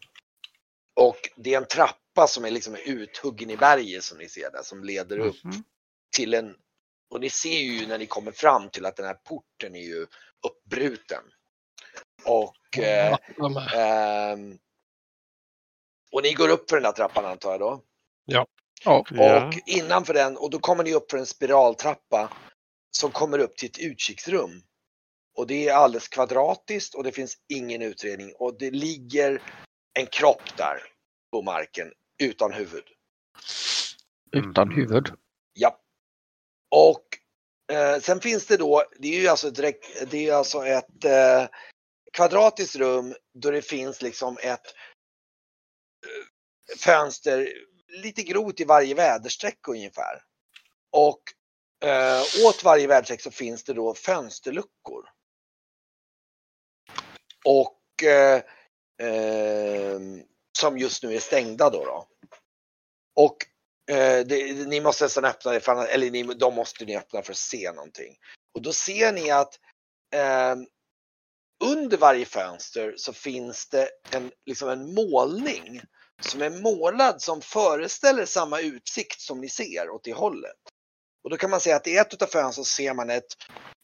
Och 1.00 1.30
det 1.36 1.54
är 1.54 1.58
en 1.58 1.66
trappa 1.66 2.26
som 2.26 2.44
är 2.44 2.50
liksom 2.50 2.76
uthuggen 2.86 3.50
i 3.50 3.56
berget 3.56 4.04
som 4.04 4.18
ni 4.18 4.28
ser 4.28 4.50
där 4.50 4.62
som 4.62 4.84
leder 4.84 5.18
upp 5.18 5.44
Mhm. 5.44 5.64
till 6.16 6.34
en 6.34 6.56
och 7.10 7.20
ni 7.20 7.30
ser 7.30 7.58
ju 7.58 7.86
när 7.86 7.98
ni 7.98 8.06
kommer 8.06 8.32
fram 8.32 8.70
till 8.70 8.86
att 8.86 8.96
den 8.96 9.06
här 9.06 9.14
porten 9.14 9.74
är 9.74 9.80
ju 9.80 10.06
uppbruten. 10.46 11.22
Och, 12.24 12.78
eh, 12.78 13.16
ehm, 13.74 14.58
och 16.12 16.22
ni 16.22 16.32
går 16.32 16.48
upp 16.48 16.70
för 16.70 16.76
den 16.76 16.84
här 16.84 16.92
trappan 16.92 17.24
antar 17.24 17.50
jag 17.50 17.60
då? 17.60 17.82
Ja. 18.24 18.46
Ja. 18.84 18.98
Och 19.46 19.54
innanför 19.66 20.14
den, 20.14 20.36
och 20.36 20.50
då 20.50 20.58
kommer 20.58 20.84
ni 20.84 20.94
upp 20.94 21.10
för 21.10 21.18
en 21.18 21.26
spiraltrappa 21.26 22.32
som 22.90 23.10
kommer 23.10 23.38
upp 23.38 23.56
till 23.56 23.68
ett 23.68 23.78
utkiksrum. 23.78 24.62
Och 25.36 25.46
det 25.46 25.68
är 25.68 25.74
alldeles 25.74 26.08
kvadratiskt 26.08 26.94
och 26.94 27.04
det 27.04 27.12
finns 27.12 27.36
ingen 27.48 27.82
utredning 27.82 28.32
och 28.38 28.58
det 28.58 28.70
ligger 28.70 29.42
en 29.98 30.06
kropp 30.06 30.56
där 30.56 30.82
på 31.32 31.42
marken 31.42 31.92
utan 32.22 32.52
huvud. 32.52 32.84
Utan 34.32 34.70
huvud. 34.70 35.12
Ja. 35.52 35.80
Och 36.70 37.04
eh, 37.72 38.00
sen 38.00 38.20
finns 38.20 38.46
det 38.46 38.56
då, 38.56 38.84
det 38.98 39.08
är 39.08 39.20
ju 39.20 39.28
alltså, 39.28 39.50
direkt, 39.50 40.10
det 40.10 40.28
är 40.28 40.34
alltså 40.34 40.66
ett 40.66 41.04
eh, 41.04 41.48
kvadratiskt 42.12 42.76
rum 42.76 43.14
då 43.34 43.50
det 43.50 43.62
finns 43.62 44.02
liksom 44.02 44.38
ett 44.42 44.66
eh, 46.06 46.78
fönster 46.78 47.52
lite 47.88 48.22
grovt 48.22 48.60
i 48.60 48.64
varje 48.64 48.94
väderstreck 48.94 49.68
ungefär. 49.68 50.22
Och 50.90 51.22
eh, 51.88 52.22
åt 52.46 52.64
varje 52.64 52.86
väderstreck 52.86 53.20
så 53.20 53.30
finns 53.30 53.64
det 53.64 53.72
då 53.72 53.94
fönsterluckor. 53.94 55.08
Och 57.44 58.02
eh, 58.02 58.42
eh, 59.02 60.00
som 60.58 60.78
just 60.78 61.02
nu 61.02 61.14
är 61.14 61.20
stängda 61.20 61.70
då. 61.70 61.84
då. 61.84 62.08
Och 63.16 63.36
Eh, 63.88 64.26
det, 64.26 64.66
ni 64.68 64.80
måste 64.80 65.04
nästan 65.04 65.24
öppna 65.24 65.52
det, 65.52 65.60
för 65.60 65.86
eller 65.86 66.10
ni, 66.10 66.22
de 66.22 66.54
måste 66.54 66.84
ni 66.84 66.96
öppna 66.96 67.22
för 67.22 67.32
att 67.32 67.38
se 67.38 67.72
någonting. 67.72 68.16
Och 68.54 68.62
då 68.62 68.72
ser 68.72 69.12
ni 69.12 69.30
att 69.30 69.58
eh, 70.14 70.56
under 71.64 71.96
varje 71.96 72.24
fönster 72.24 72.94
så 72.96 73.12
finns 73.12 73.68
det 73.68 73.88
en, 74.10 74.30
liksom 74.46 74.68
en 74.68 74.94
målning 74.94 75.80
som 76.20 76.42
är 76.42 76.50
målad 76.50 77.22
som 77.22 77.40
föreställer 77.40 78.24
samma 78.24 78.60
utsikt 78.60 79.20
som 79.20 79.40
ni 79.40 79.48
ser 79.48 79.90
åt 79.90 80.04
det 80.04 80.12
hållet. 80.12 80.56
Och 81.24 81.30
då 81.30 81.36
kan 81.36 81.50
man 81.50 81.60
säga 81.60 81.76
att 81.76 81.86
i 81.86 81.96
ett 81.96 82.22
av 82.22 82.26
fönstren 82.26 82.64
ser 82.64 82.94
man 82.94 83.10
ett, 83.10 83.36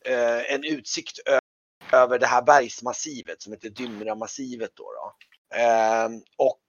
eh, 0.05 0.53
en 0.55 0.65
utsikt 0.65 1.19
ö- 1.27 1.39
över 1.95 2.19
det 2.19 2.27
här 2.27 2.43
bergsmassivet 2.43 3.43
som 3.43 3.53
heter 3.53 3.71
Dymra-massivet. 3.71 4.71
Då, 4.75 4.85
då. 4.93 5.15
Eh, 5.57 6.09
och 6.37 6.61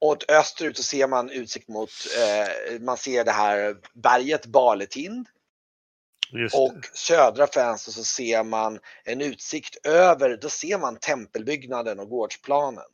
åt 0.00 0.30
österut 0.30 0.76
så 0.76 0.82
ser 0.82 1.06
man 1.08 1.30
utsikt 1.30 1.68
mot, 1.68 1.90
eh, 2.18 2.80
man 2.80 2.96
ser 2.96 3.24
det 3.24 3.30
här 3.32 3.76
berget 3.94 4.46
Baletind. 4.46 5.28
Just 6.32 6.54
Och 6.56 6.74
det. 6.74 6.96
södra 6.96 7.46
fönstret 7.46 7.94
så 7.94 8.04
ser 8.04 8.44
man 8.44 8.80
en 9.04 9.20
utsikt 9.20 9.86
över, 9.86 10.36
då 10.36 10.48
ser 10.48 10.78
man 10.78 10.96
tempelbyggnaden 10.96 12.00
och 12.00 12.08
gårdsplanen. 12.08 12.84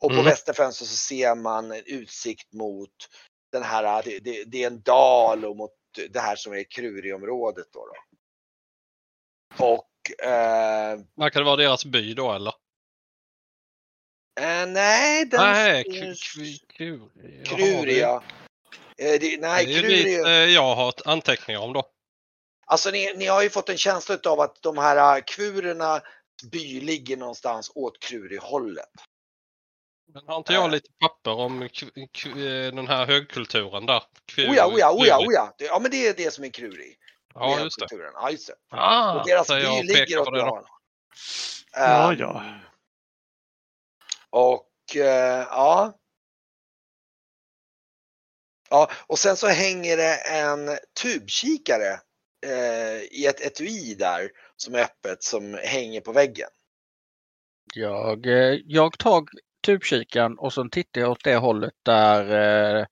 Och 0.00 0.08
på 0.08 0.14
Mm. 0.14 0.24
västerfönstret 0.24 0.90
så 0.90 0.96
ser 0.96 1.34
man 1.34 1.72
en 1.72 1.82
utsikt 1.86 2.52
mot 2.52 3.08
den 3.52 3.62
här, 3.62 4.02
det, 4.02 4.18
det, 4.18 4.44
det 4.44 4.62
är 4.62 4.66
en 4.66 4.82
dal 4.82 5.44
och 5.44 5.56
mot 5.56 5.72
det 6.10 6.20
här 6.20 6.36
som 6.36 6.52
är 6.52 6.64
Kruriområdet 6.70 7.66
då. 7.72 7.86
då. 7.86 7.94
Och 9.66 9.88
eh, 10.22 11.00
Verkar 11.16 11.40
det 11.40 11.44
vara 11.44 11.56
deras 11.56 11.84
by 11.84 12.14
då 12.14 12.32
eller? 12.32 12.54
eh, 14.40 14.66
nej, 14.66 15.24
den 15.26 15.40
Nej, 15.40 15.84
Kruri. 15.84 16.58
Kruria. 17.44 18.22
Eh, 18.98 19.20
det, 19.20 19.40
nej, 19.40 19.66
Det 19.66 19.72
är 19.74 19.80
Kruria. 19.80 20.04
dit 20.04 20.26
eh, 20.26 20.32
jag 20.32 20.74
har 20.74 20.94
anteckningar 21.04 21.60
om 21.60 21.72
då. 21.72 21.84
Alltså 22.66 22.90
ni, 22.90 23.14
ni 23.16 23.26
har 23.26 23.42
ju 23.42 23.50
fått 23.50 23.68
en 23.68 23.76
känsla 23.78 24.18
av 24.24 24.40
att 24.40 24.62
de 24.62 24.78
här 24.78 25.16
äh, 25.16 25.22
kvurerna 25.26 26.00
by 26.50 26.80
ligger 26.80 27.16
någonstans 27.16 27.72
åt 27.74 27.98
Kruri-hållet. 28.00 28.88
Men 30.14 30.22
har 30.26 30.36
inte 30.36 30.52
jag 30.52 30.70
lite 30.70 30.88
papper 31.00 31.30
om 31.30 31.62
eh, 31.62 31.68
den 32.74 32.86
här 32.86 33.06
högkulturen 33.06 33.86
där? 33.86 34.02
Kvu- 34.26 34.50
Oja, 34.50 34.66
oja, 34.66 34.92
oja, 34.92 35.16
Kruri. 35.16 35.28
oja. 35.28 35.52
Ja 35.58 35.78
men 35.82 35.90
det 35.90 36.06
är 36.08 36.14
det 36.16 36.30
som 36.30 36.44
är 36.44 36.48
Kruri. 36.48 36.94
Ja, 37.34 37.60
just 37.60 37.78
det. 37.78 37.88
kulturen. 37.88 38.12
Ja, 38.14 38.30
just 38.30 38.46
det. 38.46 38.54
Ah, 38.70 39.20
och 39.20 39.26
deras 39.26 39.48
by 39.48 39.82
ligger 39.82 40.18
åt. 40.18 40.26
Dalarna. 40.26 40.66
Ja, 41.76 42.12
Ehm, 42.12 42.18
ja. 42.18 42.44
Och 44.30 44.96
eh, 44.96 45.46
ja. 45.50 45.98
Ja, 48.70 48.90
och 49.06 49.18
sen 49.18 49.36
så 49.36 49.46
hänger 49.46 49.96
det 49.96 50.14
en 50.16 50.78
tubkikare 51.02 52.00
eh, 52.46 53.02
i 53.02 53.26
ett 53.26 53.40
etui 53.40 53.94
där 53.94 54.30
som 54.56 54.74
är 54.74 54.78
öppet 54.82 55.22
som 55.22 55.54
hänger 55.62 56.00
på 56.00 56.12
väggen. 56.12 56.48
Jag, 57.74 58.26
eh, 58.26 58.60
jag 58.64 58.98
tar 58.98 59.24
tubkikaren 59.66 60.38
och 60.38 60.52
så 60.52 60.68
tittar 60.68 61.00
jag 61.00 61.10
åt 61.10 61.24
det 61.24 61.36
hållet 61.36 61.74
där 61.82 62.30
eh, 62.80 62.86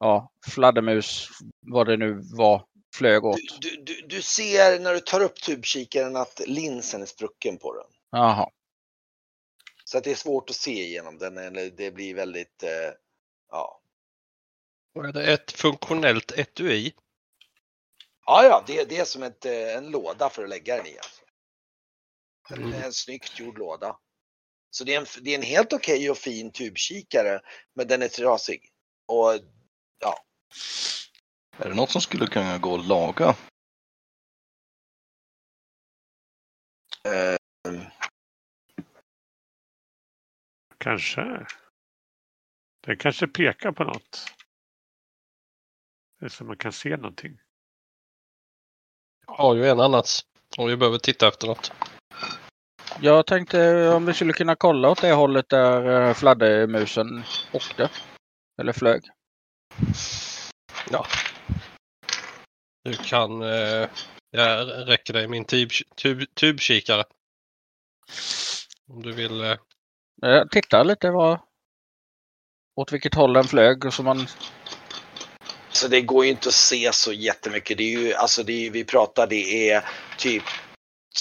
ja, 0.00 0.32
fladdermus, 0.50 1.28
vad 1.60 1.86
det 1.86 1.96
nu 1.96 2.20
var, 2.36 2.66
flög 2.94 3.24
åt. 3.24 3.36
Du, 3.60 3.70
du, 3.70 3.82
du, 3.82 4.06
du 4.06 4.22
ser 4.22 4.78
när 4.80 4.94
du 4.94 5.00
tar 5.00 5.20
upp 5.20 5.40
tubkikaren 5.42 6.16
att 6.16 6.40
linsen 6.46 7.02
är 7.02 7.06
sprucken 7.06 7.58
på 7.58 7.74
den. 7.74 7.86
Jaha. 8.10 8.50
Så 9.84 9.98
att 9.98 10.04
det 10.04 10.10
är 10.10 10.14
svårt 10.14 10.50
att 10.50 10.56
se 10.56 10.84
igenom 10.84 11.18
den 11.18 11.38
eller 11.38 11.70
det 11.70 11.90
blir 11.90 12.14
väldigt, 12.14 12.62
eh, 12.62 12.70
Ja. 13.50 13.80
Och 14.94 15.04
är 15.04 15.12
det 15.12 15.32
ett 15.32 15.52
funktionellt 15.52 16.32
etui? 16.32 16.92
Ja, 18.26 18.44
ja, 18.44 18.64
det, 18.66 18.84
det 18.84 18.96
är 18.98 19.04
som 19.04 19.22
ett, 19.22 19.44
eh, 19.44 19.76
en 19.76 19.90
låda 19.90 20.30
för 20.30 20.42
att 20.42 20.48
lägga 20.48 20.76
den 20.76 20.86
i. 20.86 20.98
Alltså. 20.98 21.22
En, 22.50 22.62
Mm. 22.62 22.82
en 22.82 22.92
snyggt 22.92 23.38
gjord 23.38 23.58
låda. 23.58 23.96
Så 24.70 24.84
det 24.84 24.94
är 24.94 25.00
en, 25.00 25.06
det 25.20 25.30
är 25.30 25.34
en 25.34 25.42
helt 25.42 25.72
okej 25.72 26.10
och 26.10 26.18
fin 26.18 26.52
tubkikare, 26.52 27.40
men 27.74 27.88
den 27.88 28.02
är 28.02 28.08
trasig. 28.08 28.70
Och 29.06 29.32
Är 31.58 31.68
det 31.68 31.74
något 31.74 31.90
som 31.90 32.00
skulle 32.00 32.26
kunna 32.26 32.58
gå 32.58 32.74
att 32.74 32.86
laga? 32.86 33.34
eh, 37.08 37.36
Kanske. 40.78 41.46
Den 42.86 42.96
kanske 42.96 43.26
pekar 43.26 43.72
på 43.72 43.84
något. 43.84 44.26
Så 46.28 46.44
man 46.44 46.56
kan 46.56 46.72
se 46.72 46.96
någonting. 46.96 47.38
Jag 49.26 49.34
har 49.34 49.54
ju 49.54 49.66
en 49.68 49.80
annans. 49.80 50.24
Om 50.58 50.66
vi 50.68 50.76
behöver 50.76 50.98
titta 50.98 51.28
efter 51.28 51.46
något. 51.46 51.72
Jag 53.00 53.26
tänkte 53.26 53.88
om 53.88 54.06
vi 54.06 54.14
skulle 54.14 54.32
kunna 54.32 54.56
kolla 54.56 54.90
åt 54.90 55.00
det 55.00 55.12
hållet 55.12 55.48
där 55.48 56.08
eh, 56.08 56.14
fladdermusen 56.14 57.22
åkte. 57.52 57.90
Eller 58.60 58.72
flög. 58.72 59.02
Du 62.84 62.96
kan... 62.96 63.42
Eh, 63.42 63.88
jag 64.30 64.88
räcker 64.88 65.12
dig 65.12 65.28
min 65.28 65.44
tub, 65.44 65.70
tub, 65.96 66.34
tubkikare. 66.34 67.04
Om 68.90 69.02
du 69.02 69.12
vill... 69.12 69.40
Eh, 69.40 69.56
Jag 70.22 70.50
tittar 70.50 70.84
lite 70.84 71.10
vad, 71.10 71.38
åt 72.76 72.92
vilket 72.92 73.14
håll 73.14 73.32
den 73.32 73.44
flög. 73.44 73.92
Så 73.92 74.02
man, 74.02 74.26
Så 75.72 75.88
det 75.88 76.00
går 76.00 76.24
ju 76.24 76.30
inte 76.30 76.48
att 76.48 76.54
se 76.54 76.90
så 76.92 77.12
jättemycket. 77.12 77.78
Det 77.78 77.84
är 77.84 77.98
ju, 77.98 78.14
alltså 78.14 78.42
det 78.42 78.66
är, 78.66 78.70
vi 78.70 78.84
pratar, 78.84 79.26
det 79.26 79.70
är 79.70 79.84
typ 80.18 80.42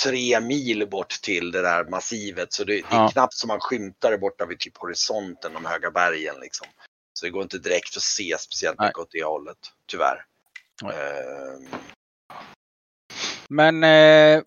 tre 0.04 0.39
mil 0.39 0.88
bort 0.89 1.10
till 1.10 1.52
det 1.52 1.62
där 1.62 1.86
massivet. 1.86 2.54
Så 2.54 2.63
det, 2.63 2.73
det 2.73 2.80
är 2.80 2.99
Ja. 3.02 3.10
knappt 3.12 3.34
som 3.34 3.47
man 3.47 3.60
skymtar 3.60 4.12
det 4.12 4.17
borta 4.17 4.45
vid 4.45 4.60
typ 4.60 4.78
horisonten, 4.78 5.54
de 5.54 5.65
höga 5.65 5.91
bergen 5.91 6.36
liksom. 6.41 6.67
Så 7.13 7.26
det 7.26 7.30
går 7.30 7.43
inte 7.43 7.58
direkt 7.58 7.97
att 7.97 8.04
se 8.04 8.36
speciellt 8.39 8.80
Nej. 8.80 8.88
mycket 8.88 8.99
åt 8.99 9.12
det 9.12 9.23
hållet, 9.23 9.58
tyvärr. 9.88 10.26
Ehm, 10.86 11.80
men 13.50 13.84
eh, 13.84 14.43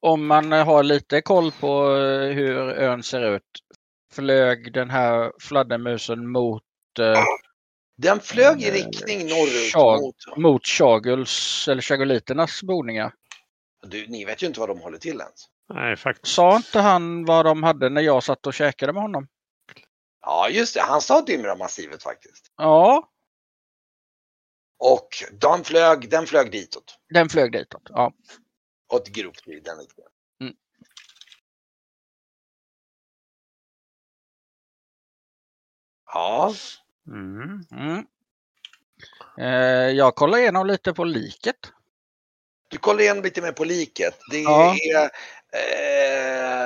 om 0.00 0.26
man 0.26 0.52
har 0.52 0.82
lite 0.82 1.22
koll 1.22 1.52
på 1.52 1.96
eh, 1.96 2.34
hur 2.34 2.56
ön 2.58 3.02
ser 3.02 3.34
ut. 3.36 3.42
Flög 4.12 4.72
den 4.72 4.90
här 4.90 5.32
fladdermusen 5.40 6.28
mot, 6.30 6.62
eh, 6.98 7.24
den 7.96 8.20
flög 8.20 8.62
i 8.62 8.68
Eh, 8.68 8.72
riktning 8.72 9.18
norrut 9.18 9.74
Chag- 9.74 10.00
mot... 10.00 10.36
mot 10.36 10.66
Chaguls 10.66 11.68
eller 11.68 11.82
Chagoliternas 11.82 12.62
boningar? 12.62 13.14
Du, 13.86 14.06
ni 14.06 14.24
vet 14.24 14.42
ju 14.42 14.46
inte 14.46 14.60
var 14.60 14.68
de 14.68 14.80
håller 14.80 14.98
till 14.98 15.20
ens. 15.20 15.48
Nej, 15.74 15.96
faktiskt. 15.96 16.34
Sa 16.34 16.56
inte 16.56 16.80
han 16.80 17.24
vad 17.24 17.44
de 17.44 17.62
hade 17.62 17.88
när 17.88 18.00
jag 18.00 18.22
satt 18.22 18.46
och 18.46 18.54
käkade 18.54 18.92
med 18.92 19.02
honom? 19.02 19.28
Ja, 20.20 20.48
just 20.48 20.74
det. 20.74 20.80
Han 20.80 21.00
sa 21.00 21.20
Dimra-massivet 21.20 22.02
faktiskt. 22.02 22.46
Ja, 22.56 23.08
Och 24.76 25.08
de 25.40 25.64
flög, 25.64 26.10
den 26.10 26.26
flög 26.26 26.50
ditåt. 26.50 26.98
den 27.08 27.28
flög 27.28 27.52
ditåt. 27.52 27.82
Ja. 27.84 28.12
Åt 28.88 29.04
den 29.04 29.14
riktningen. 29.78 30.10
Mm. 30.40 30.54
Ja, 36.12 36.54
Mm. 37.06 37.64
Mm. 37.70 38.06
Eh, 39.38 39.90
jag 39.96 40.14
kollar 40.14 40.38
igenom 40.38 40.66
lite 40.66 40.92
på 40.94 41.04
liket. 41.04 41.56
du 42.68 42.78
kollar 42.78 43.00
igen 43.00 43.22
lite 43.22 43.42
mer 43.42 43.52
på 43.52 43.64
liket. 43.64 44.18
Det 44.30 44.38
Ja. 44.40 44.76
är... 44.92 45.10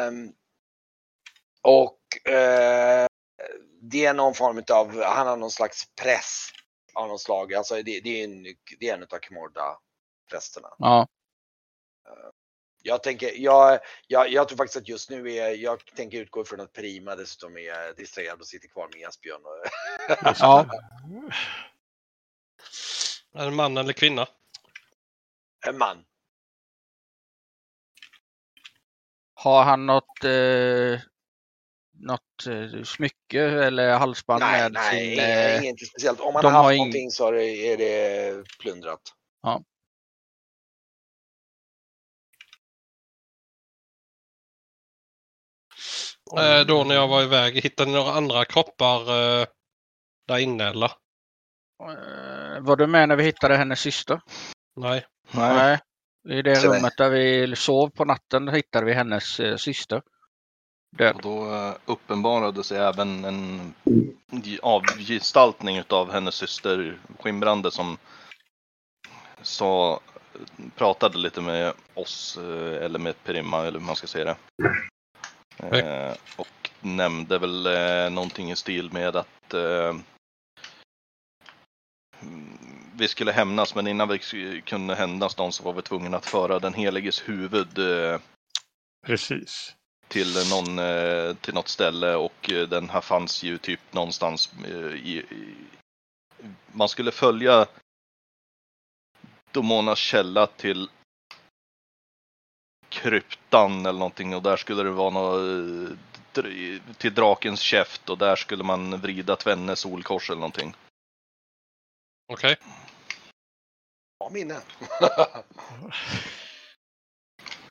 ehm, 0.07 0.33
och 1.63 2.29
eh, 2.33 3.07
det 3.83 4.05
är 4.05 4.15
någon 4.15 4.35
form 4.35 4.63
av, 4.73 5.03
han 5.03 5.27
har 5.27 5.37
någon 5.37 5.51
slags 5.51 5.85
press 6.03 6.49
av 6.95 7.09
något 7.09 7.21
slag. 7.21 7.55
Alltså 7.55 7.75
det, 7.75 8.01
det 8.01 8.21
är 8.21 8.25
en, 8.25 8.43
det 8.81 8.89
är 8.89 8.95
en 8.95 9.03
av 9.03 9.19
Kimorda-prästerna. 9.21 10.69
Ja. 10.79 11.09
Jag 12.83 13.03
tänker, 13.03 13.33
jag, 13.37 13.79
jag, 14.07 14.29
jag 14.29 14.49
tror 14.49 14.57
faktiskt 14.57 14.77
att 14.77 14.89
just 14.89 15.11
nu 15.11 15.33
är, 15.33 15.51
jag 15.51 15.85
tänker 15.85 16.21
utgå 16.21 16.43
ifrån 16.43 16.61
att 16.61 16.73
Prima 16.73 17.17
dessutom 17.17 17.57
är 17.57 17.97
distraherad 17.97 18.41
och 18.41 18.47
sitter 18.47 18.69
kvar 18.69 18.89
med 18.95 19.09
Esbjörn. 19.09 19.43
Och, 19.45 19.67
ja. 20.39 20.67
är 23.35 23.41
det 23.41 23.49
en 23.49 23.55
man 23.55 23.77
eller 23.77 23.93
kvinna? 23.93 24.27
en 25.67 25.79
man. 25.79 26.05
Har 29.35 29.65
han 29.65 29.87
något, 29.87 30.25
eh, 30.25 31.01
något 31.99 32.47
eh, 32.49 32.83
smycke 32.83 33.41
eller 33.43 33.99
halsband 33.99 34.41
Nej, 34.41 34.63
med 34.63 34.73
nej, 34.73 35.01
sin... 35.01 35.13
inget, 35.13 35.29
Eh, 35.29 35.65
inget 35.65 35.89
speciellt. 35.89 36.21
Om 36.21 36.35
man 36.35 36.45
har 36.45 36.51
haft 36.53 36.65
har 36.65 36.73
ing- 36.73 36.77
någonting 36.77 37.11
så 37.11 37.29
är 37.29 37.33
det, 37.33 37.73
är 37.73 37.77
det 37.77 38.45
plundrat. 38.61 39.01
Eh, 46.39 46.67
då 46.67 46.85
när 46.85 46.95
jag 46.95 47.09
var 47.09 47.23
iväg, 47.23 47.55
hittade 47.57 47.91
ni 47.91 47.97
några 47.97 48.13
andra 48.13 48.45
kroppar 48.45 49.01
eh, 49.41 49.47
där 50.29 50.39
inne 50.39 50.65
eller? 50.69 50.91
eh, 51.83 52.61
var 52.61 52.77
du 52.77 52.87
med 52.87 53.09
när 53.09 53.17
vi 53.17 53.25
hittade 53.25 53.57
hennes 53.57 53.81
syster? 53.81 54.21
Nej. 54.77 55.07
Nej. 55.31 55.79
I 56.29 56.43
det 56.43 56.57
Så 56.57 56.71
det- 56.73 56.79
rummet 56.79 56.93
där 56.97 57.11
vi 57.11 57.57
sov 57.57 57.91
på 57.91 58.05
natten 58.05 58.49
hittade 58.49 58.87
vi 58.87 58.93
hennes 58.93 59.41
eh, 59.41 59.57
syster. 60.91 61.15
Och 61.15 61.23
då 61.23 61.55
eh, 61.55 61.75
uppenbarade 61.87 62.65
sig 62.65 62.79
även 62.79 63.25
en 63.25 63.75
avgestaltning 64.63 65.77
utav 65.77 66.13
hennes 66.13 66.35
syster 66.35 66.99
Skimbrande 67.19 67.71
som 67.71 67.99
sa, 69.43 70.01
pratade 70.77 71.19
lite 71.19 71.41
med 71.41 71.73
oss, 71.95 72.39
eh, 72.39 72.85
eller 72.85 72.99
med 72.99 73.25
Perimma, 73.25 73.67
eller 73.67 73.79
hur 73.79 73.87
man 73.87 73.97
ska 73.97 74.07
säga 74.07 74.25
det. 74.25 74.37
Eh, 75.79 76.17
och 76.37 76.71
nämnde 76.81 77.39
väl 77.39 77.67
eh, 77.67 78.11
någonting 78.11 78.51
i 78.51 78.57
stil 78.57 78.93
med 78.93 79.17
att 79.17 79.55
eh, 79.55 79.97
vi 82.95 83.09
skulle 83.09 83.33
hämnas, 83.33 83.75
men 83.75 83.87
innan 83.87 84.09
vi 84.09 84.19
kunde 84.65 84.95
hämnas 84.95 85.39
någon 85.39 85.53
så 85.53 85.63
var 85.63 85.73
vi 85.73 85.83
tvungna 85.83 86.17
att 86.17 86.27
föra 86.27 86.59
den 86.59 86.75
heliges 86.75 87.29
huvud 87.29 87.79
eh, 87.79 88.21
Precis. 89.07 89.78
Till, 90.09 90.49
någon, 90.51 90.79
eh, 90.79 91.35
till 91.35 91.55
något 91.55 91.69
ställe 91.69 92.15
och 92.15 92.51
eh, 92.53 92.69
den 92.69 92.91
här 92.91 93.01
fanns 93.01 93.43
ju 93.43 93.59
typ 93.59 93.81
någonstans 93.91 94.53
eh, 94.65 94.95
i, 94.95 95.19
i 95.19 95.55
man 96.73 96.89
skulle 96.89 97.11
följa 97.11 97.67
Domonas 99.53 99.99
källa 99.99 100.47
till 100.47 100.91
kryptan 102.89 103.87
eller 103.87 103.99
någonting 103.99 104.35
och 104.35 104.43
där 104.43 104.57
skulle 104.57 104.83
det 104.83 104.91
vara 104.91 105.11
något 105.11 105.89
till 106.99 107.15
drakens 107.15 107.61
käft 107.61 108.11
och 108.11 108.19
där 108.19 108.37
skulle 108.37 108.65
man 108.65 109.01
vrida 109.01 109.37
tvenne 109.37 109.77
solkors 109.77 110.31
eller 110.31 110.41
någonting. 110.41 110.75
Okej. 112.33 112.57
Bra 114.19 114.31
minne. 114.31 114.61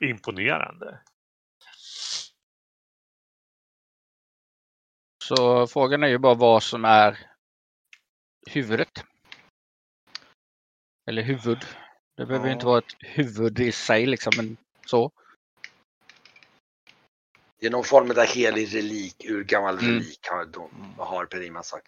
Imponerande. 0.00 1.00
Så 5.28 5.66
frågan 5.66 6.02
är 6.02 6.08
ju 6.08 6.18
bara 6.18 6.34
vad 6.34 6.62
som 6.62 6.84
är 6.84 7.18
huvudet. 8.46 9.04
Eller 11.06 11.22
huvud. 11.22 11.58
Det 12.16 12.26
behöver 12.26 12.46
ju 12.46 12.50
Ja. 12.50 12.54
inte 12.54 12.66
vara 12.66 12.78
ett 12.78 12.94
huvud 12.98 13.60
i 13.60 13.72
sig 13.72 14.06
liksom, 14.06 14.32
men 14.36 14.56
så. 14.86 15.10
Det 17.60 17.66
är 17.66 17.70
någon 17.70 17.84
form 17.84 18.10
av 18.10 18.24
helig 18.24 18.74
relik, 18.74 19.24
ur 19.24 19.44
gammal 19.44 19.78
Mm. 19.78 19.94
relik 19.94 20.28
har, 20.28 20.48
har 21.04 21.26
Perima 21.26 21.62
sagt. 21.62 21.86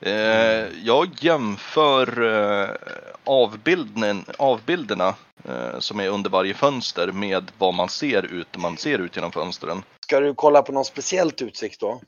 Eh, 0.00 0.84
jag 0.86 1.08
jämför 1.20 2.22
eh, 2.22 2.76
avbilden, 3.24 4.24
avbilderna 4.38 5.14
eh, 5.44 5.78
som 5.78 6.00
är 6.00 6.08
under 6.08 6.30
varje 6.30 6.54
fönster 6.54 7.12
med 7.12 7.52
vad 7.58 7.74
man 7.74 7.88
ser 7.88 8.22
ut 8.22 8.56
man 8.56 8.76
ser 8.76 8.98
ut 8.98 9.16
genom 9.16 9.32
fönstren. 9.32 9.82
Ska 10.12 10.20
du 10.20 10.34
kolla 10.34 10.62
på 10.62 10.72
någon 10.72 10.84
speciellt 10.84 11.42
utsikt 11.42 11.80
då? 11.80 12.00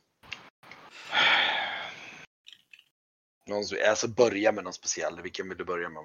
Någon, 3.46 3.64
alltså 3.88 4.08
börja 4.08 4.52
med 4.52 4.64
någon 4.64 4.72
speciell. 4.72 5.20
Vilken 5.22 5.48
vill 5.48 5.58
du 5.58 5.64
börja 5.64 5.88
med? 5.88 6.02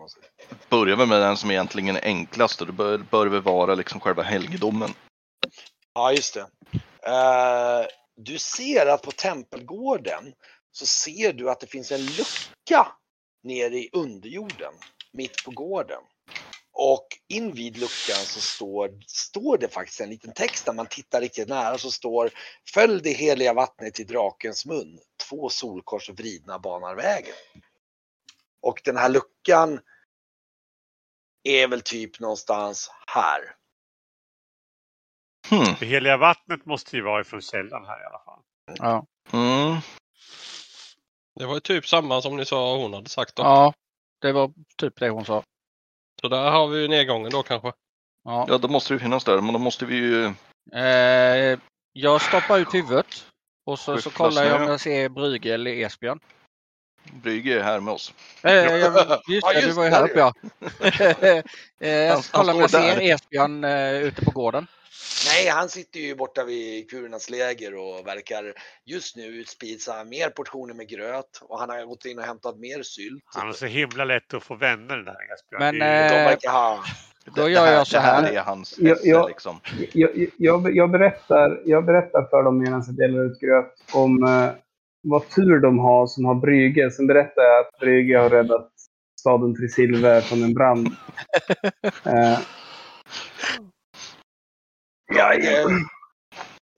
Vi 0.69 0.95
med 1.05 1.21
den 1.21 1.37
som 1.37 1.51
egentligen 1.51 1.95
är 1.95 2.05
enklast 2.05 2.61
och 2.61 2.67
det 2.67 2.73
bör, 2.73 2.97
bör 2.97 3.27
väl 3.27 3.41
vara 3.41 3.75
liksom 3.75 3.99
själva 3.99 4.23
helgedomen. 4.23 4.89
Ja, 5.93 6.11
just 6.11 6.33
det. 6.33 6.47
Eh, 7.01 7.87
du 8.15 8.37
ser 8.37 8.85
att 8.85 9.01
på 9.01 9.11
tempelgården 9.11 10.33
så 10.71 10.85
ser 10.85 11.33
du 11.33 11.49
att 11.49 11.59
det 11.59 11.67
finns 11.67 11.91
en 11.91 12.05
lucka 12.05 12.87
nere 13.43 13.77
i 13.77 13.89
underjorden 13.93 14.73
mitt 15.13 15.45
på 15.45 15.51
gården. 15.51 16.01
Och 16.81 17.07
invid 17.27 17.77
luckan 17.77 18.25
så 18.25 18.39
står, 18.39 18.91
står 19.07 19.57
det 19.57 19.67
faktiskt 19.67 20.01
en 20.01 20.09
liten 20.09 20.33
text 20.33 20.67
när 20.67 20.73
man 20.73 20.87
tittar 20.87 21.21
riktigt 21.21 21.47
nära 21.47 21.77
så 21.77 21.91
står 21.91 22.31
Följ 22.73 23.01
det 23.01 23.11
heliga 23.11 23.53
vattnet 23.53 23.93
till 23.93 24.07
drakens 24.07 24.65
mun. 24.65 24.99
Två 25.29 25.49
solkors 25.49 26.09
vridna 26.09 26.59
banar 26.59 26.95
vägen. 26.95 27.33
Och 28.61 28.81
den 28.83 28.97
här 28.97 29.09
luckan 29.09 29.79
är 31.43 31.67
väl 31.67 31.81
typ 31.81 32.19
någonstans 32.19 32.91
här. 33.07 33.55
Hmm. 35.49 35.75
Det 35.79 35.85
heliga 35.85 36.17
vattnet 36.17 36.65
måste 36.65 36.95
ju 36.95 37.01
vara 37.01 37.21
ifrån 37.21 37.41
källan 37.41 37.85
här 37.85 38.01
i 38.01 38.05
alla 38.05 38.19
fall. 38.19 38.41
Ja. 38.77 39.05
Mm. 39.33 39.81
Det 41.35 41.45
var 41.45 41.53
ju 41.53 41.59
typ 41.59 41.87
samma 41.87 42.21
som 42.21 42.37
ni 42.37 42.45
sa 42.45 42.77
hon 42.77 42.93
hade 42.93 43.09
sagt 43.09 43.35
då. 43.35 43.43
ja, 43.43 43.73
det 44.21 44.31
var 44.31 44.53
typ 44.77 44.99
det 44.99 45.09
hon 45.09 45.25
sa. 45.25 45.43
Så 46.21 46.27
där 46.27 46.51
har 46.51 46.67
vi 46.67 46.81
ju 46.81 46.87
nedgången 46.87 47.31
då 47.31 47.43
kanske. 47.43 47.71
Ja. 48.23 48.45
Ja, 48.49 48.57
då 48.57 48.67
måste 48.67 48.93
det 48.93 48.99
finnas 48.99 49.23
där, 49.23 49.41
men 49.41 49.53
då 49.53 49.59
måste 49.59 49.85
vi 49.85 49.95
ju... 49.95 50.25
Eh, 50.73 51.59
jag 51.93 52.21
stoppar 52.21 52.59
ut 52.59 52.73
huvudet 52.73 53.25
och 53.65 53.79
så, 53.79 53.97
så 54.01 54.09
kollar 54.09 54.43
jag 54.43 54.61
om 54.61 54.67
jag 54.67 54.79
ser 54.79 55.09
Brygge 55.09 55.53
eller 55.53 55.71
Esbjörn. 55.71 56.19
Brygge 57.03 57.59
är 57.59 57.63
här 57.63 57.79
med 57.79 57.93
oss. 57.93 58.13
Eh, 58.43 58.53
jag, 58.53 58.79
just 58.79 58.97
Ja, 59.27 59.53
det, 59.53 59.59
du 59.59 59.65
just 59.65 59.77
var 59.77 59.83
ju 59.83 59.89
här 59.89 60.03
uppe 60.09 60.19
ja. 60.19 60.33
eh, 61.79 61.89
jag 61.89 62.13
Han- 62.13 62.23
ska 62.23 62.37
kolla 62.37 62.53
om 62.53 62.59
jag 62.59 62.69
står 62.69 62.79
ser 62.79 62.95
där. 62.95 63.13
Esbjörn 63.13 63.63
eh, 63.63 63.93
ute 63.93 64.25
på 64.25 64.31
gården. 64.31 64.67
Nej, 65.25 65.47
han 65.49 65.69
sitter 65.69 65.99
ju 65.99 66.15
borta 66.15 66.43
vid 66.43 66.89
kurernas 66.89 67.29
läger 67.29 67.75
och 67.75 68.07
verkar 68.07 68.53
just 68.85 69.15
nu 69.15 69.23
utspisa 69.23 70.03
mer 70.03 70.29
portioner 70.29 70.73
med 70.73 70.89
gröt 70.89 71.41
och 71.41 71.59
han 71.59 71.69
har 71.69 71.85
gått 71.85 72.05
in 72.05 72.17
och 72.19 72.23
hämtat 72.25 72.59
mer 72.59 72.83
sylt. 72.83 73.23
Han 73.35 73.45
har 73.47 73.53
så 73.53 73.65
himla 73.65 74.05
lätt 74.05 74.33
att 74.33 74.43
få 74.43 74.55
vänner 74.55 74.97
den 74.97 75.07
här 75.07 75.33
Esbjörn. 75.33 75.59
Men, 75.59 75.79
De 75.79 76.15
eh, 76.15 76.25
verkar 76.29 76.49
ha... 76.51 76.83
Då 77.35 77.49
gör 77.49 77.71
jag 77.71 77.87
så 77.87 77.95
Det 77.97 78.01
här 78.01 78.21
här. 78.23 78.31
är 78.33 78.39
hans 78.39 78.75
Ja, 78.79 78.93
esse 78.93 79.07
ja. 79.07 79.27
liksom. 79.27 79.59
Jag, 79.93 80.27
jag, 80.37 80.75
jag, 80.75 80.91
berättar, 80.91 81.61
jag 81.65 81.85
berättar 81.85 82.27
för 82.29 82.43
dem 82.43 82.57
medan 82.57 82.83
jag 82.87 82.95
delar 82.95 83.25
ut 83.25 83.39
gröt 83.39 83.73
om 83.93 84.23
eh, 84.23 84.49
vad 85.01 85.29
tur 85.29 85.59
de 85.59 85.79
har 85.79 86.07
som 86.07 86.25
har 86.25 86.35
Brygge. 86.35 86.91
Sen 86.91 87.07
berättar 87.07 87.41
jag 87.41 87.59
att 87.65 87.79
Brygge 87.79 88.17
har 88.17 88.29
räddat 88.29 88.71
staden 89.19 89.55
Trisilver 89.55 90.21
från 90.21 90.43
en 90.43 90.53
brand. 90.53 90.87
Eh, 92.05 92.39
Ja, 95.09 95.29
det, 95.33 95.65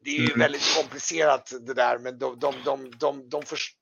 det 0.03 0.09
är 0.09 0.19
ju 0.29 0.33
väldigt 0.33 0.75
komplicerat 0.77 1.51
det 1.67 1.73
där, 1.73 1.97
men 1.99 2.19
de, 2.19 2.39
de, 2.39 2.53
de, 2.65 2.91
de, 2.99 3.29
de 3.29 3.41
förs- 3.43 3.75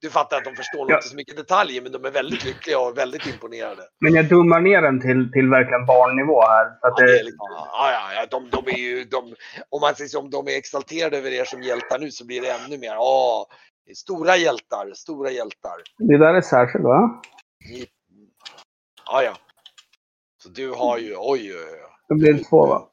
du 0.00 0.10
fattar 0.10 0.36
att 0.36 0.44
de 0.44 0.56
förstår 0.56 0.90
Ja. 0.90 0.96
inte 0.96 1.08
så 1.08 1.16
mycket 1.16 1.36
detaljer, 1.36 1.82
men 1.82 1.92
de 1.92 2.04
är 2.04 2.10
väldigt 2.10 2.44
lyckliga 2.44 2.78
och 2.78 2.98
väldigt 2.98 3.26
imponerade. 3.26 3.82
men 4.00 4.14
jag 4.14 4.28
dummar 4.28 4.60
ner 4.60 4.82
den 4.82 5.00
till, 5.00 5.30
till 5.32 5.48
verkligen 5.50 5.86
barnnivå 5.86 6.40
här. 6.40 6.64
För 6.80 6.88
att 6.88 6.94
Ja, 6.96 7.06
det 7.06 7.22
liksom, 7.22 7.46
ja, 7.50 7.92
ja, 7.92 8.12
ja, 8.14 8.26
de, 8.30 8.50
de 8.50 8.68
är 8.72 8.78
ju, 8.78 9.04
de, 9.04 9.34
om 9.68 9.80
man 9.80 9.94
säger 9.94 10.08
som 10.08 10.30
de 10.30 10.48
är 10.48 10.56
exalterade 10.56 11.18
över 11.18 11.30
er 11.30 11.44
som 11.44 11.62
hjältar 11.62 11.98
nu 11.98 12.10
så 12.10 12.26
blir 12.26 12.40
det 12.40 12.50
ännu 12.52 12.78
mer. 12.78 12.90
Är 13.90 13.94
stora 13.94 14.36
hjältar, 14.36 14.92
stora 14.94 15.30
hjältar. 15.30 15.76
det 15.98 16.18
där 16.18 16.34
är 16.34 16.40
särskilt 16.40 16.84
va? 16.84 17.22
Ja, 19.06 19.22
ja. 19.22 19.36
Så 20.42 20.48
du 20.48 20.70
har 20.70 20.98
ju, 20.98 21.14
oj, 21.18 21.18
oj, 21.18 21.54
oj. 21.56 21.80
Det 22.08 22.14
blir 22.14 22.44
två 22.44 22.66
va? 22.66 22.88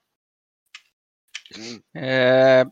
Eh, 1.97 2.67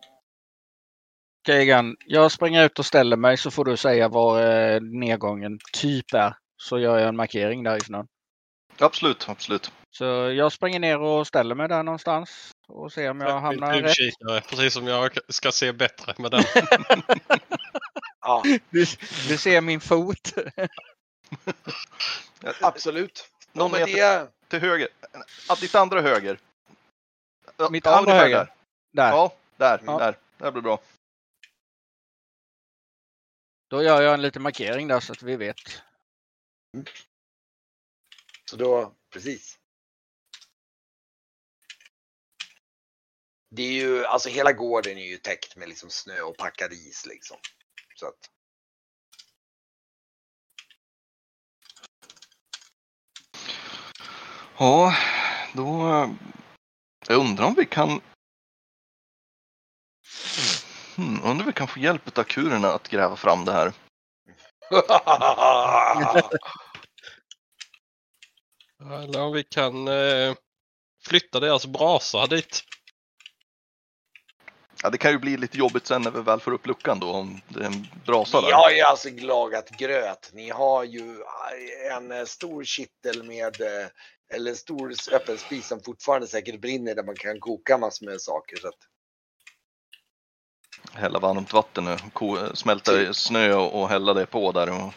Kegan, 1.48 1.96
jag 2.06 2.32
springer 2.32 2.66
ut 2.66 2.80
och 2.80 2.86
ställer 2.86 3.18
mig 3.18 3.38
så 3.38 3.52
får 3.52 3.66
du 3.66 3.78
säga 3.78 4.08
var 4.08 4.42
eh, 4.42 4.82
nedgången 4.82 5.60
typ 5.74 6.14
är. 6.14 6.36
Så 6.58 6.80
gör 6.80 6.98
jag 7.00 7.08
en 7.08 7.16
markering 7.16 7.64
där 7.64 7.78
i 7.78 7.82
snön. 7.82 8.08
Absolut, 8.80 9.30
absolut. 9.30 9.72
Så 9.92 10.06
jag 10.06 10.52
springer 10.52 10.80
ner 10.80 11.00
och 11.00 11.28
ställer 11.28 11.56
mig 11.56 11.68
där 11.68 11.84
någonstans 11.84 12.52
och 12.68 12.92
ser 12.92 13.10
om 13.10 13.22
jag 13.22 13.40
hamnar 13.40 13.72
Min 13.74 13.84
rätt. 13.84 13.96
tubkikare, 13.96 14.42
Precis 14.42 14.74
som 14.74 14.88
jag 14.88 15.18
ska 15.30 15.52
se 15.52 15.74
bättre 15.74 16.14
med 16.18 16.32
den. 16.32 16.44
Ja, 18.22 18.44
Du, 18.70 18.86
du 19.28 19.38
ser 19.38 19.62
min 19.62 19.82
fot. 19.82 20.34
absolut. 22.62 23.30
Någon 23.52 23.72
meter 23.72 23.94
det, 23.96 24.28
till 24.48 24.60
höger. 24.60 24.88
Att 25.50 25.60
ditt 25.62 25.76
andra 25.76 26.02
höger. 26.02 26.40
Mitt 27.70 27.86
ja, 27.86 27.98
andra 27.98 28.14
höger? 28.14 28.52
Där. 28.92 29.12
Där. 29.12 29.12
Ja, 29.12 29.36
där. 29.58 29.82
Ja. 29.86 29.98
Där. 29.98 30.20
Det 30.38 30.52
blir 30.52 30.62
bra. 30.62 30.80
Då 33.68 33.84
gör 33.84 34.02
jag 34.02 34.14
en 34.14 34.22
liten 34.22 34.42
markering 34.42 34.88
där 34.88 35.00
så 35.00 35.14
att 35.14 35.24
vi 35.24 35.36
vet. 35.36 35.84
så 38.46 38.56
då, 38.56 38.94
precis. 39.10 39.60
Det 43.50 43.62
är 43.62 43.72
ju, 43.72 44.06
alltså 44.06 44.30
hela 44.30 44.54
gården 44.54 44.98
är 44.98 45.06
ju 45.06 45.18
täckt 45.18 45.56
med 45.56 45.70
liksom 45.70 45.90
snö 45.90 46.22
och 46.22 46.38
packad 46.38 46.74
is 46.74 47.06
liksom. 47.06 47.38
Så 47.96 48.08
att, 48.08 48.32
Ja, 54.60 54.96
då... 55.54 56.10
Jag 57.08 57.20
undrar 57.20 57.46
om 57.46 57.54
vi 57.54 57.66
kan... 57.66 58.02
Hmm, 60.98 61.20
undrar 61.24 61.42
om 61.42 61.46
vi 61.46 61.54
kan 61.54 61.68
få 61.68 61.80
hjälp 61.80 62.18
av 62.18 62.24
kurerna 62.24 62.68
att 62.68 62.88
gräva 62.88 63.16
fram 63.16 63.46
det 63.46 63.52
här. 63.52 63.74
Eller 69.04 69.22
om 69.22 69.34
vi 69.34 69.44
kan 69.44 69.88
eh, 69.88 70.36
flytta 71.06 71.40
deras 71.40 71.66
brasa 71.66 72.28
dit. 72.28 72.62
Ja, 74.84 74.90
det 74.90 74.98
kan 74.98 75.12
ju 75.12 75.18
bli 75.18 75.38
lite 75.38 75.58
jobbigt 75.58 75.88
sen 75.88 76.02
när 76.02 76.12
vi 76.12 76.22
väl 76.22 76.40
får 76.40 76.52
upp 76.52 76.68
luckan 76.68 77.00
då 77.00 77.12
om 77.12 77.42
det 77.48 77.60
är 77.60 77.66
en 77.66 77.88
brasa 78.06 78.42
Ni 78.42 78.48
där. 78.48 78.54
har 78.54 78.72
ju 78.72 78.82
alltså 78.82 79.10
lagat 79.10 79.70
gröt. 79.70 80.30
Ni 80.34 80.50
har 80.50 80.84
ju 80.84 81.24
en 81.92 82.12
eh, 82.12 82.26
stor 82.26 82.64
kittel 82.64 83.24
med, 83.24 83.62
eh, 83.62 83.88
eller 84.34 84.52
en 84.52 84.58
stor 84.58 84.94
öppen 85.12 85.38
spis 85.38 85.68
som 85.68 85.80
fortfarande 85.84 86.28
säkert 86.28 86.62
brinner 86.62 86.96
där 86.96 87.04
man 87.04 87.16
kan 87.16 87.40
koka 87.40 87.78
massor 87.78 88.06
med 88.06 88.22
saker. 88.22 88.58
Så 88.58 88.68
att, 88.68 88.78
Hälla 90.98 91.20
varmt 91.20 91.54
vatten 91.54 91.98
ko- 92.14 92.38
smälta 92.56 93.02
i 93.02 93.14
snö 93.14 93.54
och 93.54 93.90
hälla 93.90 94.14
det 94.14 94.26
på 94.26 94.52
där. 94.52 94.92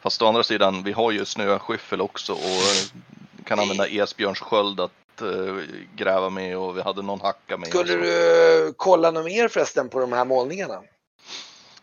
Fast 0.00 0.22
å 0.22 0.26
andra 0.26 0.42
sidan, 0.42 0.82
vi 0.82 0.92
har 0.92 1.10
ju 1.10 1.24
snöskyffel 1.24 2.00
också 2.00 2.32
och 2.32 2.38
eh, 2.40 3.44
kan 3.44 3.60
använda 3.60 3.86
Esbjörns 3.88 4.40
sköld 4.40 4.80
att 4.80 5.20
eh, 5.22 5.56
gräva 5.96 6.30
med 6.30 6.58
och 6.58 6.76
vi 6.76 6.82
hade 6.82 7.02
någon 7.02 7.20
hacka 7.20 7.56
med. 7.56 7.68
skulle 7.68 7.94
du 7.96 8.66
eh, 8.66 8.72
kolla 8.76 9.10
något 9.10 9.24
mer 9.24 9.48
förresten 9.48 9.88
på 9.88 10.00
de 10.00 10.12
här 10.12 10.24
målningarna? 10.24 10.82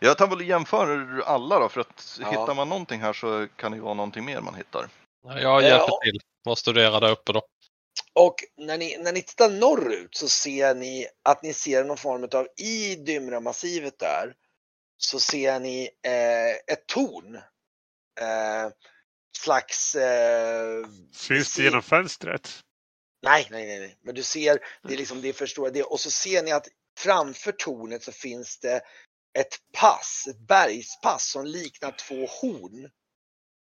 Jag 0.00 0.18
tar 0.18 0.26
väl 0.26 0.48
jämför 0.48 1.22
alla 1.26 1.58
då 1.58 1.68
för 1.68 1.80
att 1.80 2.18
Ja. 2.20 2.30
hittar 2.30 2.54
man 2.54 2.68
någonting 2.68 3.00
här 3.00 3.12
så 3.12 3.46
kan 3.56 3.70
det 3.72 3.76
ju 3.76 3.82
vara 3.82 3.94
någonting 3.94 4.24
mer 4.24 4.40
man 4.40 4.54
hittar. 4.54 4.88
Jag 5.28 5.62
hjälper 5.62 5.86
Ja. 5.88 6.00
till 6.04 6.20
och 6.48 6.58
studerar 6.58 7.00
där 7.00 7.10
uppe 7.10 7.32
då. 7.32 7.42
Och 8.12 8.44
när 8.56 8.78
ni, 8.78 8.98
när 8.98 9.12
ni 9.12 9.22
tittar 9.22 9.50
norrut 9.50 10.14
så 10.14 10.28
ser 10.28 10.74
ni 10.74 11.06
att 11.22 11.42
ni 11.42 11.52
ser 11.52 11.84
någon 11.84 11.96
form 11.96 12.28
av, 12.32 12.48
i 12.56 12.94
Dymra-massivet 12.96 13.98
där, 13.98 14.34
så 14.98 15.20
ser 15.20 15.60
ni 15.60 15.90
eh, 16.02 16.74
ett 16.74 16.86
torn. 16.86 17.36
Eh, 18.20 18.70
slags... 19.38 19.94
Eh, 19.94 20.86
Syns 21.12 21.54
det 21.54 21.62
genom 21.62 21.82
fönstret? 21.82 22.62
Nej, 23.22 23.48
nej, 23.50 23.66
nej, 23.66 23.80
nej. 23.80 23.98
Men 24.02 24.14
du 24.14 24.22
ser, 24.22 24.58
det 24.82 24.94
är 24.94 24.98
liksom, 24.98 25.22
det 25.22 25.28
är 25.28 25.32
förstår 25.32 25.70
det. 25.70 25.82
Och 25.82 26.00
så 26.00 26.10
ser 26.10 26.42
ni 26.42 26.52
att 26.52 26.68
framför 26.98 27.52
tornet 27.52 28.02
så 28.02 28.12
finns 28.12 28.58
det 28.58 28.80
ett 29.38 29.58
pass, 29.72 30.26
ett 30.30 30.38
bergspass 30.38 31.30
som 31.30 31.46
liknar 31.46 31.92
två 31.92 32.26
horn. 32.26 32.90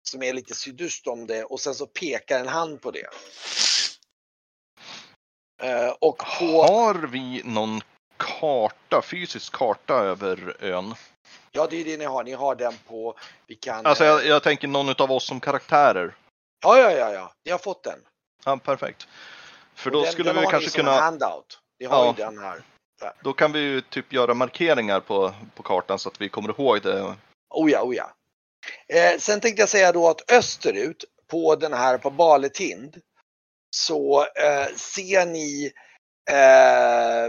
Som 0.03 0.23
är 0.23 0.33
lite 0.33 0.55
sydöst 0.55 1.07
om 1.07 1.27
det 1.27 1.45
och 1.45 1.61
sen 1.61 1.75
så 1.75 1.87
pekar 1.87 2.41
en 2.41 2.49
hand 2.49 2.83
på 2.83 2.91
det. 2.91 3.09
Eh, 5.59 5.89
och 5.99 6.19
på, 6.39 6.63
Har 6.63 6.95
vi 6.95 7.43
någon 7.45 7.81
karta, 8.17 9.03
fysisk 9.03 9.53
karta 9.53 9.95
över 9.95 10.57
ön? 10.61 10.95
ja 11.53 11.67
det 11.71 11.81
är 11.81 11.85
det 11.85 11.97
ni 11.97 12.05
har, 12.05 12.25
ni 12.25 12.33
har 12.33 12.55
den 12.55 12.73
på, 12.89 13.15
vi 13.47 13.55
kan, 13.55 13.87
Alltså 13.87 14.05
eh, 14.05 14.11
jag, 14.11 14.27
jag 14.27 14.43
tänker 14.43 14.69
någon 14.69 14.89
av 14.99 15.13
oss 15.13 15.27
som 15.27 15.41
karaktärer. 15.41 16.15
ja, 16.63 16.79
ja, 16.79 16.91
ja, 16.91 17.13
ja, 17.13 17.33
ni 17.45 17.51
har 17.51 17.59
fått 17.59 17.83
den. 17.83 17.99
Ja, 18.45 18.57
perfekt. 18.57 19.09
För 19.75 19.91
Och 19.91 19.97
då 19.97 20.03
den, 20.03 20.13
skulle 20.13 20.33
den 20.33 20.41
vi 20.41 20.47
kanske 20.51 20.71
kunna, 20.71 21.01
handout. 21.01 21.59
Ni 21.81 21.87
har 21.87 22.05
Ja. 22.05 22.15
ju 22.19 22.25
den 22.25 22.39
här. 22.39 22.63
då 23.23 23.33
kan 23.33 23.53
vi 23.53 23.59
ju 23.61 23.81
typ 23.81 24.13
göra 24.13 24.35
markeringar 24.35 25.01
på, 25.01 25.35
på 25.55 25.63
kartan 25.63 25.99
så 25.99 26.09
att 26.09 26.21
vi 26.21 26.29
kommer 26.29 26.49
ihåg 26.61 26.83
det. 26.83 27.17
Oh 27.51 27.71
ja, 27.71 27.83
oh 27.83 27.95
ja. 27.95 28.11
Eh, 28.89 29.19
sen 29.19 29.41
tänkte 29.41 29.63
jag 29.63 29.69
säga 29.69 29.93
då 29.93 30.09
att 30.09 30.31
österut 30.33 31.05
på 31.31 31.57
den 31.57 31.73
här 31.73 31.99
på 31.99 32.11
Baletind 32.11 32.97
så 33.71 34.23
eh, 34.23 34.77
ser 34.77 35.27
ni 35.27 35.73
eh, 36.31 37.27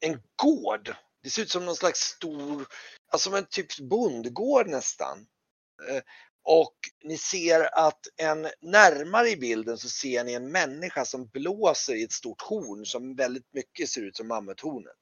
en 0.00 0.22
gård. 0.42 0.94
Det 1.22 1.30
ser 1.30 1.42
ut 1.42 1.50
som 1.50 1.64
någon 1.64 1.76
slags 1.76 2.00
stor, 2.00 2.66
alltså 3.12 3.30
som 3.30 3.38
en 3.38 3.46
typ 3.46 3.78
bondgård 3.78 4.66
nästan. 4.68 5.26
Eh, 5.88 6.02
Och 6.44 6.74
ni 7.04 7.16
ser 7.16 7.78
att 7.78 8.00
en 8.16 8.48
närmare 8.60 9.30
i 9.30 9.36
bilden 9.36 9.78
så 9.78 9.88
ser 9.88 10.24
ni 10.24 10.32
en 10.32 10.52
människa 10.52 11.04
som 11.04 11.26
blåser 11.26 11.94
i 11.94 12.02
ett 12.02 12.12
stort 12.12 12.42
horn 12.42 12.86
som 12.86 13.16
väldigt 13.16 13.52
mycket 13.52 13.88
ser 13.88 14.00
ut 14.00 14.16
som 14.16 14.28
mammuthornet. 14.28 14.96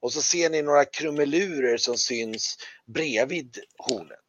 Och 0.00 0.12
så 0.12 0.22
ser 0.22 0.50
ni 0.50 0.62
några 0.62 0.84
krumelurer 0.84 1.76
som 1.76 1.98
syns 1.98 2.58
bredvid 2.86 3.58
hornet. 3.78 4.20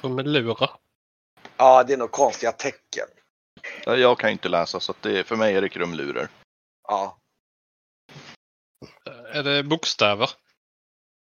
Krumelurer. 0.00 0.70
Ja, 1.62 1.84
det 1.84 1.92
är 1.92 1.96
nog 1.96 2.10
konstiga 2.10 2.52
tecken. 2.52 3.08
Ja, 3.84 3.96
Jag 3.96 4.18
kan 4.18 4.30
ju 4.30 4.32
inte 4.32 4.48
läsa 4.48 4.80
så 4.80 4.92
att 4.92 5.02
det, 5.02 5.24
för 5.24 5.36
mig 5.36 5.54
är 5.56 5.60
det 5.62 5.68
krumlurer. 5.68 6.28
Ja, 6.88 7.18
Är 9.32 9.42
det 9.42 9.62
bokstäver? 9.62 10.30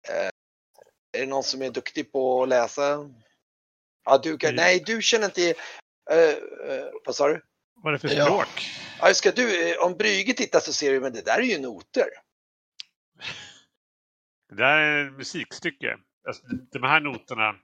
är 0.10 0.32
det 1.20 1.26
någon 1.26 1.44
som 1.44 1.62
är 1.62 1.70
duktig 1.70 2.12
på 2.12 2.44
att 2.44 2.50
läsa? 2.50 3.10
Ja, 4.06 4.18
du 4.18 4.38
kan, 4.38 4.50
Mm. 4.50 4.56
nej, 4.56 4.84
du 4.86 5.02
känner 5.02 5.26
inte, 5.26 5.50
eh, 6.12 6.30
eh, 6.70 6.86
vad 7.06 7.16
sa 7.16 7.28
du? 7.28 7.42
Vad 7.76 7.94
är 7.94 7.98
det 8.00 8.10
för 8.10 8.16
Ja. 8.18 8.26
språk? 8.26 8.70
Ja, 9.00 9.14
ska 9.14 9.32
du, 9.32 9.72
eh, 9.72 9.78
om 9.86 9.98
Brygge 9.98 10.34
tittar 10.34 10.60
så 10.60 10.74
ser 10.74 10.92
du, 10.92 11.00
men 11.02 11.14
det 11.14 11.22
där 11.26 11.38
är 11.38 11.42
ju 11.44 11.60
noter. 11.60 12.08
Det 14.50 14.56
där 14.56 14.78
är 14.78 15.08
ett 15.08 15.14
musikstycke. 15.14 15.98
Alltså, 16.28 16.44
de 16.72 16.84
här 16.84 17.00
noterna. 17.00 17.50
eh, 17.50 17.56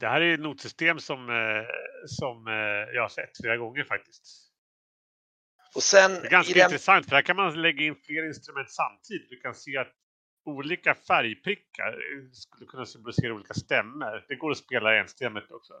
Det 0.00 0.06
här 0.08 0.20
är 0.20 0.34
ett 0.34 0.40
notsystem 0.40 0.98
som, 0.98 1.30
eh, 1.30 1.66
som 2.06 2.46
eh, 2.46 2.94
jag 2.94 3.02
har 3.02 3.08
sett 3.08 3.36
flera 3.40 3.56
gånger 3.56 3.84
faktiskt. 3.84 4.50
Och 5.74 5.82
sen 5.82 6.10
Det 6.12 6.26
är 6.26 6.30
ganska 6.30 6.54
den, 6.54 6.64
intressant 6.64 7.08
för 7.08 7.16
här 7.16 7.22
kan 7.22 7.36
man 7.36 7.62
lägga 7.62 7.84
in 7.84 7.96
flera 8.06 8.26
instrument 8.26 8.70
samtidigt. 8.70 9.30
Du 9.30 9.40
kan 9.40 9.54
se 9.54 9.76
att 9.78 9.92
olika 10.44 10.94
färgprickar 10.94 11.92
eh, 11.92 12.30
skulle 12.32 12.66
kunna 12.66 12.86
symbolisera 12.86 13.34
olika 13.34 13.54
stämmor. 13.54 14.24
Det 14.28 14.34
går 14.34 14.50
att 14.50 14.58
spela 14.58 14.96
enstämmigt 14.96 15.50
också. 15.50 15.74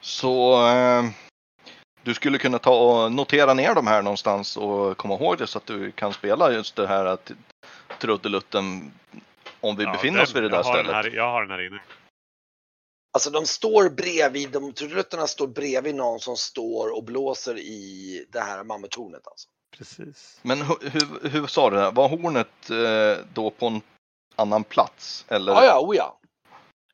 Så 0.00 0.66
eh, 0.68 1.04
du 2.02 2.14
skulle 2.14 2.38
kunna 2.38 2.58
ta 2.58 3.04
och 3.04 3.12
notera 3.12 3.54
ner 3.54 3.74
de 3.74 3.86
här 3.86 4.02
någonstans 4.02 4.56
och 4.56 4.96
komma 4.96 5.14
ihåg 5.14 5.38
det 5.38 5.46
så 5.46 5.58
att 5.58 5.66
du 5.66 5.92
kan 5.92 6.12
spela 6.12 6.52
just 6.52 6.76
det 6.76 6.86
här 6.86 7.04
att 7.04 7.32
trudelutten 7.98 8.92
om 9.60 9.76
vi 9.76 9.84
Ja, 9.84 9.92
befinner 9.92 10.16
den- 10.16 10.22
oss 10.24 10.34
vid 10.34 10.42
det 10.42 10.48
där 10.48 10.62
stället. 10.62 10.92
Här, 10.92 11.10
jag 11.10 11.30
har 11.30 11.42
den 11.42 11.50
här 11.50 11.66
inne. 11.66 11.82
alltså 13.12 13.30
de 13.30 13.46
står 13.46 13.88
bredvid, 13.90 14.50
de 14.50 14.72
trudeluterna 14.72 15.26
står 15.26 15.46
bredvid 15.46 15.94
någon 15.94 16.20
som 16.20 16.36
står 16.36 16.96
och 16.96 17.04
blåser 17.04 17.58
i 17.58 18.26
det 18.32 18.40
här 18.40 18.64
mammuttornet 18.64 19.26
alltså. 19.26 19.48
Precis. 19.76 20.38
Men 20.42 20.62
hur, 20.62 20.90
hur, 20.90 21.28
hur 21.30 21.46
sa 21.46 21.70
du 21.70 21.76
det? 21.76 21.90
Var 21.90 22.08
hornet 22.08 22.70
eh, 22.70 23.24
då 23.34 23.50
på 23.50 23.66
en 23.66 23.80
annan 24.36 24.64
plats? 24.64 25.24
Eller? 25.28 25.52
Ja, 25.52 25.64
ja, 25.64 25.80
oh 25.80 25.96
ja. 25.96 26.20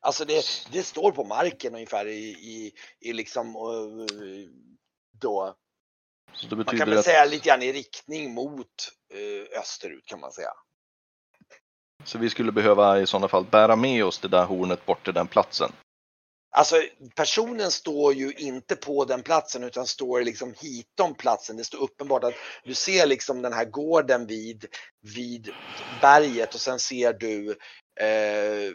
Alltså 0.01 0.25
det, 0.25 0.43
det 0.71 0.83
står 0.83 1.11
på 1.11 1.23
marken 1.23 1.73
ungefär 1.75 2.05
i, 2.07 2.29
i, 2.29 2.73
i 2.99 3.13
liksom 3.13 3.47
eh, 3.55 4.49
då, 5.19 5.55
Så 6.33 6.47
det 6.47 6.55
man 6.55 6.65
kan 6.65 6.89
väl 6.89 6.97
att, 6.97 7.05
säga 7.05 7.25
lite 7.25 7.47
grann 7.49 7.61
i 7.61 7.71
riktning 7.73 8.33
mot 8.33 8.91
eh, 9.13 9.59
österut 9.59 10.05
kan 10.05 10.19
man 10.19 10.31
säga. 10.31 10.49
Så 12.05 12.17
vi 12.17 12.29
skulle 12.29 12.51
behöva 12.51 12.99
i 12.99 13.07
sådana 13.07 13.27
fall 13.27 13.45
bära 13.45 13.75
med 13.75 14.05
oss 14.05 14.19
det 14.19 14.27
där 14.27 14.45
hornet 14.45 14.85
bort 14.85 15.03
till 15.03 15.13
den 15.13 15.27
platsen. 15.27 15.71
Alltså 16.55 16.75
personen 17.15 17.71
står 17.71 18.13
ju 18.13 18.33
inte 18.33 18.75
på 18.75 19.05
den 19.05 19.23
platsen 19.23 19.63
utan 19.63 19.87
står 19.87 20.21
liksom 20.21 20.53
hitom 20.61 21.15
platsen. 21.15 21.57
Det 21.57 21.63
står 21.63 21.77
uppenbart 21.77 22.23
att 22.23 22.33
du 22.63 22.73
ser 22.73 23.07
liksom 23.07 23.41
den 23.41 23.53
här 23.53 23.65
gården 23.65 24.27
vid, 24.27 24.65
vid 25.15 25.49
berget 26.01 26.53
och 26.53 26.61
sen 26.61 26.79
ser 26.79 27.13
du 27.13 27.49
eh, 27.99 28.73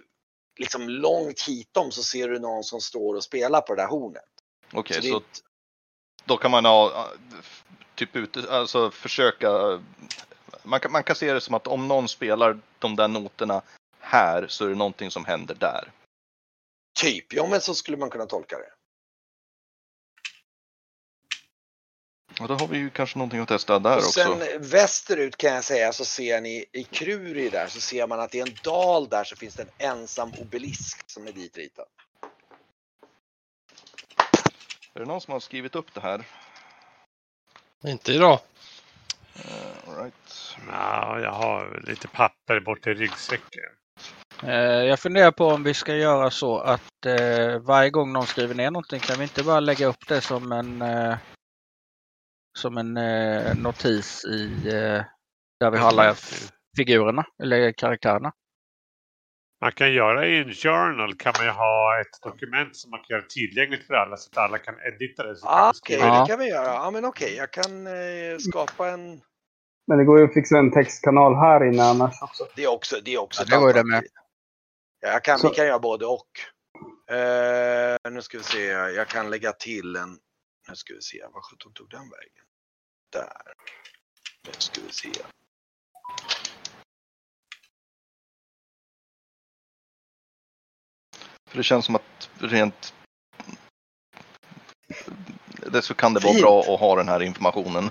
liksom 0.59 0.89
långt 0.89 1.43
hitom 1.49 1.91
så 1.91 2.03
ser 2.03 2.29
du 2.29 2.39
någon 2.39 2.65
som 2.65 2.81
står 2.81 3.15
och 3.15 3.25
spelar 3.25 3.61
på 3.61 3.75
det 3.75 3.83
där 3.83 3.89
hornet. 3.89 4.25
Okej, 4.73 4.95
Så 4.95 5.03
det 5.03 5.09
så 5.09 5.23
då 6.25 6.37
kan 6.37 6.51
man 6.51 6.65
ha 6.65 7.09
typ 7.95 8.17
ute, 8.17 8.43
alltså 8.51 8.91
försöka. 8.91 9.83
Man 10.69 10.81
kan, 10.81 10.93
man 10.93 11.03
kan 11.03 11.17
se 11.17 11.33
det 11.33 11.41
som 11.41 11.55
att 11.55 11.67
om 11.67 11.89
någon 11.89 12.09
spelar 12.09 12.59
de 12.79 12.97
där 12.97 13.09
noterna 13.09 13.63
här 14.01 14.47
så 14.49 14.65
är 14.65 14.69
det 14.69 14.75
någonting 14.75 15.11
som 15.11 15.25
händer 15.25 15.55
där. 15.55 15.93
Typ, 17.01 17.33
ja 17.33 17.47
men 17.51 17.61
så 17.61 17.75
skulle 17.75 17.97
man 17.97 18.11
kunna 18.11 18.27
tolka 18.27 18.57
det. 18.59 18.73
Och 22.41 22.49
då 22.49 22.55
har 22.55 22.67
vi 22.67 22.79
ju 22.79 22.91
kanske 22.91 23.19
någonting 23.19 23.41
att 23.41 23.49
testa 23.49 23.79
där 23.79 23.91
Och 23.91 23.99
också. 23.99 24.11
sen 24.11 24.63
västerut 24.63 25.37
kan 25.37 25.55
jag 25.55 25.65
säga 25.65 25.93
så 25.93 26.05
ser 26.05 26.41
ni 26.41 26.65
i 26.73 26.85
Kruri 26.85 27.49
där 27.49 27.67
så 27.67 27.81
ser 27.81 28.07
man 28.07 28.21
att 28.21 28.35
i 28.35 28.41
en 28.41 28.57
dal 28.63 29.09
där 29.09 29.25
så 29.25 29.37
finns 29.37 29.55
det 29.55 29.63
en 29.63 29.91
ensam 29.91 30.33
obelisk 30.39 31.11
som 31.11 31.27
är 31.27 31.33
ditritad. 31.33 31.87
Är 34.95 35.01
det 35.01 35.07
någon 35.07 35.21
som 35.21 35.33
har 35.33 35.41
skrivit 35.41 35.75
upp 35.75 35.95
det 35.95 36.01
här? 36.01 36.25
Inte 37.85 38.13
idag. 38.13 38.41
Uh, 39.45 39.89
all 39.91 39.97
right. 40.05 40.57
Ja, 40.71 41.21
jag 41.21 41.33
har 41.33 41.83
lite 41.87 42.09
papper 42.09 42.61
borta 42.61 42.91
i 42.91 42.95
ryggsäcken. 42.95 43.63
Eh, 44.43 44.53
Jag 44.85 45.01
funderar 45.01 45.31
på 45.31 45.47
om 45.47 45.63
vi 45.63 45.75
ska 45.75 45.95
göra 45.95 46.31
så 46.31 46.59
att 46.59 47.07
eh, 47.07 47.59
varje 47.59 47.91
gång 47.91 48.13
någon 48.13 48.27
skriver 48.27 48.55
ner 48.55 48.71
någonting 48.71 49.01
kan 49.01 49.17
vi 49.19 49.23
inte 49.23 49.45
bara 49.45 49.61
lägga 49.61 49.87
upp 49.87 50.09
det 50.09 50.21
som 50.21 50.53
en 50.53 50.83
eh, 50.83 51.17
som 52.59 52.79
en 52.79 52.97
eh, 52.97 53.57
notis 53.57 54.25
i 54.25 54.69
eh, 54.69 55.03
där 55.61 55.71
vi 55.71 55.79
har 55.79 55.89
alla 55.89 56.11
f- 56.11 56.51
figurerna 56.77 57.25
eller 57.43 57.73
karaktärerna. 57.73 58.33
Man 59.61 59.73
kan 59.73 59.93
göra 59.93 60.27
i 60.27 60.39
en 60.39 60.53
journal 60.55 61.15
kan 61.15 61.33
man 61.39 61.47
ju 61.47 61.53
ha 61.53 62.01
ett 62.01 62.23
dokument 62.23 62.77
som 62.77 62.91
man 62.91 63.01
kan 63.01 63.17
göra 63.17 63.27
tillgängligt 63.27 63.87
för 63.87 63.95
alla 63.95 64.17
så 64.17 64.31
att 64.31 64.37
alla 64.39 64.59
kan 64.59 64.75
edita 64.81 65.23
det. 65.23 65.37
Ah, 65.43 65.73
okej, 65.83 65.99
Ja. 65.99 66.21
det 66.21 66.27
kan 66.27 66.39
vi 66.39 66.49
göra. 66.49 66.65
Ja 66.67 66.91
men 66.91 67.05
okej, 67.05 67.35
jag 67.37 67.51
kan 67.53 67.87
eh, 67.87 68.39
skapa 68.51 68.89
en... 68.91 69.21
Men 69.87 69.99
det 69.99 70.05
går 70.05 70.19
ju 70.19 70.25
att 70.25 70.35
fixa 70.35 70.59
en 70.59 70.73
textkanal 70.73 71.35
här 71.35 71.65
inne 71.69 71.83
annars 71.83 72.23
också. 72.23 72.49
Det 72.57 72.65
är 72.65 72.69
också, 72.69 72.97
det 73.05 73.15
är 73.15 73.19
också 73.19 73.43
Ja, 73.43 73.47
det 73.57 73.61
var 73.61 73.67
ju 73.69 73.73
det 73.73 73.79
alternativ. 73.81 74.11
Ja, 75.01 75.09
Jag 75.09 75.25
kan, 75.25 75.39
Så- 75.39 75.49
Vi 75.49 75.55
kan 75.55 75.67
göra 75.67 75.79
både 75.79 76.07
och. 76.07 76.31
Eh, 77.17 77.97
nu 78.11 78.23
ska 78.23 78.39
vi 78.39 78.45
se, 78.45 78.65
jag 78.67 79.09
kan 79.09 79.31
lägga 79.31 79.53
till 79.53 79.97
en... 79.97 80.19
Nu 80.69 80.75
ska 80.75 80.95
vi 80.95 81.01
se, 81.01 81.25
vad 81.33 81.45
sjutton 81.45 81.73
tog 81.73 81.91
den 81.91 82.01
vägen? 82.01 82.45
Där. 83.13 83.43
Nu 84.47 84.53
ska 84.59 84.81
vi 84.87 84.93
se. 84.93 85.09
För 91.49 91.57
det 91.57 91.63
känns 91.63 91.85
som 91.85 91.97
att 91.97 92.31
rent 92.39 92.95
det 95.73 95.83
så 95.83 95.95
kan 95.95 96.15
det 96.15 96.21
vara 96.21 96.33
Fint. 96.33 96.43
bra 96.43 96.61
att 96.61 96.81
ha 96.81 96.97
den 96.97 97.09
här 97.09 97.23
informationen 97.23 97.91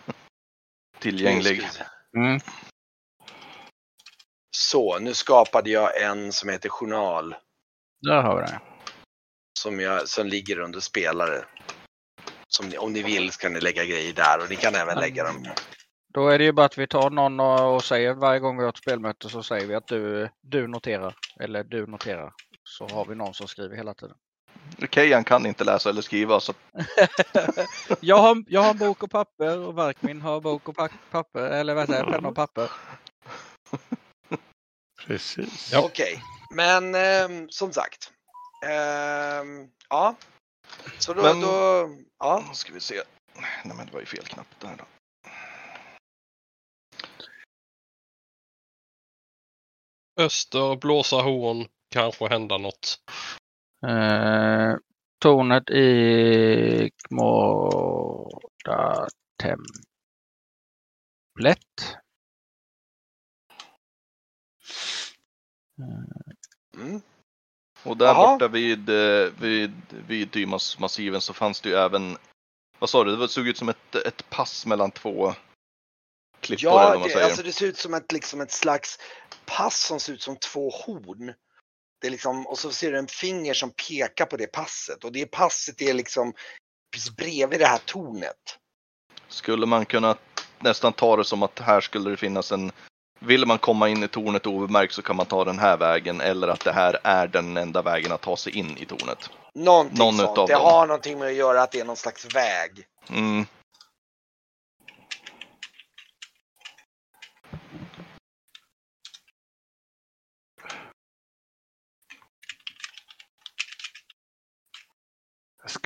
tillgänglig. 0.99 1.62
Mm. 2.18 2.39
Så, 4.58 4.99
nu 4.99 5.14
skapade 5.14 5.70
jag 5.70 6.01
en 6.01 6.34
som 6.34 6.49
heter 6.49 6.70
journal. 6.70 7.36
Där 8.01 8.22
har 8.22 8.36
vi 8.36 8.41
det. 8.41 8.60
som, 9.60 9.80
jag, 9.80 10.08
som 10.08 10.28
ligger 10.28 10.60
under 10.60 10.80
spelare. 10.80 11.45
Som 12.47 12.70
ni, 12.70 12.78
om 12.78 12.93
ni 12.93 13.03
vill 13.03 13.32
ska 13.32 13.49
ni 13.49 13.60
lägga 13.60 13.86
grejer 13.86 14.14
där 14.14 14.43
och 14.43 14.49
ni 14.49 14.55
kan 14.55 14.76
även 14.76 14.99
lägga 14.99 15.24
dem. 15.24 15.47
Då 16.14 16.28
är 16.28 16.38
det 16.38 16.43
ju 16.43 16.51
bara 16.51 16.66
att 16.66 16.78
vi 16.78 16.88
tar 16.88 17.10
någon 17.10 17.39
och 17.39 17.76
och 17.76 17.84
säger 17.84 18.14
varje 18.14 18.39
gång 18.39 18.58
vi 18.58 18.64
har 18.64 18.70
ett 18.70 18.78
spelmöte 18.78 19.30
så 19.30 19.43
säger 19.43 19.68
vi 19.68 19.76
att 19.76 19.88
du, 19.88 20.30
du 20.41 20.68
noterar 20.68 21.16
eller 21.39 21.64
du 21.64 21.88
noterar. 21.88 22.34
Så 22.78 22.88
har 22.88 23.05
vi 23.05 23.15
någon 23.15 23.34
som 23.34 23.47
skriver 23.47 23.75
hela 23.75 23.93
tiden. 23.93 24.17
Kejan 24.91 25.23
kan 25.23 25.45
inte 25.45 25.63
läsa 25.63 25.89
eller 25.89 26.01
skriva 26.01 26.39
så 26.39 26.53
Jag 27.99 28.17
har, 28.17 28.43
jag 28.47 28.61
har 28.61 28.69
en 28.71 28.78
bok 28.78 29.03
och 29.03 29.11
papper 29.11 29.57
och 29.59 29.78
Verkmin 29.78 30.21
har 30.21 30.41
bok 30.41 30.69
och 30.69 30.75
pa- 30.75 30.89
papper 31.11 31.41
eller 31.51 31.73
vad 31.75 31.88
säger 31.88 32.03
jag, 32.03 32.13
penna 32.13 32.28
och 32.30 32.36
papper. 32.36 32.71
Precis. 35.07 35.71
Ja. 35.71 35.86
Okej, 35.86 36.21
men 36.55 36.95
ehm, 36.95 37.49
som 37.49 37.73
sagt. 37.73 38.11
Ehm, 38.65 39.69
ja. 39.89 40.15
Så 40.99 41.13
då, 41.13 41.21
Men- 41.21 41.41
då 41.41 41.89
ja. 42.19 42.43
Nu 42.49 42.53
ska 42.53 42.73
vi 42.73 42.80
se. 42.80 43.03
Nej 43.65 43.75
men 43.78 43.86
det 43.86 43.93
var 43.93 43.99
ju 43.99 44.05
fel 44.05 44.23
knapp 44.25 44.59
där 44.59 44.75
då. 44.78 44.86
Öster, 50.19 50.75
blåsa 50.75 51.15
horn, 51.15 51.67
kanske 51.89 52.27
hända 52.27 52.57
något. 52.57 52.99
Eh, 53.88 54.75
tornet 55.19 55.69
i 55.69 56.91
Kmårda 57.07 59.07
templet. 59.41 59.67
Mm. 66.77 67.01
Och 67.83 67.97
där 67.97 68.05
Jaha. 68.05 68.31
borta 68.33 68.47
vid, 68.47 68.89
eh, 68.89 69.31
vid, 69.41 69.71
vid 70.07 70.27
Dymas-massiven 70.27 71.21
så 71.21 71.33
fanns 71.33 71.61
det 71.61 71.69
ju 71.69 71.75
även, 71.75 72.17
vad 72.79 72.89
sa 72.89 73.03
du, 73.03 73.15
det 73.15 73.27
såg 73.27 73.47
ut 73.47 73.57
som 73.57 73.69
ett, 73.69 73.95
ett 73.95 74.29
pass 74.29 74.65
mellan 74.65 74.91
två 74.91 75.33
klippor 76.39 76.69
eller 76.71 76.81
Ja, 76.81 76.89
vad 76.89 76.99
man 76.99 77.07
det, 77.07 77.13
säger. 77.13 77.25
alltså 77.25 77.43
det 77.43 77.51
ser 77.51 77.65
ut 77.65 77.77
som 77.77 77.93
ett, 77.93 78.11
liksom 78.11 78.41
ett 78.41 78.51
slags 78.51 78.99
pass 79.45 79.88
som 79.88 79.99
ser 79.99 80.13
ut 80.13 80.21
som 80.21 80.35
två 80.35 80.69
horn. 80.69 81.33
Det 82.01 82.07
är 82.07 82.11
liksom, 82.11 82.47
och 82.47 82.59
så 82.59 82.71
ser 82.71 82.91
du 82.91 82.97
en 82.97 83.07
finger 83.07 83.53
som 83.53 83.71
pekar 83.71 84.25
på 84.25 84.37
det 84.37 84.47
passet 84.47 85.03
och 85.03 85.11
det 85.11 85.25
passet 85.25 85.81
är 85.81 85.93
liksom 85.93 86.33
precis 86.91 87.15
bredvid 87.15 87.59
det 87.59 87.67
här 87.67 87.81
tornet. 87.85 88.57
Skulle 89.27 89.65
man 89.65 89.85
kunna 89.85 90.17
nästan 90.59 90.93
ta 90.93 91.17
det 91.17 91.25
som 91.25 91.43
att 91.43 91.59
här 91.59 91.81
skulle 91.81 92.09
det 92.09 92.17
finnas 92.17 92.51
en 92.51 92.71
vill 93.19 93.45
man 93.45 93.57
komma 93.57 93.89
in 93.89 94.03
i 94.03 94.07
tornet 94.07 94.47
obemärkt 94.47 94.93
så 94.93 95.01
kan 95.01 95.15
man 95.15 95.25
ta 95.25 95.45
den 95.45 95.59
här 95.59 95.77
vägen 95.77 96.21
eller 96.21 96.47
att 96.47 96.63
det 96.63 96.71
här 96.71 96.99
är 97.03 97.27
den 97.27 97.57
enda 97.57 97.81
vägen 97.81 98.11
att 98.11 98.21
ta 98.21 98.37
sig 98.37 98.57
in 98.57 98.77
i 98.77 98.85
tornet. 98.85 99.29
Någonting 99.53 99.97
Någon 99.97 100.17
sånt. 100.17 100.47
det 100.47 100.55
har 100.55 100.87
någonting 100.87 101.19
med 101.19 101.27
att 101.27 101.35
göra 101.35 101.61
att 101.61 101.71
det 101.71 101.79
är 101.79 101.85
någon 101.85 101.95
slags 101.95 102.35
väg. 102.35 102.85
Mm. 103.09 103.45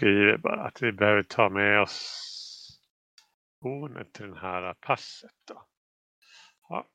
Skriver 0.02 0.38
bara 0.38 0.64
att 0.68 0.82
vi 0.82 0.92
behöver 0.92 1.24
ta 1.24 1.50
med 1.50 1.82
oss 1.82 2.80
hornet 3.62 4.14
till 4.14 4.26
den 4.26 4.38
här 4.38 4.74
passet. 4.74 5.32
Då. 5.48 5.66
Ja, 6.70 6.88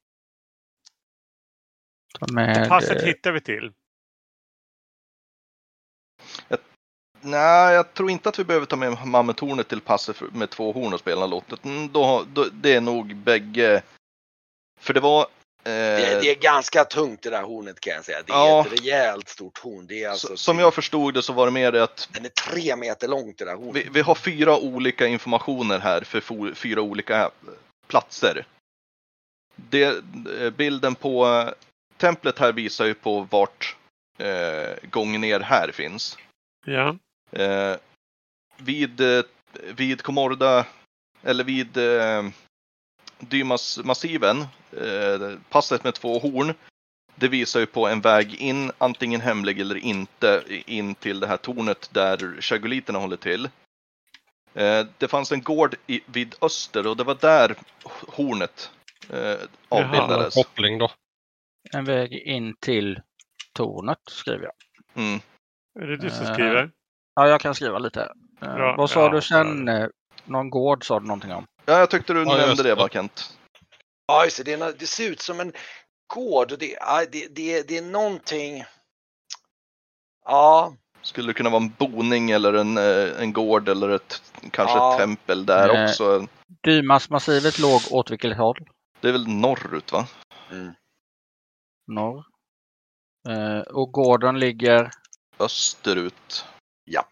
Ta 2.18 2.32
med, 2.32 2.68
passet 2.68 3.02
hittar 3.02 3.32
vi 3.32 3.40
till. 3.40 3.72
Nej, 7.20 7.74
jag 7.74 7.94
tror 7.94 8.10
inte 8.10 8.28
att 8.28 8.38
vi 8.38 8.44
behöver 8.44 8.66
ta 8.66 8.76
med 8.76 9.06
mammuthornet 9.06 9.68
till 9.68 9.80
passet 9.80 10.20
med 10.34 10.50
två 10.50 10.72
horn 10.72 10.92
och 10.94 11.00
spela 11.00 11.26
låtet. 11.26 11.64
Mm, 11.64 11.92
Då, 11.92 12.24
då, 12.32 12.44
det 12.52 12.74
är 12.74 12.80
nog 12.80 13.16
bägge. 13.16 13.82
För 14.80 14.94
det 14.94 15.00
var... 15.00 15.26
Eh, 15.66 15.70
Det, 15.72 16.20
det 16.20 16.30
är 16.30 16.34
ganska 16.34 16.84
tungt 16.84 17.22
det 17.22 17.30
där 17.30 17.42
hornet 17.42 17.80
kan 17.80 17.92
jag 17.94 18.04
säga. 18.04 18.22
Det 18.26 18.32
är 18.32 18.36
Ja. 18.36 18.66
ett 18.66 18.80
rejält 18.80 19.28
stort 19.28 19.58
horn. 19.58 19.86
Det 19.86 20.04
är 20.04 20.08
alltså, 20.10 20.26
så- 20.28 20.36
som 20.36 20.58
jag 20.58 20.74
förstod 20.74 21.14
det 21.14 21.22
så 21.22 21.32
var 21.32 21.46
det 21.46 21.52
mer 21.52 21.72
det 21.72 21.82
att 21.82 22.08
Den 22.12 22.24
är 22.24 22.28
tre 22.28 22.76
meter 22.76 23.08
långt 23.08 23.38
det 23.38 23.44
där 23.44 23.54
hornet. 23.56 23.76
vi, 23.86 23.88
vi 23.90 24.00
har 24.00 24.14
fyra 24.14 24.56
olika 24.58 25.06
informationer 25.06 25.78
här 25.78 26.00
för 26.00 26.54
fyra 26.54 26.80
olika 26.80 27.30
platser. 27.86 28.46
Det, 29.56 29.82
eh, 30.40 30.50
bilden 30.50 30.94
på 30.94 31.26
eh, 31.26 31.48
templet 31.96 32.38
här 32.38 32.52
visar 32.52 32.84
ju 32.84 32.94
på 32.94 33.20
vart 33.30 33.76
eh, 34.18 34.88
gången 34.90 35.20
ner 35.20 35.40
här 35.40 35.70
finns. 35.72 36.18
Ja, 36.66 36.96
Eh, 37.32 37.76
vid, 38.56 39.00
eh, 39.00 39.22
vid 39.76 40.02
Komorda, 40.02 40.66
eller 41.22 41.44
vid 41.44 41.76
eh, 41.76 42.22
Dymas-massiven, 43.18 44.40
eh, 44.72 45.38
passet 45.48 45.84
med 45.84 45.94
två 45.94 46.18
horn, 46.18 46.54
det 47.14 47.28
visar 47.28 47.60
ju 47.60 47.66
på 47.66 47.86
en 47.86 48.00
väg 48.00 48.34
in, 48.34 48.72
antingen 48.78 49.20
hemlig 49.20 49.60
eller 49.60 49.76
inte, 49.76 50.42
in 50.66 50.94
till 50.94 51.20
det 51.20 51.26
här 51.26 51.36
tornet 51.36 51.90
där 51.92 52.40
chagoliterna 52.40 52.98
håller 52.98 53.16
till. 53.16 53.48
Eh, 54.54 54.86
det 54.98 55.08
fanns 55.08 55.32
en 55.32 55.42
gård 55.42 55.74
i, 55.86 56.00
vid 56.06 56.34
öster 56.42 56.86
och 56.86 56.96
det 56.96 57.04
var 57.04 57.14
där 57.20 57.54
hornet 58.08 58.70
eh, 59.10 59.36
avbildades. 59.68 60.34
Koppling 60.34 60.78
då. 60.78 60.90
en 61.72 61.84
väg 61.84 62.12
in 62.12 62.56
till 62.60 63.00
tornet 63.52 63.98
skriver 64.10 64.44
jag. 64.44 64.52
Mm. 65.04 65.20
är 65.80 65.86
det 65.86 65.96
du 65.96 66.10
som 66.10 66.26
Eh, 66.26 66.32
skriver? 66.32 66.70
Ja, 67.14 67.28
jag 67.28 67.40
kan 67.40 67.54
skriva 67.54 67.78
lite. 67.78 68.12
Eh, 68.42 68.54
Bra, 68.54 68.76
vad 68.76 68.90
sa 68.90 69.02
ja, 69.02 69.08
du 69.08 69.20
sen? 69.20 69.68
Eh, 70.26 70.30
Någon 70.32 70.50
gård 70.50 70.86
sa 70.86 71.00
du 71.00 71.06
någonting 71.06 71.32
om? 71.32 71.46
Ja, 71.64 71.78
jag 71.78 71.90
tyckte 71.90 72.12
du 72.12 72.20
Ja, 72.22 72.36
nämnde 72.36 72.62
det, 72.62 72.68
det. 72.68 72.74
va, 72.74 72.88
Kent? 72.88 73.38
Ja, 74.06 74.24
just 74.24 74.44
det. 74.44 74.78
Det, 74.78 74.86
ser 74.86 75.10
ut 75.10 75.20
som 75.20 75.40
en 75.40 75.52
gård 76.14 76.52
och 76.52 76.58
det, 76.58 76.78
det, 77.12 77.26
det, 77.34 77.68
det 77.68 77.78
är 77.78 77.82
någonting. 77.82 78.64
Ja, 80.24 80.74
Skulle 81.02 81.26
det 81.28 81.34
kunna 81.34 81.50
vara 81.50 81.62
en 81.62 81.72
boning 81.78 82.30
eller 82.30 82.52
en, 82.54 82.76
eh, 82.78 83.22
en 83.22 83.32
gård 83.32 83.68
eller 83.68 83.88
ett 83.88 84.22
kanske 84.50 84.76
Ja. 84.76 84.92
ett 84.92 84.98
tempel 84.98 85.46
där 85.46 85.72
Nej. 85.72 85.84
också? 85.84 86.26
Dymasmassivet 86.62 87.58
låg 87.58 87.80
åt 87.90 88.10
vilket 88.10 88.36
håll? 88.36 88.68
Det 89.00 89.08
är 89.08 89.12
väl 89.12 89.28
norrut 89.28 89.92
va? 89.92 90.06
mm. 90.50 90.72
Norr. 91.86 92.24
Eh, 93.28 93.60
och 93.60 93.92
gården 93.92 94.38
ligger 94.40 94.90
Österut. 95.38 96.44
Ja. 96.84 97.04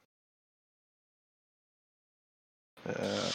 Eh, 2.86 3.34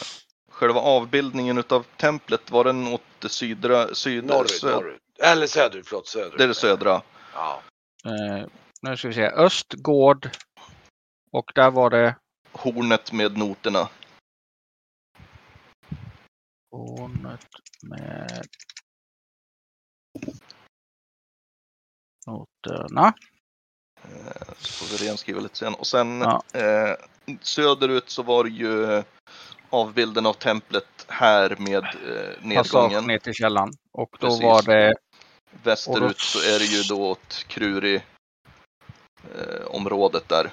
själva 0.50 0.80
avbildningen 0.80 1.58
utav 1.58 1.82
templet, 1.96 2.50
var 2.50 2.64
den 2.64 2.86
åt 2.86 3.02
det 3.18 3.28
sydra, 3.28 3.94
sydra 3.94 4.34
norrut, 4.36 4.50
söd- 4.50 4.72
norrut. 4.74 5.00
Eller 5.22 5.46
söderut, 5.46 5.88
förlåt, 5.88 6.06
söderut. 6.08 6.38
Det 6.38 6.44
är 6.44 6.48
det 6.48 6.54
södra. 6.54 7.02
Ja. 7.34 7.62
eh, 8.04 8.46
nu 8.82 8.96
ska 8.96 9.08
vi 9.08 9.14
se, 9.14 9.26
östgård. 9.26 10.30
Och 11.32 11.52
där 11.54 11.70
var 11.70 11.90
det 11.90 12.16
Hornet 12.52 13.12
med 13.12 13.38
noterna. 13.38 13.88
tornet 16.70 17.46
med 17.82 18.46
noterna. 22.26 23.14
Eh, 24.04 24.42
så 24.58 24.72
får 24.86 24.98
vi 24.98 25.08
renskriva 25.08 25.40
lite 25.40 25.56
sen. 25.56 25.74
Och 25.74 25.86
sen 25.86 26.20
Ja. 26.20 26.42
eh, 26.60 26.96
söderut 27.40 28.10
så 28.10 28.22
var 28.22 28.44
det 28.44 28.50
ju 28.50 29.02
avbilden 29.70 30.26
av 30.26 30.32
templet 30.32 30.86
här 31.08 31.56
med 31.58 31.84
eh, 31.84 32.54
Passage 32.56 32.82
nedgången. 32.84 33.04
ner 33.06 33.18
till 33.18 33.34
källan. 33.34 33.72
Och 33.92 34.16
då 34.20 34.26
Precis. 34.26 34.42
var 34.42 34.62
det 34.62 34.94
Västerut 35.62 36.02
då- 36.02 36.14
så 36.18 36.38
är 36.38 36.58
det 36.58 36.64
ju 36.64 36.82
då 36.82 37.08
åt 37.10 37.44
Kruri 37.48 38.02
eh, 39.38 39.66
området 39.66 40.28
där. 40.28 40.50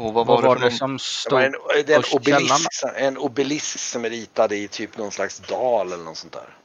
Och 0.00 0.14
vad 0.14 0.26
var, 0.26 0.34
vad 0.36 0.44
var 0.44 0.56
det 0.56 0.64
det 0.64 0.70
som 0.70 0.90
någon... 0.90 0.96
Det 0.96 1.02
stod? 1.02 1.42
en, 1.42 1.52
det 1.86 1.94
en, 1.94 2.02
obelisk, 2.14 2.82
en 2.96 3.18
obelisk 3.18 3.78
som 3.78 4.04
är 4.04 4.10
ritad 4.10 4.52
i 4.52 4.68
typ 4.68 4.96
någon 4.98 5.10
slags 5.10 5.38
dal 5.38 5.92
eller 5.92 6.04
något 6.04 6.16
sånt 6.16 6.32
där. 6.32 6.56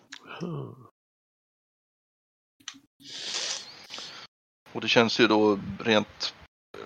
Och 4.71 4.81
det 4.81 4.88
känns 4.88 5.19
ju 5.19 5.27
då 5.27 5.59
rent 5.79 6.33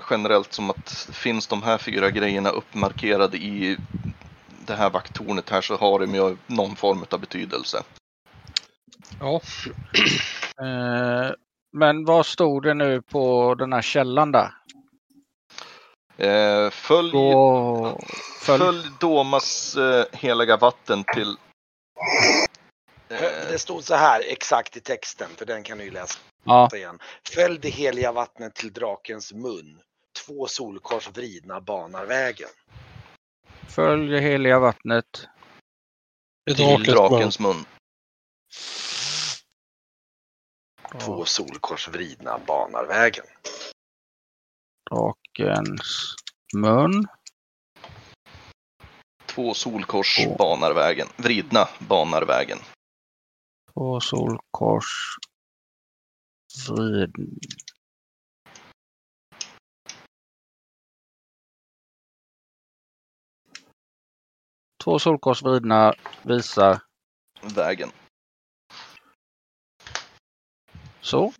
generellt 0.09 0.53
som 0.53 0.69
att 0.69 1.09
finns 1.13 1.47
de 1.47 1.63
här 1.63 1.77
fyra 1.77 2.09
grejerna 2.09 2.49
uppmarkerade 2.49 3.37
i 3.37 3.77
det 4.65 4.75
här 4.75 4.89
vakttornet 4.89 5.49
här 5.49 5.61
så 5.61 5.75
har 5.75 5.99
de 5.99 6.15
ju 6.15 6.37
någon 6.47 6.75
form 6.75 7.05
av 7.09 7.19
betydelse. 7.19 7.83
Ja, 9.19 9.41
Eh, 10.61 11.31
men 11.71 12.05
vad 12.05 12.25
stod 12.25 12.63
det 12.63 12.73
nu 12.73 13.01
på 13.01 13.55
den 13.55 13.73
här 13.73 13.81
källan 13.81 14.31
där? 14.31 14.51
Eh, 16.19 16.69
följ, 16.69 17.11
På, 17.11 18.01
följ, 18.41 18.59
följ 18.59 18.87
Domas 18.99 19.75
eh, 19.75 20.05
heliga 20.13 20.57
vatten 20.57 21.03
till 21.13 21.37
eh, 23.09 23.21
Det 23.51 23.59
stod 23.59 23.83
så 23.83 23.95
här 23.95 24.23
exakt 24.27 24.77
i 24.77 24.79
texten, 24.79 25.29
för 25.35 25.45
den 25.45 25.63
kan 25.63 25.77
du 25.77 25.83
ju 25.83 25.91
läsa 25.91 26.19
ja, 26.43 26.69
igen. 26.75 26.99
Följ 27.29 27.59
det 27.59 27.69
heliga 27.69 28.11
vattnet 28.11 28.55
till 28.55 28.73
drakens 28.73 29.33
mun. 29.33 29.81
Två 30.25 30.47
solkors 30.47 31.09
vridna 31.09 31.61
banar 31.61 32.05
vägen. 32.05 32.49
följ 33.67 34.11
det 34.11 34.19
heliga 34.19 34.59
vattnet. 34.59 35.27
till 36.45 36.83
drakens 36.83 36.87
mun. 36.87 36.95
drakens 36.95 37.39
mun. 37.39 37.65
Två 40.99 41.25
solkors 41.25 41.87
vridna 41.87 42.39
banar 42.47 42.85
vägen. 42.85 43.25
Drakens 44.89 46.15
mun. 46.55 47.07
Två 49.25 49.53
solkors 49.53 50.15
Två. 50.25 50.35
banar 50.35 50.73
vägen. 50.73 51.07
Vridna 51.17 51.67
banar 51.79 52.21
vägen. 52.21 52.57
Två 53.73 53.99
solkors. 53.99 55.17
Vrid. 56.69 57.13
Två 64.83 64.99
solkors 64.99 65.43
vridna 65.43 65.93
visar 66.23 66.81
vägen. 67.55 67.89
så. 71.01 71.33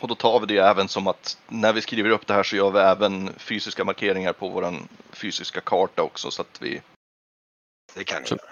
Och 0.00 0.08
då 0.08 0.14
tar 0.14 0.40
vi 0.40 0.46
det 0.46 0.58
även 0.58 0.88
som 0.88 1.06
att 1.06 1.38
när 1.48 1.72
vi 1.72 1.82
skriver 1.82 2.10
upp 2.10 2.26
det 2.26 2.34
här 2.34 2.42
så 2.42 2.56
gör 2.56 2.70
vi 2.70 2.78
även 2.78 3.34
fysiska 3.38 3.84
markeringar 3.84 4.32
på 4.32 4.48
våran 4.48 4.88
fysiska 5.10 5.60
karta 5.60 6.02
också 6.02 6.30
så 6.30 6.42
att 6.42 6.62
vi 6.62 6.82
Det 7.94 8.04
kan 8.04 8.22
ni 8.22 8.28
Så- 8.28 8.34
göra. 8.36 8.50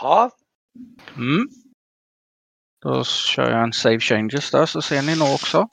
Ja, 0.00 0.30
Mm. 1.16 1.48
Då 2.80 3.04
kör 3.04 3.50
jag 3.50 3.62
en 3.64 3.72
save 3.72 4.00
changes 4.00 4.50
där 4.50 4.66
så 4.66 4.82
ser 4.82 5.02
ni 5.02 5.18
nog 5.18 5.34
också. 5.34 5.68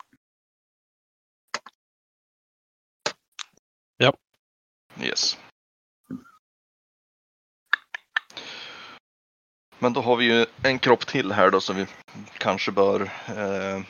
Yes. 5.02 5.38
Men 9.80 9.94
då 9.94 10.02
har 10.02 10.16
vi 10.16 10.26
ju 10.26 10.46
en 10.64 10.80
kropp 10.80 11.08
till 11.08 11.32
här 11.32 11.52
då 11.52 11.62
som 11.62 11.76
vi 11.76 11.86
kanske 12.38 12.72
bör 12.72 13.02
eh, 13.28 13.82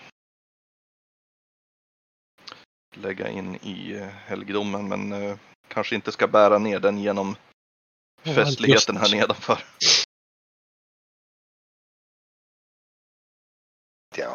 lägga 2.96 3.30
in 3.30 3.56
i 3.56 3.96
eh, 3.96 4.08
helgedomen 4.08 4.88
men 4.88 5.14
eh, 5.14 5.38
kanske 5.68 5.96
inte 5.96 6.12
ska 6.12 6.28
bära 6.28 6.58
ner 6.58 6.80
den 6.80 6.98
genom 6.98 7.36
Ja, 8.24 8.34
festligheten 8.34 8.98
här 8.98 9.16
nedanför. 9.16 9.60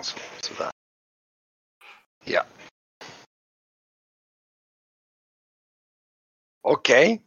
Så. 0.02 0.18
Sådär. 0.40 0.70
Ja. 2.24 2.42
Okej. 6.62 7.22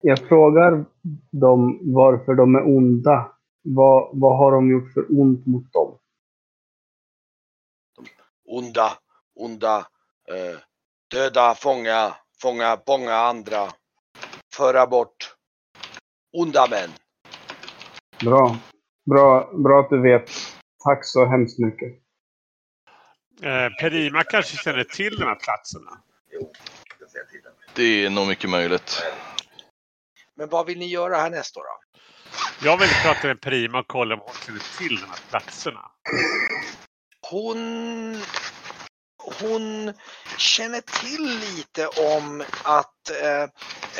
Jag 0.00 0.18
frågar 0.18 0.84
dem 1.30 1.78
varför 1.94 2.34
de 2.34 2.54
är 2.54 2.76
onda. 2.76 3.37
Vad, 3.74 4.10
vad 4.12 4.38
har 4.38 4.52
de 4.52 4.70
gjort 4.70 4.92
för 4.92 5.20
ont 5.20 5.46
mot 5.46 5.72
dem? 5.72 5.98
Onda, 8.44 8.92
onda, 9.34 9.78
eh, 10.28 10.58
döda, 11.10 11.54
fånga, 11.54 12.14
fånga 12.42 12.78
många 12.86 13.14
andra. 13.14 13.68
Föra 14.54 14.86
bort 14.86 15.36
onda 16.32 16.66
män. 16.70 16.90
Bra. 18.24 18.56
Bra, 19.10 19.50
bra 19.52 19.80
att 19.80 19.90
du 19.90 20.02
vet. 20.02 20.30
Tack 20.84 21.04
så 21.04 21.26
hemskt 21.26 21.58
mycket. 21.58 21.88
Eh, 23.42 23.68
Perima 23.80 24.24
kanske 24.24 24.56
känner 24.56 24.84
till 24.84 25.16
de 25.16 25.24
här 25.24 25.34
platserna. 25.34 25.90
Det 27.74 28.04
är 28.04 28.10
nog 28.10 28.26
mycket 28.28 28.50
möjligt. 28.50 29.02
Men 30.34 30.48
vad 30.48 30.66
vill 30.66 30.78
ni 30.78 30.86
göra 30.86 31.16
härnäst 31.16 31.54
då? 31.54 31.60
då? 31.60 31.87
Jag 32.62 32.78
vill 32.78 32.88
prata 33.02 33.26
med 33.26 33.40
Perima 33.40 33.78
och 33.78 33.88
kolla 33.88 34.14
om 34.14 34.20
hon 34.20 34.34
känner 34.34 34.78
till 34.78 34.96
de 35.00 35.06
här 35.06 35.20
platserna. 35.30 35.90
Hon, 37.30 37.56
hon 39.40 39.92
känner 40.38 40.80
till 40.80 41.40
lite 41.40 41.86
om 41.86 42.44
att, 42.64 43.10
eh, 43.10 43.42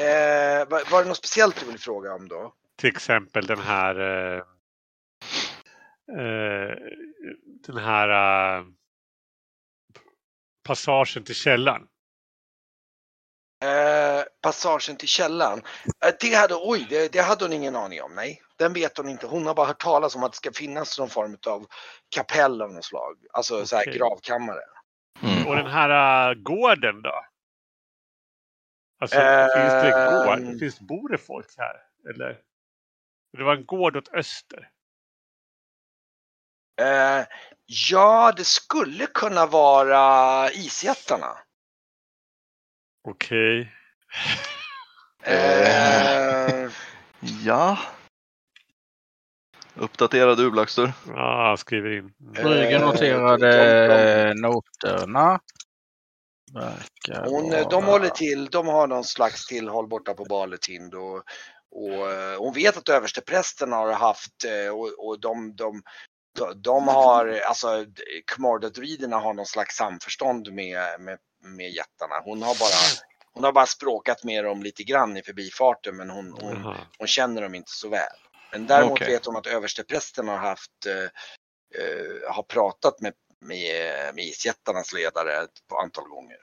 eh, 0.07 0.69
var, 0.69 1.03
det 1.03 1.09
något 1.09 1.17
speciellt 1.17 1.61
du 1.61 1.67
vill 1.67 1.79
fråga 1.79 2.15
om 2.15 2.29
då? 2.29 2.55
Till 2.77 2.89
exempel 2.89 3.47
den 3.47 3.61
här 3.61 4.01
eh, 4.01 4.43
eh, 6.19 6.77
den 7.67 7.77
här 7.77 8.09
eh, 8.59 8.65
passagen 10.67 11.25
till 11.25 11.35
källaren. 11.35 11.83
Eh, 13.65 14.25
passagen 14.43 14.97
till 14.97 15.09
källan. 15.09 15.63
Det 16.21 16.35
hade, 16.35 16.55
oj, 16.55 16.87
det, 16.91 17.13
det 17.13 17.21
hade 17.21 17.45
hon 17.45 17.53
ingen 17.53 17.77
aning 17.77 18.03
om. 18.03 18.15
Nej, 18.15 18.43
den 18.59 18.73
vet 18.73 18.97
hon 18.97 19.09
inte. 19.09 19.27
Hon 19.27 19.47
har 19.47 19.55
bara 19.55 19.67
hört 19.67 19.81
talas 19.83 20.17
om 20.17 20.23
att 20.23 20.33
det 20.33 20.37
ska 20.37 20.53
finnas 20.53 20.99
någon 20.99 21.09
form 21.11 21.37
av 21.47 21.67
kapell 22.09 22.63
av 22.63 22.73
något 22.73 22.85
slag. 22.85 23.17
Alltså 23.33 23.67
så 23.67 23.77
här 23.77 23.85
gravkammare. 23.85 24.61
Mm. 25.23 25.47
Och 25.47 25.57
den 25.57 25.67
här 25.67 26.31
eh, 26.31 26.35
gården 26.35 27.03
då? 27.03 27.25
Alltså, 29.01 29.19
Eh, 29.19 29.47
finns 29.57 29.73
det 29.73 30.25
gård? 30.27 30.59
Finns, 30.59 30.81
bor 30.81 31.09
det 31.09 31.19
folk 31.19 31.47
här? 31.59 31.83
Eller? 32.11 32.39
Det 33.37 33.45
var 33.45 33.55
en 33.57 33.67
gård 33.67 33.97
åt 33.97 34.15
öster. 34.15 34.71
Eh, 36.81 37.27
ja, 37.91 38.33
det 38.37 38.45
skulle 38.45 39.07
kunna 39.07 39.47
vara 39.47 40.51
isjättarna. 40.51 41.39
Okej. 43.09 43.73
Eh, 45.23 46.71
Ja. 47.45 47.79
Uppdatera 49.81 50.35
du 50.35 50.51
Blackstur. 50.51 50.93
Ja, 51.07 51.57
skriver 51.59 51.91
in. 51.91 51.99
Mm. 52.21 52.33
Brygge 52.33 52.75
Eh, 52.77 52.81
noterade 52.87 54.35
noterna. 54.35 55.41
Verkar 56.55 57.25
Hon, 57.31 57.51
de 57.51 57.65
vara- 57.71 57.85
håller 57.85 58.09
till, 58.09 58.47
de 58.47 58.67
har 58.67 58.87
någon 58.87 59.05
slags 59.05 59.47
tillhåll 59.47 59.87
borta 59.89 60.15
på 60.15 60.25
Baletind 60.25 60.95
och, 60.95 61.17
och 61.71 62.13
eh, 62.13 62.39
hon 62.39 62.55
vet 62.55 62.77
att 62.77 62.89
översteprästen 62.89 63.73
har 63.73 63.93
haft 63.93 64.45
eh, 64.45 64.75
och, 64.75 65.07
och 65.09 65.21
de, 65.21 65.57
de, 65.57 65.83
de, 66.39 66.63
de 66.63 66.89
har, 66.89 67.41
alltså 67.49 67.87
Kmordadriderna 68.27 69.17
har 69.17 69.35
någon 69.35 69.47
slags 69.47 69.77
samförstånd 69.77 70.53
med, 70.53 71.01
med, 71.01 71.19
med 71.45 71.71
jättarna. 71.71 72.15
Hon 72.25 72.43
har 72.43 72.55
bara 72.55 73.03
hon 73.33 73.45
har 73.45 73.53
bara 73.53 73.67
språkat 73.67 74.25
med 74.25 74.45
dem 74.45 74.63
lite 74.63 74.83
grann 74.83 75.17
i 75.17 75.23
förbifarten 75.23 75.97
men 75.97 76.11
hon, 76.11 76.33
hon, 76.41 76.75
hon 76.99 77.07
känner 77.07 77.43
dem 77.43 77.55
inte 77.55 77.71
så 77.71 77.89
väl. 77.89 78.17
Men 78.53 78.67
däremot 78.67 78.93
Okej. 78.93 79.09
vet 79.13 79.27
hon 79.27 79.37
att 79.37 79.47
översteprästen 79.47 80.29
har 80.29 80.37
haft, 80.37 80.87
eh, 80.87 81.05
eh, 81.83 82.33
har 82.35 82.43
pratat 82.43 83.01
med, 83.01 83.15
med, 83.41 84.15
med 84.15 84.25
isjättarnas 84.25 84.93
ledare 84.93 85.43
ett 85.43 85.73
antal 85.83 86.09
gånger. 86.09 86.39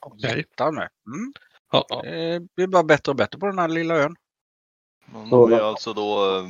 Okej. 0.00 0.44
Med. 0.58 0.90
Mm. 1.06 1.32
Ja, 1.72 1.86
ja. 1.88 2.02
Det 2.02 2.40
blir 2.54 2.66
bara 2.66 2.82
bättre 2.82 3.12
och 3.12 3.16
bättre 3.16 3.38
på 3.38 3.46
den 3.46 3.58
här 3.58 3.68
lilla 3.68 3.94
ön. 3.96 4.16
De 5.30 5.52
är 5.52 5.60
alltså 5.60 5.92
då 5.92 6.36
eh, 6.38 6.46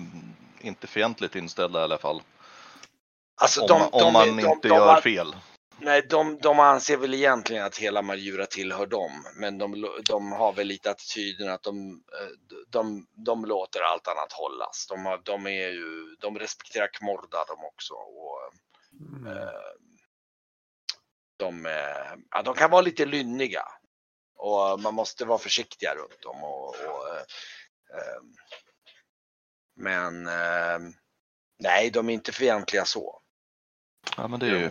inte 0.61 0.87
fientligt 0.87 1.37
inställda 1.37 1.81
i 1.81 1.85
alla 1.85 1.99
fall. 1.99 2.23
Alltså 3.41 3.61
Om, 3.61 3.67
de, 3.69 3.79
man- 3.79 3.91
de, 3.91 4.03
om 4.05 4.13
man 4.13 4.37
de, 4.37 4.51
inte 4.51 4.69
de, 4.69 4.75
gör 4.75 4.95
de, 4.95 5.03
fel. 5.03 5.37
Nej, 5.79 6.03
de, 6.03 6.39
de 6.39 6.61
anser 6.61 6.97
väl 6.97 7.15
egentligen 7.15 7.65
att 7.65 7.79
hela 7.79 8.03
Marjura 8.03 8.47
tillhör 8.47 8.87
dem, 8.87 9.27
men 9.37 9.59
de, 9.59 10.01
de 10.05 10.33
har 10.33 10.53
väl 10.53 10.67
lite 10.67 10.91
attityden 10.91 11.51
att 11.51 11.63
de, 11.63 11.91
eh, 11.91 12.59
de, 12.69 13.07
de 13.11 13.45
låter 13.45 13.81
allt 13.81 14.09
annat 14.09 14.33
hållas. 14.33 14.87
De, 14.89 15.07
har, 15.07 15.21
de, 15.25 15.47
är 15.47 15.69
ju, 15.69 16.17
de 16.21 16.39
respekterar 16.39 16.89
Kmorda 16.93 17.45
de 17.49 17.65
också. 17.65 17.95
Och, 17.95 18.53
eh, 19.31 19.49
de, 21.37 21.65
ja, 22.31 22.43
de 22.43 22.55
kan 22.55 22.71
vara 22.71 22.83
lite 22.83 23.07
lynniga 23.07 23.65
och 24.37 24.81
man 24.81 24.95
måste 24.95 25.25
vara 25.25 25.39
försiktiga 25.39 25.95
runt 25.95 26.23
dem. 26.23 26.45
Och, 26.45 26.69
och, 26.69 27.09
eh, 27.95 28.23
men 29.77 30.25
nej, 31.59 31.91
de 31.91 32.09
är 32.09 32.13
inte 32.13 32.33
fientliga 32.33 32.85
så. 32.85 33.23
Ja 34.17 34.29
men 34.29 34.41
det 34.41 34.47
är 34.47 34.51
ju, 34.51 34.71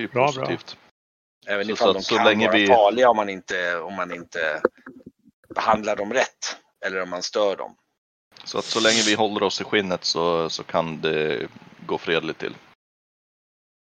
det 0.00 0.04
är 0.04 0.08
ju 0.08 0.12
Bra, 0.12 0.32
bra. 0.32 0.46
positivt. 0.46 0.76
Även 1.46 1.66
Så- 1.66 1.72
ifall 1.72 1.86
så- 1.88 1.92
de 1.92 2.02
så 2.02 2.16
kan 2.16 2.24
länge 2.26 2.46
vara 2.46 2.56
vi- 2.56 2.66
farliga 2.66 3.10
om 3.10 3.16
man, 3.16 3.28
inte, 3.28 3.76
om 3.78 3.94
man 3.94 4.14
inte 4.14 4.62
behandlar 5.54 5.96
dem 5.96 6.12
rätt. 6.12 6.56
Eller 6.86 7.02
om 7.02 7.10
man 7.10 7.22
stör 7.22 7.56
dem. 7.56 7.76
Så 8.44 8.58
att 8.58 8.64
så 8.64 8.80
länge 8.80 9.02
vi 9.06 9.14
håller 9.14 9.42
oss 9.42 9.60
i 9.60 9.64
skinnet 9.64 10.04
så, 10.04 10.50
så 10.50 10.62
kan 10.64 11.00
det 11.00 11.48
gå 11.86 11.98
fredligt 11.98 12.38
till. 12.38 12.54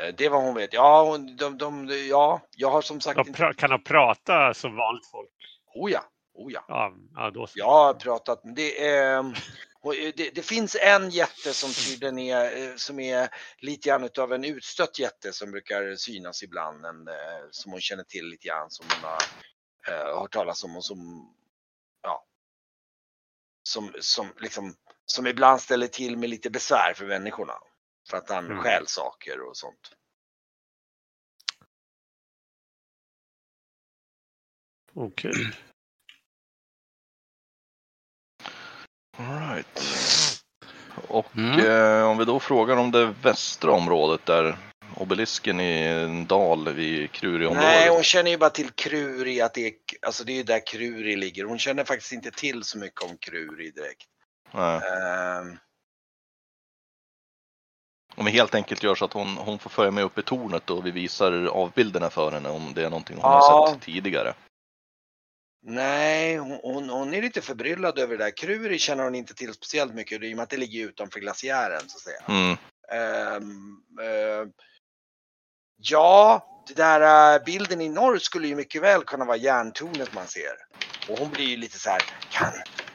Eh, 0.03 0.15
Det 0.15 0.29
vad 0.29 0.43
hon 0.43 0.55
vet. 0.55 0.73
Ja, 0.73 1.05
hon- 1.05 1.37
de, 1.37 1.59
de, 1.59 1.89
ja 2.11 2.41
jag 2.57 2.71
har 2.71 2.83
som 2.83 3.01
sagt 3.01 3.17
De 3.17 3.29
inte... 3.29 3.53
kan 3.57 3.71
de 3.71 3.83
prata 3.85 4.55
som 4.55 4.77
vanligt 4.77 5.07
folk? 5.07 5.31
Oh 5.75 5.91
ja, 5.93 6.05
oh 6.35 6.53
ja. 6.53 6.65
Ja, 6.69 6.93
ja 7.15 7.31
då. 7.31 7.47
Jag 7.55 7.71
har 7.71 7.95
pratat 7.95 8.45
med 8.45 8.55
det. 8.55 8.87
är, 8.89 9.25
och 9.81 9.95
det, 9.95 10.35
det 10.35 10.43
finns 10.43 10.77
en 10.81 11.11
jätte 11.11 11.55
som 11.55 11.71
tydligen 11.73 12.19
är, 12.19 12.69
eh, 12.71 12.77
som 12.77 13.01
är 13.01 13.29
lite 13.59 13.89
grann 13.89 14.05
utav 14.05 14.33
en 14.33 14.45
utstött 14.45 14.99
jätte 14.99 15.33
som 15.33 15.51
brukar 15.51 15.97
synas 15.97 16.43
ibland. 16.43 16.87
En, 16.87 17.09
eh, 17.09 17.49
som 17.51 17.73
hon 17.73 17.81
känner 17.81 18.05
till 18.05 18.27
lite 18.29 18.49
grann 18.49 18.71
som 18.71 18.87
hon 18.95 19.05
har 19.11 19.23
eh, 19.89 20.21
hört 20.21 20.33
talas 20.33 20.65
om 20.65 20.77
och 20.77 20.85
som, 20.85 21.31
ja, 22.03 22.27
som, 23.63 23.93
som 24.01 24.33
liksom, 24.41 24.75
som 25.07 25.27
ibland 25.27 25.61
ställer 25.61 25.87
till 25.87 26.17
med 26.19 26.31
lite 26.31 26.51
besvär 26.51 26.95
för 26.97 27.07
människorna. 27.07 27.55
För 28.11 28.17
att 28.17 28.29
han 28.31 28.47
Mm. 28.47 28.59
stjäl 28.59 28.87
saker 28.87 29.41
och 29.41 29.57
sånt. 29.57 29.93
Okej. 34.95 35.33
All 35.33 35.68
right. 39.19 39.81
Och 41.09 41.27
Mm. 41.37 41.61
eh, 41.67 42.11
om 42.11 42.19
vi 42.19 42.25
då 42.25 42.41
frågar 42.41 42.77
om 42.77 42.91
det 42.91 43.07
västra 43.23 43.73
området 43.73 44.27
där 44.27 44.57
obelisken 44.97 45.61
i 45.61 45.83
en 45.83 46.27
dal 46.27 46.69
vid 46.75 47.11
Kruriområdet. 47.13 47.63
Nej, 47.63 47.89
hon 47.89 48.03
känner 48.03 48.31
ju 48.31 48.37
bara 48.39 48.51
till 48.51 48.71
Kruri, 48.71 49.41
att 49.41 49.55
det 49.55 49.67
är, 49.67 49.73
alltså 50.03 50.25
det 50.25 50.39
är 50.41 50.45
där 50.45 50.67
Kruri 50.67 51.17
ligger. 51.17 51.45
Hon 51.45 51.59
känner 51.59 51.85
faktiskt 51.85 52.13
inte 52.13 52.31
till 52.31 52.63
så 52.65 52.79
mycket 52.79 53.03
om 53.03 53.17
Kruri 53.19 53.71
direkt. 53.71 54.07
Nej. 54.55 54.81
Ehm, 54.83 55.59
Om 58.17 58.25
vi 58.25 58.31
helt 58.31 58.55
enkelt 58.55 58.83
gör 58.83 58.95
så 58.95 59.05
att 59.05 59.13
hon, 59.13 59.37
hon 59.37 59.59
får 59.59 59.71
följa 59.71 59.91
med 59.91 60.05
upp 60.05 60.19
i 60.19 60.23
tornet 60.23 60.71
och 60.71 60.87
vi 60.87 60.91
visar 60.91 61.47
avbilderna 61.47 62.11
för 62.11 62.33
henne 62.33 62.49
om 62.49 62.73
det 62.75 62.85
är 62.85 62.91
någonting 62.91 63.17
hon 63.17 63.31
Ja. 63.33 63.39
har 63.41 63.73
sett 63.73 63.83
tidigare. 63.83 64.35
Nej, 65.63 66.37
hon, 66.37 66.61
hon, 66.63 66.91
hon 66.91 67.15
är 67.15 67.23
lite 67.23 67.41
förbryllad 67.41 67.99
över 67.99 68.19
det 68.19 68.25
där. 68.25 68.37
Kruri 68.37 68.79
känner 68.79 69.05
hon 69.05 69.15
inte 69.15 69.35
till 69.35 69.55
speciellt 69.55 69.95
mycket 69.95 70.23
i 70.23 70.33
och 70.33 70.37
med 70.37 70.43
att 70.43 70.51
det 70.51 70.57
ligger 70.57 70.85
utanför 70.85 71.21
glaciären 71.21 71.89
så 71.89 71.97
att 71.97 72.03
säga. 72.03 72.23
Mm. 72.29 72.57
Ehm, 72.93 73.83
eh, 74.01 74.49
ja, 75.77 76.47
det 76.69 76.75
där 76.75 77.35
eh, 77.35 77.45
bilden 77.45 77.81
i 77.81 77.89
norr 77.89 78.19
skulle 78.19 78.49
ju 78.49 78.57
mycket 78.57 78.83
väl 78.83 79.05
kunna 79.05 79.25
vara 79.25 79.37
järntornet 79.37 80.15
man 80.15 80.27
ser. 80.27 80.55
Och 81.09 81.19
hon 81.19 81.31
blir 81.31 81.45
ju 81.45 81.57
lite 81.57 81.79
så 81.79 81.91
här, 81.91 82.03
kan, 82.31 82.53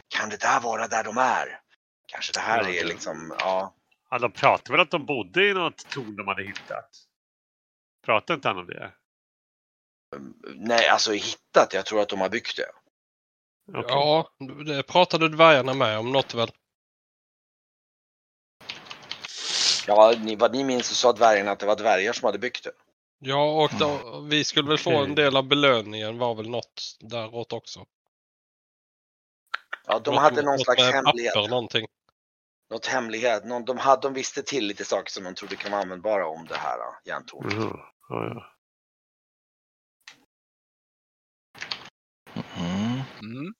kan 0.07 0.29
det 0.29 0.41
där 0.41 0.59
vara 0.59 0.87
där 0.87 1.03
de 1.03 1.17
är? 1.17 1.59
Kanske 2.07 2.33
det 2.33 2.39
här 2.39 2.63
Ja, 2.63 2.69
är 2.69 2.85
liksom, 2.85 3.35
ja. 3.39 3.73
Ja, 4.09 4.19
de 4.19 4.31
pratade 4.31 4.71
väl 4.71 4.81
att 4.81 4.91
de 4.91 5.05
bodde 5.05 5.45
i 5.45 5.53
något 5.53 5.89
torn 5.89 6.15
de 6.15 6.27
hade 6.27 6.43
hittat? 6.43 6.89
Pratade 8.05 8.35
inte 8.35 8.47
han 8.47 8.57
om 8.57 8.65
det? 8.65 8.91
Nej, 10.55 10.87
alltså 10.87 11.11
hittat, 11.11 11.73
jag 11.73 11.85
tror 11.85 12.01
att 12.01 12.09
de 12.09 12.21
har 12.21 12.29
byggt 12.29 12.57
det. 12.57 12.71
Okej. 13.67 13.83
Ja, 13.87 14.29
det 14.65 14.83
pratade 14.83 15.29
dvärgarna 15.29 15.73
med 15.73 15.99
om 15.99 16.11
något 16.11 16.33
väl. 16.33 16.51
Ja, 19.87 20.13
ni, 20.17 20.35
vad 20.35 20.51
ni 20.51 20.63
minns 20.63 20.87
så 20.87 20.95
sa 20.95 21.13
dvärgarna 21.13 21.51
att 21.51 21.59
det 21.59 21.65
var 21.65 21.75
dvärgar 21.75 22.13
som 22.13 22.25
hade 22.25 22.39
byggt 22.39 22.63
det. 22.63 22.71
Ja, 23.19 23.63
och 23.63 23.71
då, 23.79 24.19
vi 24.19 24.43
skulle 24.43 24.69
väl 24.69 24.77
få 24.77 24.91
en 24.91 25.15
del 25.15 25.37
av 25.37 25.47
belöningen 25.47 26.17
var 26.17 26.35
väl 26.35 26.49
något 26.49 26.97
däråt 26.99 27.53
också. 27.53 27.85
Ja, 29.87 29.99
de 29.99 30.11
Något 30.11 30.23
hade 30.23 30.41
någon 30.41 30.51
något 30.51 30.63
slags 30.63 30.83
hemlighet. 30.83 31.33
Papper, 31.33 31.49
någonting. 31.49 31.87
Något 32.69 32.85
hemlighet. 32.85 33.45
Någon, 33.45 33.65
de, 33.65 33.77
hade, 33.77 34.01
de 34.01 34.13
visste 34.13 34.43
till 34.43 34.67
lite 34.67 34.85
saker 34.85 35.11
som 35.11 35.23
de 35.23 35.35
trodde 35.35 35.55
kan 35.55 35.71
vara 35.71 35.81
användbara 35.81 36.27
om 36.27 36.45
det 36.45 36.57
här 36.57 36.77
järntornet. 37.05 37.53
Jaha. 37.53 37.79
Ja, 38.09 38.25
ja. 38.25 38.52
Mm. 43.21 43.53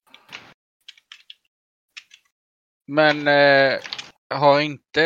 Men 2.88 3.28
eh, 3.28 3.80
har 4.30 4.60
inte 4.62 5.01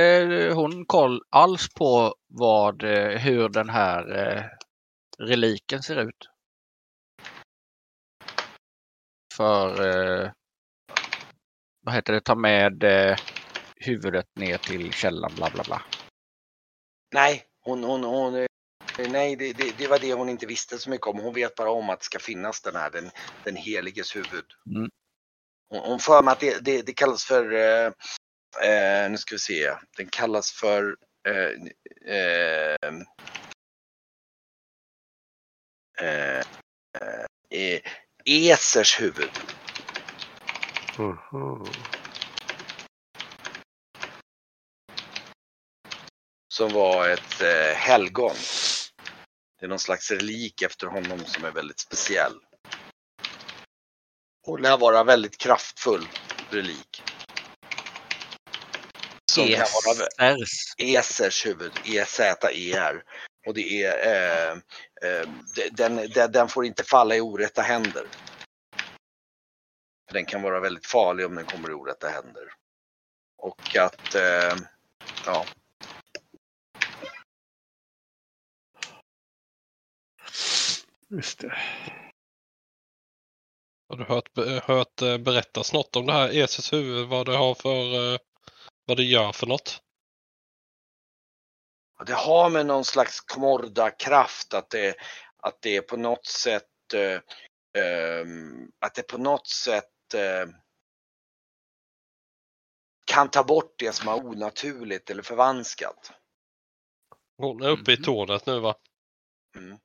hon 0.56 0.86
koll 0.86 1.22
alls 1.30 1.70
på 1.74 2.16
vad, 2.28 2.84
eh, 2.84 3.20
hur 3.20 3.50
den 3.50 3.70
här 3.70 4.18
eh, 4.18 4.44
reliken 5.20 5.84
ser 5.84 5.96
ut? 5.96 6.30
För, 9.34 9.70
eh, 9.70 10.32
vad 11.82 11.96
heter 11.96 12.14
det, 12.14 12.22
ta 12.22 12.36
med 12.36 12.84
eh, 12.84 13.18
huvudet 13.76 14.36
ner 14.36 14.58
till 14.58 14.94
källan 14.94 15.32
bla 15.36 15.50
bla 15.50 15.64
bla. 15.64 15.82
Nej, 17.14 17.44
hon, 17.62 17.84
hon, 17.84 18.04
hon, 18.04 18.36
eh, 18.36 18.46
nej 18.98 19.36
det, 19.36 19.54
det, 19.54 19.78
det 19.78 19.88
var 19.88 20.00
det 20.00 20.14
hon 20.14 20.30
inte 20.30 20.46
visste 20.46 20.78
så 20.80 20.90
mycket 20.90 21.08
om. 21.08 21.20
Hon 21.20 21.34
vet 21.34 21.56
bara 21.56 21.72
om 21.72 21.90
att 21.90 22.00
det 22.00 22.06
ska 22.06 22.20
finnas 22.20 22.62
den 22.62 22.76
här, 22.76 22.90
den, 22.90 23.12
den 23.44 23.56
heliges 23.56 24.16
huvud. 24.16 24.46
Mm. 24.76 24.90
Hon, 25.70 25.80
hon 25.80 26.00
för 26.00 26.24
mig 26.24 26.32
att 26.32 26.40
det, 26.40 26.66
det, 26.66 26.82
det 26.82 26.94
kallas 26.94 27.26
för, 27.26 27.54
eh, 27.54 27.92
eh, 28.70 29.12
nu 29.12 29.18
ska 29.18 29.36
vi 29.36 29.40
se, 29.40 29.74
den 29.98 30.08
kallas 30.08 30.52
för 30.52 30.96
eh, 31.28 31.52
eh, 32.16 32.76
eh, 36.02 36.44
eh, 37.50 37.82
Esers 38.26 39.02
huvud. 39.02 39.32
Aha. 41.00 41.68
som 46.58 46.74
var 46.74 47.10
ett 47.10 47.42
eh, 47.42 47.76
helgon. 47.76 48.36
Det 49.60 49.66
är 49.66 49.70
någon 49.70 49.80
slags 49.80 50.12
relik 50.12 50.62
efter 50.62 50.88
honom 50.88 51.26
som 51.26 51.46
är 51.46 51.52
väldigt 51.52 51.80
speciell. 51.80 52.40
Och 54.48 54.60
lär 54.60 54.78
vara 54.78 55.04
väldigt 55.04 55.38
kraftfull 55.38 56.08
relik. 56.50 57.04
Som 59.32 59.48
kan 59.48 59.66
vara 59.86 60.32
Esers. 60.34 60.74
Esers 60.78 61.46
huvud, 61.46 61.72
E-Z-E-R. 61.86 63.04
Och 63.48 63.54
det 63.54 63.84
är, 63.84 64.08
eh, 64.08 64.52
eh, 65.02 65.30
de- 65.56 65.70
den, 65.70 65.96
den, 65.96 66.32
den 66.32 66.48
får 66.48 66.66
inte 66.66 66.84
falla 66.84 67.16
i 67.16 67.22
orätta 67.22 67.62
händer. 67.62 68.08
För 70.08 70.14
Den 70.14 70.26
kan 70.26 70.42
vara 70.42 70.60
väldigt 70.60 70.86
farlig 70.86 71.26
om 71.26 71.36
den 71.36 71.46
kommer 71.46 71.70
i 71.70 71.74
orätta 71.74 72.10
händer. 72.10 72.54
Och 73.38 73.76
att, 73.76 74.16
eh, 74.16 74.56
ja, 75.26 75.46
Just 81.10 81.40
det. 81.40 81.58
Har 83.90 83.98
du 83.98 84.04
hört, 84.04 84.38
hört 84.64 85.02
eh, 85.02 85.18
berättas 85.18 85.74
något 85.74 85.96
om 85.96 86.06
det 86.06 86.14
här 86.14 86.30
ESS 86.44 86.74
huvud? 86.74 87.08
Vad 87.08 87.26
det 87.26 87.38
har 87.38 87.56
för, 87.56 88.14
eh, 88.14 88.20
vad 88.86 88.98
det 88.98 89.04
gör 89.04 89.32
för 89.32 89.48
något? 89.48 89.82
Det 92.06 92.14
har 92.14 92.50
med 92.50 92.66
någon 92.66 92.86
slags 92.86 93.22
komorda-kraft 93.22 94.54
att 94.54 94.70
det, 94.70 94.96
att 95.38 95.62
det 95.62 95.76
är 95.76 95.82
på 95.82 95.98
något 95.98 96.26
sätt 96.26 96.94
eh, 96.94 97.22
ehm, 97.84 98.72
att 98.80 98.96
det 98.96 99.04
på 99.04 99.18
något 99.18 99.48
sätt 99.48 100.14
eh, 100.14 100.50
kan 103.06 103.30
ta 103.30 103.44
bort 103.44 103.76
det 103.78 103.94
som 103.94 104.08
är 104.08 104.26
onaturligt 104.26 105.10
eller 105.10 105.24
förvanskat. 105.24 106.12
Hon 107.38 107.62
är 107.62 107.70
uppe 107.70 107.92
i 107.92 107.96
Mhm. 107.96 108.04
tornet 108.04 108.46
nu 108.46 108.60
va? 108.60 108.76
Mm. 109.56 109.78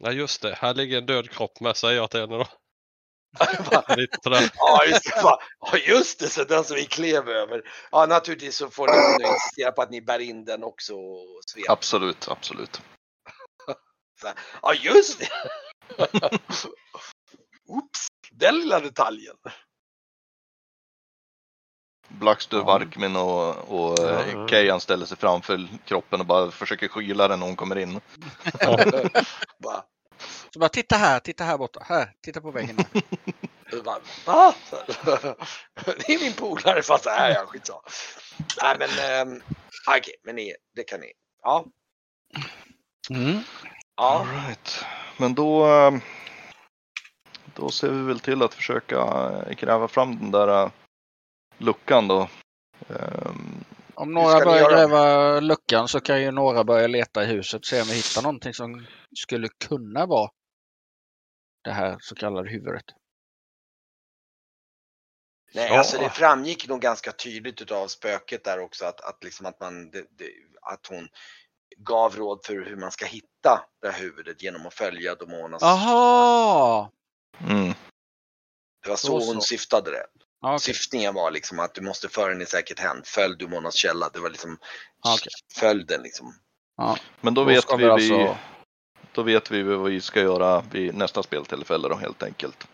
Nej 0.00 0.14
just 0.14 0.42
det, 0.42 0.54
här 0.54 0.74
ligger 0.74 0.98
en 0.98 1.06
död 1.06 1.30
kropp 1.30 1.60
med 1.60 1.76
säger 1.76 1.96
jag 1.96 2.10
till 2.10 2.20
henne 2.20 2.36
då. 2.36 2.46
Ja 4.56 4.84
just, 4.86 5.04
det, 5.04 5.20
ja, 5.60 5.78
just 5.86 6.20
det, 6.20 6.28
så 6.28 6.44
den 6.44 6.64
som 6.64 6.76
vi 6.76 6.84
klev 6.84 7.28
över. 7.28 7.62
Ja 7.90 8.06
naturligtvis 8.06 8.56
så 8.56 8.70
får 8.70 8.86
ni 8.86 9.24
insistera 9.28 9.72
på 9.72 9.82
att 9.82 9.90
ni 9.90 10.02
bär 10.02 10.18
in 10.18 10.44
den 10.44 10.64
också 10.64 10.94
och 10.94 11.42
sveper. 11.46 11.72
Absolut, 11.72 12.28
absolut. 12.28 12.80
Ja 14.62 14.74
just 14.74 15.18
det! 15.18 15.28
Oops, 17.68 18.06
den 18.30 18.60
lilla 18.60 18.80
detaljen. 18.80 19.36
Blackstö. 22.08 22.62
Varkmin 22.62 23.16
och, 23.16 23.48
och 23.48 23.98
Ja, 23.98 24.20
eh, 24.20 24.32
ja. 24.32 24.48
Kejan 24.48 24.80
ställer 24.80 25.06
sig 25.06 25.16
framför 25.16 25.68
kroppen 25.84 26.20
och 26.20 26.26
bara 26.26 26.50
försöker 26.50 26.88
skyla 26.88 27.28
den 27.28 27.38
när 27.40 27.46
hon 27.46 27.56
kommer 27.56 27.78
in. 27.78 28.00
Bara, 29.58 29.82
Så 30.52 30.58
bara 30.58 30.68
titta 30.68 30.96
här, 30.96 31.20
titta 31.20 31.44
här 31.44 31.58
borta. 31.58 31.80
Här, 31.86 32.12
titta 32.22 32.40
på 32.40 32.50
väggen. 32.50 32.76
Bara, 33.84 34.00
Va? 34.26 34.54
Det 35.84 36.14
är 36.14 36.20
min 36.20 36.32
polare 36.32 36.82
fast 36.82 37.06
är 37.06 37.30
jag 37.30 37.48
skitsamma. 37.48 37.80
Nej 38.62 38.76
men 38.78 38.88
ehm, 39.10 39.42
okej, 39.98 40.14
men 40.24 40.36
ni, 40.36 40.54
det 40.76 40.84
kan 40.84 41.00
ni. 41.00 41.12
Ja, 41.42 41.64
Mm. 43.10 43.40
ja. 43.96 44.18
All 44.20 44.26
right. 44.26 44.84
Men 45.16 45.34
då, 45.34 45.66
eh, 45.66 45.92
då 47.54 47.70
ser 47.70 47.88
vi 47.90 48.02
väl 48.02 48.20
till 48.20 48.42
att 48.42 48.54
försöka 48.54 48.96
eh, 48.96 49.54
gräva 49.54 49.88
fram 49.88 50.18
den 50.18 50.30
där 50.30 50.48
eh, 50.62 50.70
luckan 51.58 52.08
då. 52.08 52.28
Ehm, 52.88 53.64
Om 53.94 54.12
några 54.14 54.44
börjar 54.44 54.60
göra? 54.60 54.76
gräva 54.76 55.40
luckan 55.40 55.88
så 55.88 56.00
kan 56.00 56.22
ju 56.22 56.30
några 56.30 56.64
börja 56.64 56.86
leta 56.86 57.24
i 57.24 57.26
huset 57.26 57.58
och 57.58 57.66
se 57.66 57.80
om 57.80 57.86
vi 57.86 57.94
hittar 57.94 58.22
någonting 58.22 58.54
som 58.54 58.86
skulle 59.18 59.48
kunna 59.68 60.06
vara 60.06 60.30
det 61.64 61.72
här 61.72 61.96
så 62.00 62.14
kallade 62.14 62.50
huvudet. 62.50 62.84
Nej, 65.54 65.68
Ja. 65.68 65.78
alltså 65.78 65.98
det 65.98 66.10
framgick 66.10 66.68
nog 66.68 66.80
ganska 66.80 67.12
tydligt 67.12 67.62
utav 67.62 67.86
spöket 67.86 68.44
där 68.44 68.58
också 68.60 68.84
att, 68.84 69.00
att, 69.00 69.24
liksom 69.24 69.46
att, 69.46 69.60
man, 69.60 69.90
det, 69.90 70.06
det, 70.18 70.30
att 70.62 70.86
hon 70.86 71.08
gav 71.76 72.16
råd 72.16 72.40
för 72.46 72.52
hur 72.54 72.76
man 72.76 72.90
ska 72.92 73.06
hitta 73.06 73.60
det 73.82 73.90
här 73.90 74.00
huvudet 74.00 74.42
genom 74.42 74.66
att 74.66 74.74
följa 74.74 75.14
Domonas. 75.14 75.62
Aha! 75.62 76.90
mm, 77.40 77.72
Det 78.82 78.88
var 78.88 78.96
så 78.96 79.20
så. 79.20 79.32
hon 79.32 79.42
syftade 79.42 79.90
det. 79.90 80.06
Ja, 80.40 80.54
okej. 80.54 80.74
Syftningen 80.74 81.14
var 81.14 81.30
liksom 81.30 81.58
att 81.58 81.74
du 81.74 81.80
måste 81.80 82.08
föra 82.08 82.28
den 82.28 82.42
i 82.42 82.46
säkert 82.46 82.78
händ. 82.78 83.06
Följ 83.06 83.36
Domonas 83.36 83.74
källa. 83.74 84.08
Det 84.12 84.20
var 84.20 84.30
liksom 84.30 84.58
Ja, 85.02 85.14
okej. 85.14 85.32
följ 85.60 85.84
den 85.84 86.02
liksom. 86.02 86.34
men 87.20 87.34
då, 87.34 87.40
Då 87.40 87.44
vet 87.44 87.64
vi, 87.78 87.84
alltså- 87.84 88.16
vi, 88.18 88.34
då 89.12 89.22
vet 89.22 89.50
vi 89.50 89.62
vad 89.62 89.90
vi 89.90 90.00
ska 90.00 90.20
göra 90.20 90.60
vid 90.60 90.94
nästa 90.94 91.22
speltillfälle 91.22 91.88
då 91.88 91.94
helt 91.96 92.22
enkelt. 92.22 92.68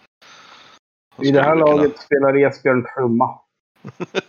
I 1.22 1.30
det 1.30 1.42
här 1.42 1.54
vi 1.56 1.60
kunna- 1.62 1.74
laget 1.76 2.00
spelar 2.00 2.36
Esbjörn 2.46 2.86
trumma. 2.94 3.40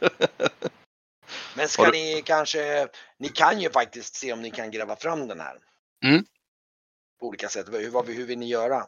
Men 1.56 1.68
ska 1.68 1.84
du- 1.86 1.92
ni 1.92 2.22
kanske, 2.26 2.88
ni 3.20 3.30
kan 3.30 3.60
ju 3.62 3.70
faktiskt 3.70 4.16
se 4.16 4.34
om 4.34 4.42
ni 4.42 4.52
kan 4.52 4.72
gräva 4.72 4.96
fram 4.96 5.28
den 5.28 5.40
här. 5.40 5.58
Mm. 6.06 6.26
På 7.20 7.28
olika 7.28 7.50
sätt. 7.50 7.66
Hur, 7.72 7.90
vad, 7.90 8.06
hur 8.10 8.26
vill 8.26 8.40
ni 8.40 8.48
göra? 8.48 8.88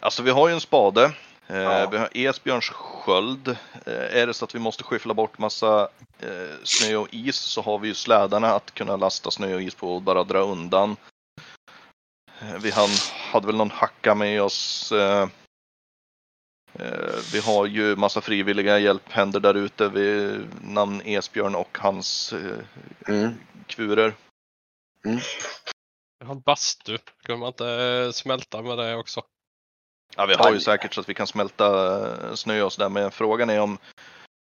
Alltså 0.00 0.22
vi 0.22 0.30
har 0.30 0.48
ju 0.48 0.54
en 0.54 0.60
spade. 0.60 1.12
Eh, 1.50 1.56
Ja. 1.56 1.88
Vi 1.90 1.98
har 1.98 2.08
Esbjörns 2.14 2.68
sköld. 2.70 3.48
Eh, 3.86 4.16
är 4.16 4.26
det 4.26 4.34
så 4.34 4.44
att 4.44 4.54
vi 4.54 4.58
måste 4.58 4.84
skyffla 4.84 5.14
bort 5.14 5.38
massa 5.38 5.88
eh, 6.18 6.56
snö 6.64 6.96
och 6.96 7.08
is 7.10 7.36
så 7.36 7.62
har 7.62 7.78
vi 7.78 7.88
ju 7.88 7.94
slädarna 7.94 8.48
att 8.48 8.74
kunna 8.74 8.96
lasta 8.96 9.30
snö 9.30 9.54
och 9.54 9.62
is 9.62 9.74
på 9.74 9.94
och 9.94 10.02
bara 10.02 10.24
dra 10.24 10.38
undan. 10.38 10.96
Vi 12.62 12.70
han, 12.70 12.88
hade 13.32 13.46
väl 13.46 13.56
någon 13.56 13.70
hacka 13.70 14.14
med 14.14 14.42
oss. 14.42 14.92
Vi 17.32 17.40
har 17.44 17.66
ju 17.66 17.96
massa 17.96 18.20
frivilliga 18.20 18.78
hjälphänder 18.78 19.40
där 19.40 19.54
ute 19.54 19.88
vid 19.88 20.48
namn 20.62 21.02
Esbjörn 21.04 21.54
och 21.54 21.78
hans 21.80 22.34
Mm. 23.08 23.34
kvurer. 23.66 24.14
Jag 26.18 26.26
har 26.26 26.34
en 26.34 26.40
bastu. 26.40 26.98
Kunde 27.22 27.40
man 27.40 27.48
inte 27.48 28.10
smälta 28.14 28.62
med 28.62 28.78
det 28.78 28.96
också? 28.96 29.22
Ja, 30.16 30.26
vi 30.26 30.34
har 30.34 30.52
ju 30.52 30.60
säkert 30.60 30.94
så 30.94 31.00
att 31.00 31.08
vi 31.08 31.14
kan 31.14 31.26
smälta 31.26 31.98
eh, 32.28 32.34
snö 32.34 32.62
och 32.62 32.72
sådär, 32.72 32.88
men 32.88 33.10
frågan 33.10 33.50
är 33.50 33.60
om 33.60 33.78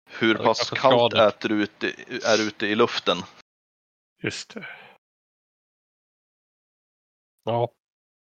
hur 0.10 0.36
pass 0.36 0.70
kallt 0.70 1.14
äter 1.14 1.52
ute, 1.52 1.88
är 2.24 2.42
ute 2.48 2.66
i 2.68 2.76
luften. 2.76 3.18
Just 4.24 4.54
det. 4.54 4.68
Ja. 7.44 7.70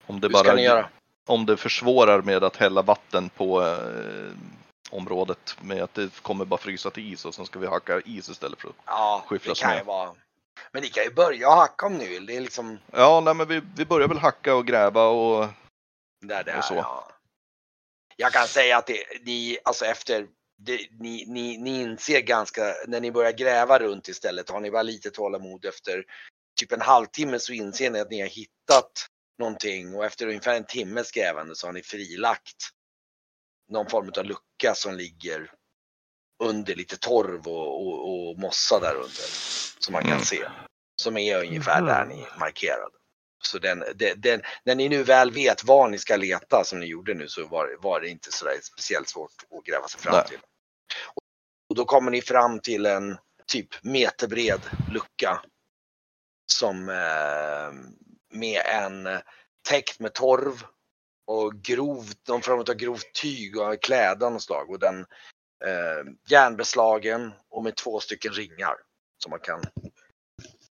Om 0.08 0.20
det, 0.20 0.28
Hur 0.28 0.34
ska 0.36 0.44
bara, 0.44 0.56
ni 0.56 0.64
göra? 0.64 0.90
om 1.28 1.46
det 1.46 1.58
försvårar 1.58 2.22
med 2.22 2.44
att 2.44 2.56
hälla 2.56 2.82
vatten 2.82 3.30
på 3.30 3.62
eh, 3.66 4.32
området 4.92 5.56
med 5.62 5.84
att 5.84 5.94
det 5.94 6.22
kommer 6.22 6.46
bara 6.46 6.60
frysa 6.60 6.90
till 6.90 7.14
is 7.14 7.26
och 7.26 7.36
sen 7.36 7.46
ska 7.46 7.60
vi 7.60 7.68
hacka 7.68 8.02
is 8.06 8.30
istället 8.30 8.60
för 8.62 8.70
att... 8.70 8.76
Ja, 8.86 9.24
Skyffla 9.28 9.54
det 9.54 9.60
kan 9.60 9.70
snö. 9.72 9.78
ju 9.80 9.84
vara. 9.86 10.14
Men 10.72 10.82
ni 10.82 10.90
kan 10.90 11.04
ju 11.04 11.14
börja 11.14 11.50
hacka 11.50 11.86
om 11.86 11.94
ni 11.98 12.08
vill. 12.08 12.26
Det 12.26 12.36
är 12.38 12.42
liksom 12.42 12.78
Ja, 12.92 13.22
nej, 13.26 13.34
men 13.34 13.48
vi, 13.48 13.62
vi 13.76 13.86
börjar 13.86 14.08
väl 14.08 14.18
hacka 14.18 14.56
och 14.56 14.68
gräva 14.68 15.04
och 15.08 15.48
där 16.22 16.44
det 16.44 16.52
Och 16.52 16.58
är. 16.58 16.62
så. 16.62 16.74
Ja. 16.76 17.08
Jag 18.22 18.34
kan 18.34 18.48
säga 18.48 18.78
att 18.78 18.88
det, 18.88 19.04
ni, 19.26 19.58
alltså 19.64 19.86
efter, 19.86 20.28
det, 20.58 20.88
ni, 21.00 21.26
ni, 21.28 21.58
ni 21.58 21.82
inser 21.82 22.22
ganska, 22.22 22.76
när 22.88 23.02
ni 23.02 23.12
börjar 23.12 23.32
gräva 23.32 23.80
runt 23.80 24.08
istället, 24.08 24.50
har 24.50 24.60
ni 24.60 24.72
bara 24.72 24.84
lite 24.84 25.10
tålamod 25.10 25.66
efter 25.66 26.04
typ 26.60 26.72
en 26.72 26.82
halvtimme 26.82 27.40
så 27.40 27.54
inser 27.54 27.92
ni 27.92 28.00
att 28.00 28.12
ni 28.12 28.22
har 28.22 28.28
hittat 28.28 28.92
någonting 29.40 29.96
och 29.96 30.06
efter 30.06 30.28
ungefär 30.28 30.56
en 30.56 30.66
timmes 30.66 31.12
grävande 31.12 31.56
så 31.56 31.68
har 31.68 31.74
ni 31.74 31.84
frilagt 31.84 32.70
någon 33.72 33.90
form 33.90 34.12
av 34.18 34.26
lucka 34.26 34.76
som 34.76 34.96
ligger 34.96 35.52
under 36.44 36.76
lite 36.76 36.98
torv 36.98 37.48
och, 37.48 37.86
och, 37.88 38.30
och 38.30 38.40
mossa 38.40 38.80
där 38.80 38.96
under. 38.96 39.28
Som 39.80 39.94
man 39.94 40.02
kan 40.02 40.12
Mm. 40.12 40.24
se. 40.26 40.50
Som 41.02 41.18
är 41.18 41.40
ungefär 41.40 41.82
där 41.82 42.06
ni 42.06 42.28
markerade. 42.40 42.99
Så 43.42 43.60
den, 43.60 43.84
den, 43.96 44.22
den, 44.22 44.42
när 44.64 44.76
ni 44.76 44.90
nu 44.90 45.04
väl 45.04 45.32
vet 45.32 45.64
var 45.64 45.90
ni 45.90 45.98
ska 45.98 46.16
leta 46.16 46.64
som 46.64 46.80
ni 46.80 46.86
gjorde 46.86 47.14
nu 47.14 47.28
så 47.28 47.48
var, 47.48 47.78
var 47.80 48.02
det 48.02 48.10
inte 48.10 48.32
sådär 48.32 48.60
speciellt 48.64 49.10
svårt 49.10 49.32
att 49.52 49.66
gräva 49.66 49.88
sig 49.88 50.02
fram 50.02 50.14
Nej. 50.14 50.28
till. 50.28 50.40
Och, 51.16 51.24
och 51.70 51.76
då 51.76 51.86
kommer 51.86 52.12
ni 52.12 52.22
fram 52.22 52.60
till 52.60 52.86
en 52.86 53.18
typ 53.48 53.84
meterbred 53.84 54.62
lucka. 54.92 55.42
Som 56.52 56.90
eh, 56.90 57.74
med 58.34 58.62
en 58.66 59.06
eh, 59.08 59.20
täckt 59.70 60.00
med 60.00 60.14
torv 60.14 60.64
och 61.28 61.62
grovt, 61.62 62.28
någon 62.28 62.42
form 62.42 62.60
av 62.60 62.74
grovt 62.74 63.14
tyg 63.14 63.58
och 63.58 63.82
kläder 63.82 64.26
av 64.28 64.40
slag. 64.40 64.70
Och 64.70 64.80
den 64.80 65.00
eh, 65.66 66.14
järnbeslagen 66.30 67.34
och 67.50 67.64
med 67.64 67.76
två 67.76 68.00
stycken 68.00 68.34
ringar. 68.34 68.76
Som 69.24 69.30
man 69.30 69.40
kan, 69.40 69.62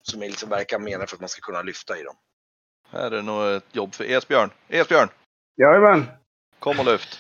som 0.01 0.23
är 0.23 0.29
liksom 0.29 0.49
verkar 0.49 0.79
menade 0.79 1.07
för 1.07 1.15
att 1.15 1.21
man 1.21 1.29
ska 1.29 1.41
kunna 1.41 1.61
lyfta 1.61 1.99
i 1.99 2.03
dem. 2.03 2.15
Här 2.95 3.11
är 3.11 3.21
nog 3.21 3.55
ett 3.55 3.75
jobb 3.75 3.93
för 3.93 4.03
Esbjörn. 4.03 4.49
Esbjörn, 4.67 5.09
Jajamän. 5.57 6.05
kom 6.59 6.79
och 6.79 6.85
lyft. 6.85 7.19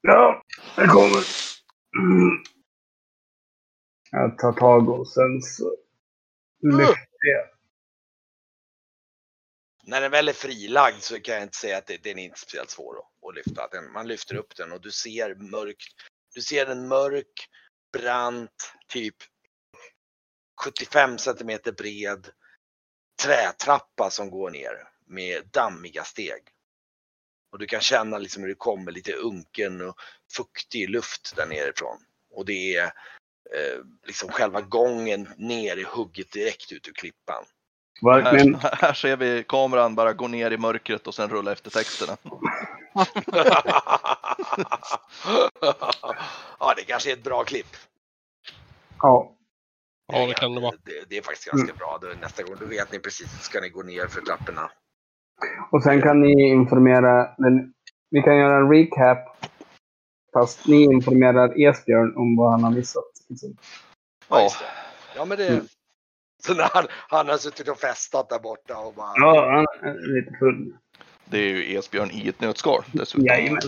Ja, 0.00 0.42
det 0.76 0.86
kommer. 0.86 1.24
Mm. 1.98 2.44
Jag 4.10 4.38
tar 4.38 4.52
tag 4.52 4.88
och 4.88 5.08
sen 5.08 5.42
så 5.42 5.76
lyfter 6.62 7.26
jag. 7.34 7.48
När 9.86 10.00
den 10.00 10.10
väl 10.10 10.28
är 10.28 10.32
frilagd 10.32 11.02
så 11.02 11.20
kan 11.20 11.34
jag 11.34 11.42
inte 11.42 11.56
säga 11.56 11.78
att 11.78 11.86
det, 11.86 12.02
den 12.02 12.18
är 12.18 12.24
inte 12.24 12.38
speciellt 12.38 12.70
svår 12.70 12.98
att, 12.98 13.28
att 13.28 13.34
lyfta. 13.34 13.68
Den, 13.68 13.92
man 13.92 14.08
lyfter 14.08 14.34
upp 14.36 14.56
den 14.56 14.72
och 14.72 14.80
du 14.80 14.90
ser 14.90 15.34
mörkt. 15.34 15.92
Du 16.34 16.40
ser 16.40 16.66
en 16.66 16.88
mörk, 16.88 17.48
brant, 17.92 18.74
typ 18.88 19.16
75 20.64 21.18
centimeter 21.18 21.72
bred 21.72 22.30
trätrappa 23.22 24.10
som 24.10 24.30
går 24.30 24.50
ner 24.50 24.93
med 25.06 25.48
dammiga 25.50 26.04
steg. 26.04 26.42
Och 27.52 27.58
du 27.58 27.66
kan 27.66 27.80
känna 27.80 28.18
liksom 28.18 28.42
hur 28.42 28.48
det 28.48 28.54
kommer 28.54 28.92
lite 28.92 29.12
unken 29.12 29.80
och 29.80 29.96
fuktig 30.36 30.90
luft 30.90 31.36
där 31.36 31.46
nerifrån. 31.46 31.96
Och 32.30 32.44
det 32.44 32.76
är 32.76 32.84
eh, 32.84 33.78
liksom 34.06 34.28
själva 34.28 34.60
gången 34.60 35.28
ner 35.36 35.78
är 35.78 35.84
hugget 35.84 36.32
direkt 36.32 36.72
ut 36.72 36.88
ur 36.88 36.92
klippan. 36.92 37.44
Verkligen. 38.02 38.54
Här, 38.54 38.76
här 38.80 38.92
ser 38.92 39.16
vi 39.16 39.44
kameran 39.48 39.94
bara 39.94 40.12
gå 40.12 40.28
ner 40.28 40.50
i 40.50 40.58
mörkret 40.58 41.06
och 41.06 41.14
sen 41.14 41.30
rulla 41.30 41.52
efter 41.52 41.70
texterna. 41.70 42.16
ja, 46.58 46.74
det 46.76 46.84
kanske 46.86 47.10
är 47.10 47.12
ett 47.12 47.24
bra 47.24 47.44
klipp. 47.44 47.76
Ja. 49.00 49.36
Ja, 50.06 50.26
det 50.26 50.34
kan 50.34 50.54
det 50.54 50.60
vara. 50.60 50.76
Det, 50.84 51.04
det 51.08 51.16
är 51.16 51.22
faktiskt 51.22 51.50
ganska 51.50 51.74
bra. 51.74 51.98
Då, 52.00 52.08
nästa 52.20 52.42
gång 52.42 52.56
då 52.60 52.66
vet 52.66 52.92
ni 52.92 52.98
precis, 52.98 53.42
ska 53.42 53.60
ni 53.60 53.68
gå 53.68 53.82
ner 53.82 54.06
för 54.06 54.20
trapporna. 54.20 54.70
Och 55.70 55.82
sen 55.82 56.02
kan 56.02 56.20
ni 56.20 56.48
informera, 56.48 57.34
men 57.38 57.72
vi 58.10 58.22
kan 58.22 58.36
göra 58.36 58.56
en 58.56 58.70
recap. 58.70 59.18
Fast 60.32 60.66
ni 60.66 60.82
informerar 60.82 61.60
Esbjörn 61.60 62.16
om 62.16 62.36
vad 62.36 62.50
han 62.50 62.64
har 62.64 62.70
missat. 62.70 63.04
liksom. 63.28 63.56
Ja, 64.28 64.40
Ja, 64.40 64.50
ja 65.16 65.24
men 65.24 65.38
det... 65.38 65.48
Mm. 65.48 65.64
Så 66.46 66.54
när 66.54 66.68
han, 66.72 66.86
han 67.08 67.28
har 67.28 67.36
suttit 67.36 67.68
och 67.68 67.78
festat 67.78 68.28
där 68.28 68.38
borta 68.38 68.78
och 68.78 68.94
bara... 68.94 69.12
Ja, 69.14 69.50
han 69.50 69.88
är 69.90 70.14
lite 70.14 70.38
full. 70.38 70.76
det 71.24 71.38
är 71.38 71.48
ju 71.48 71.78
Esbjörn 71.78 72.10
i 72.10 72.28
ett 72.28 72.40
nötskal 72.40 72.84
dessutom. 72.92 73.26
Jajamän. 73.26 73.60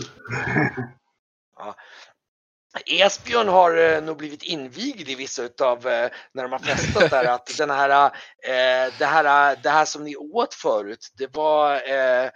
Esbjörn 2.85 3.47
har 3.47 3.77
eh, 3.77 4.01
nog 4.01 4.17
blivit 4.17 4.43
invigd 4.43 5.09
i 5.09 5.15
vissa 5.15 5.43
utav 5.43 5.87
eh, 5.87 6.09
när 6.33 6.43
de 6.43 6.51
har 6.51 6.59
festat 6.59 7.09
där 7.09 7.25
att 7.25 7.51
den 7.57 7.69
här, 7.69 8.05
eh, 8.43 8.93
det 8.99 9.05
här, 9.05 9.55
det 9.63 9.69
här 9.69 9.85
som 9.85 10.03
ni 10.03 10.15
åt 10.15 10.53
förut, 10.53 11.11
det 11.17 11.35
var 11.35 11.73
eh, 11.73 12.29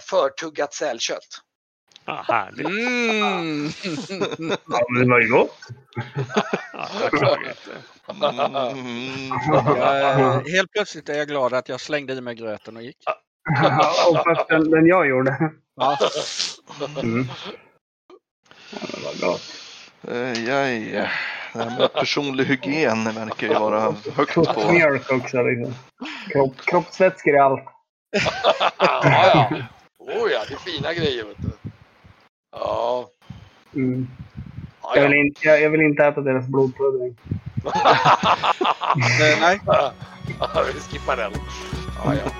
förtuggat 0.00 0.74
sälkött. 0.74 1.40
Ah, 2.04 2.22
härligt. 2.22 2.66
Mm. 2.66 3.70
Ja, 4.68 4.86
men 4.92 5.02
det 5.02 5.10
var 5.10 5.20
ju 5.20 5.28
gott. 5.28 5.58
Ja. 7.12 8.70
Mm. 8.70 9.28
Jag, 9.76 10.48
helt 10.48 10.72
plötsligt 10.72 11.08
är 11.08 11.14
jag 11.14 11.28
glad 11.28 11.54
att 11.54 11.68
jag 11.68 11.80
slängde 11.80 12.12
i 12.12 12.20
mig 12.20 12.34
gröten 12.34 12.76
och 12.76 12.82
gick. 12.82 13.04
och 14.08 14.16
fast 14.24 14.48
den, 14.48 14.70
den 14.70 14.86
jag 14.86 15.08
gjorde. 15.08 15.52
Ja. 15.76 15.98
Mm. 17.02 17.26
Ja, 18.70 18.78
det 18.92 19.04
var 19.04 19.28
gott. 19.28 19.42
Aj, 20.08 20.50
aj. 20.52 21.08
Det 21.52 21.62
här 21.62 21.78
med 21.78 21.92
personlig 21.92 22.44
hygien 22.44 23.04
verkar 23.04 23.46
ju 23.46 23.54
vara 23.54 23.94
högt 24.14 24.34
på. 24.34 24.72
mjölk 24.72 25.12
också. 25.12 25.42
Liksom. 25.42 25.74
Kropp, 26.32 26.56
kroppsvätskor 26.64 27.34
i 27.34 27.38
allt. 27.38 27.64
ja, 28.78 29.00
ja. 29.02 29.48
Oh 29.98 30.30
ja, 30.32 30.40
det 30.48 30.54
är 30.54 30.58
fina 30.58 30.92
grejer 30.94 31.24
vet 31.24 31.36
du. 31.38 31.50
Ja. 32.52 33.08
Mm. 33.74 34.08
ja, 34.82 34.92
Jag, 34.96 35.02
vill 35.02 35.12
ja. 35.12 35.18
inte, 35.18 35.46
jag, 35.48 35.62
jag 35.62 35.70
vill 35.70 35.80
inte 35.80 36.04
äta 36.04 36.20
deras 36.20 36.46
blodpudding. 36.46 37.16
Eh, 39.20 39.40
Nej, 39.40 39.60
Ja, 40.40 40.64
vi 40.74 40.80
skippar 40.80 41.16
den. 41.16 41.32
Ja, 42.04 42.14
ja. 42.14 42.30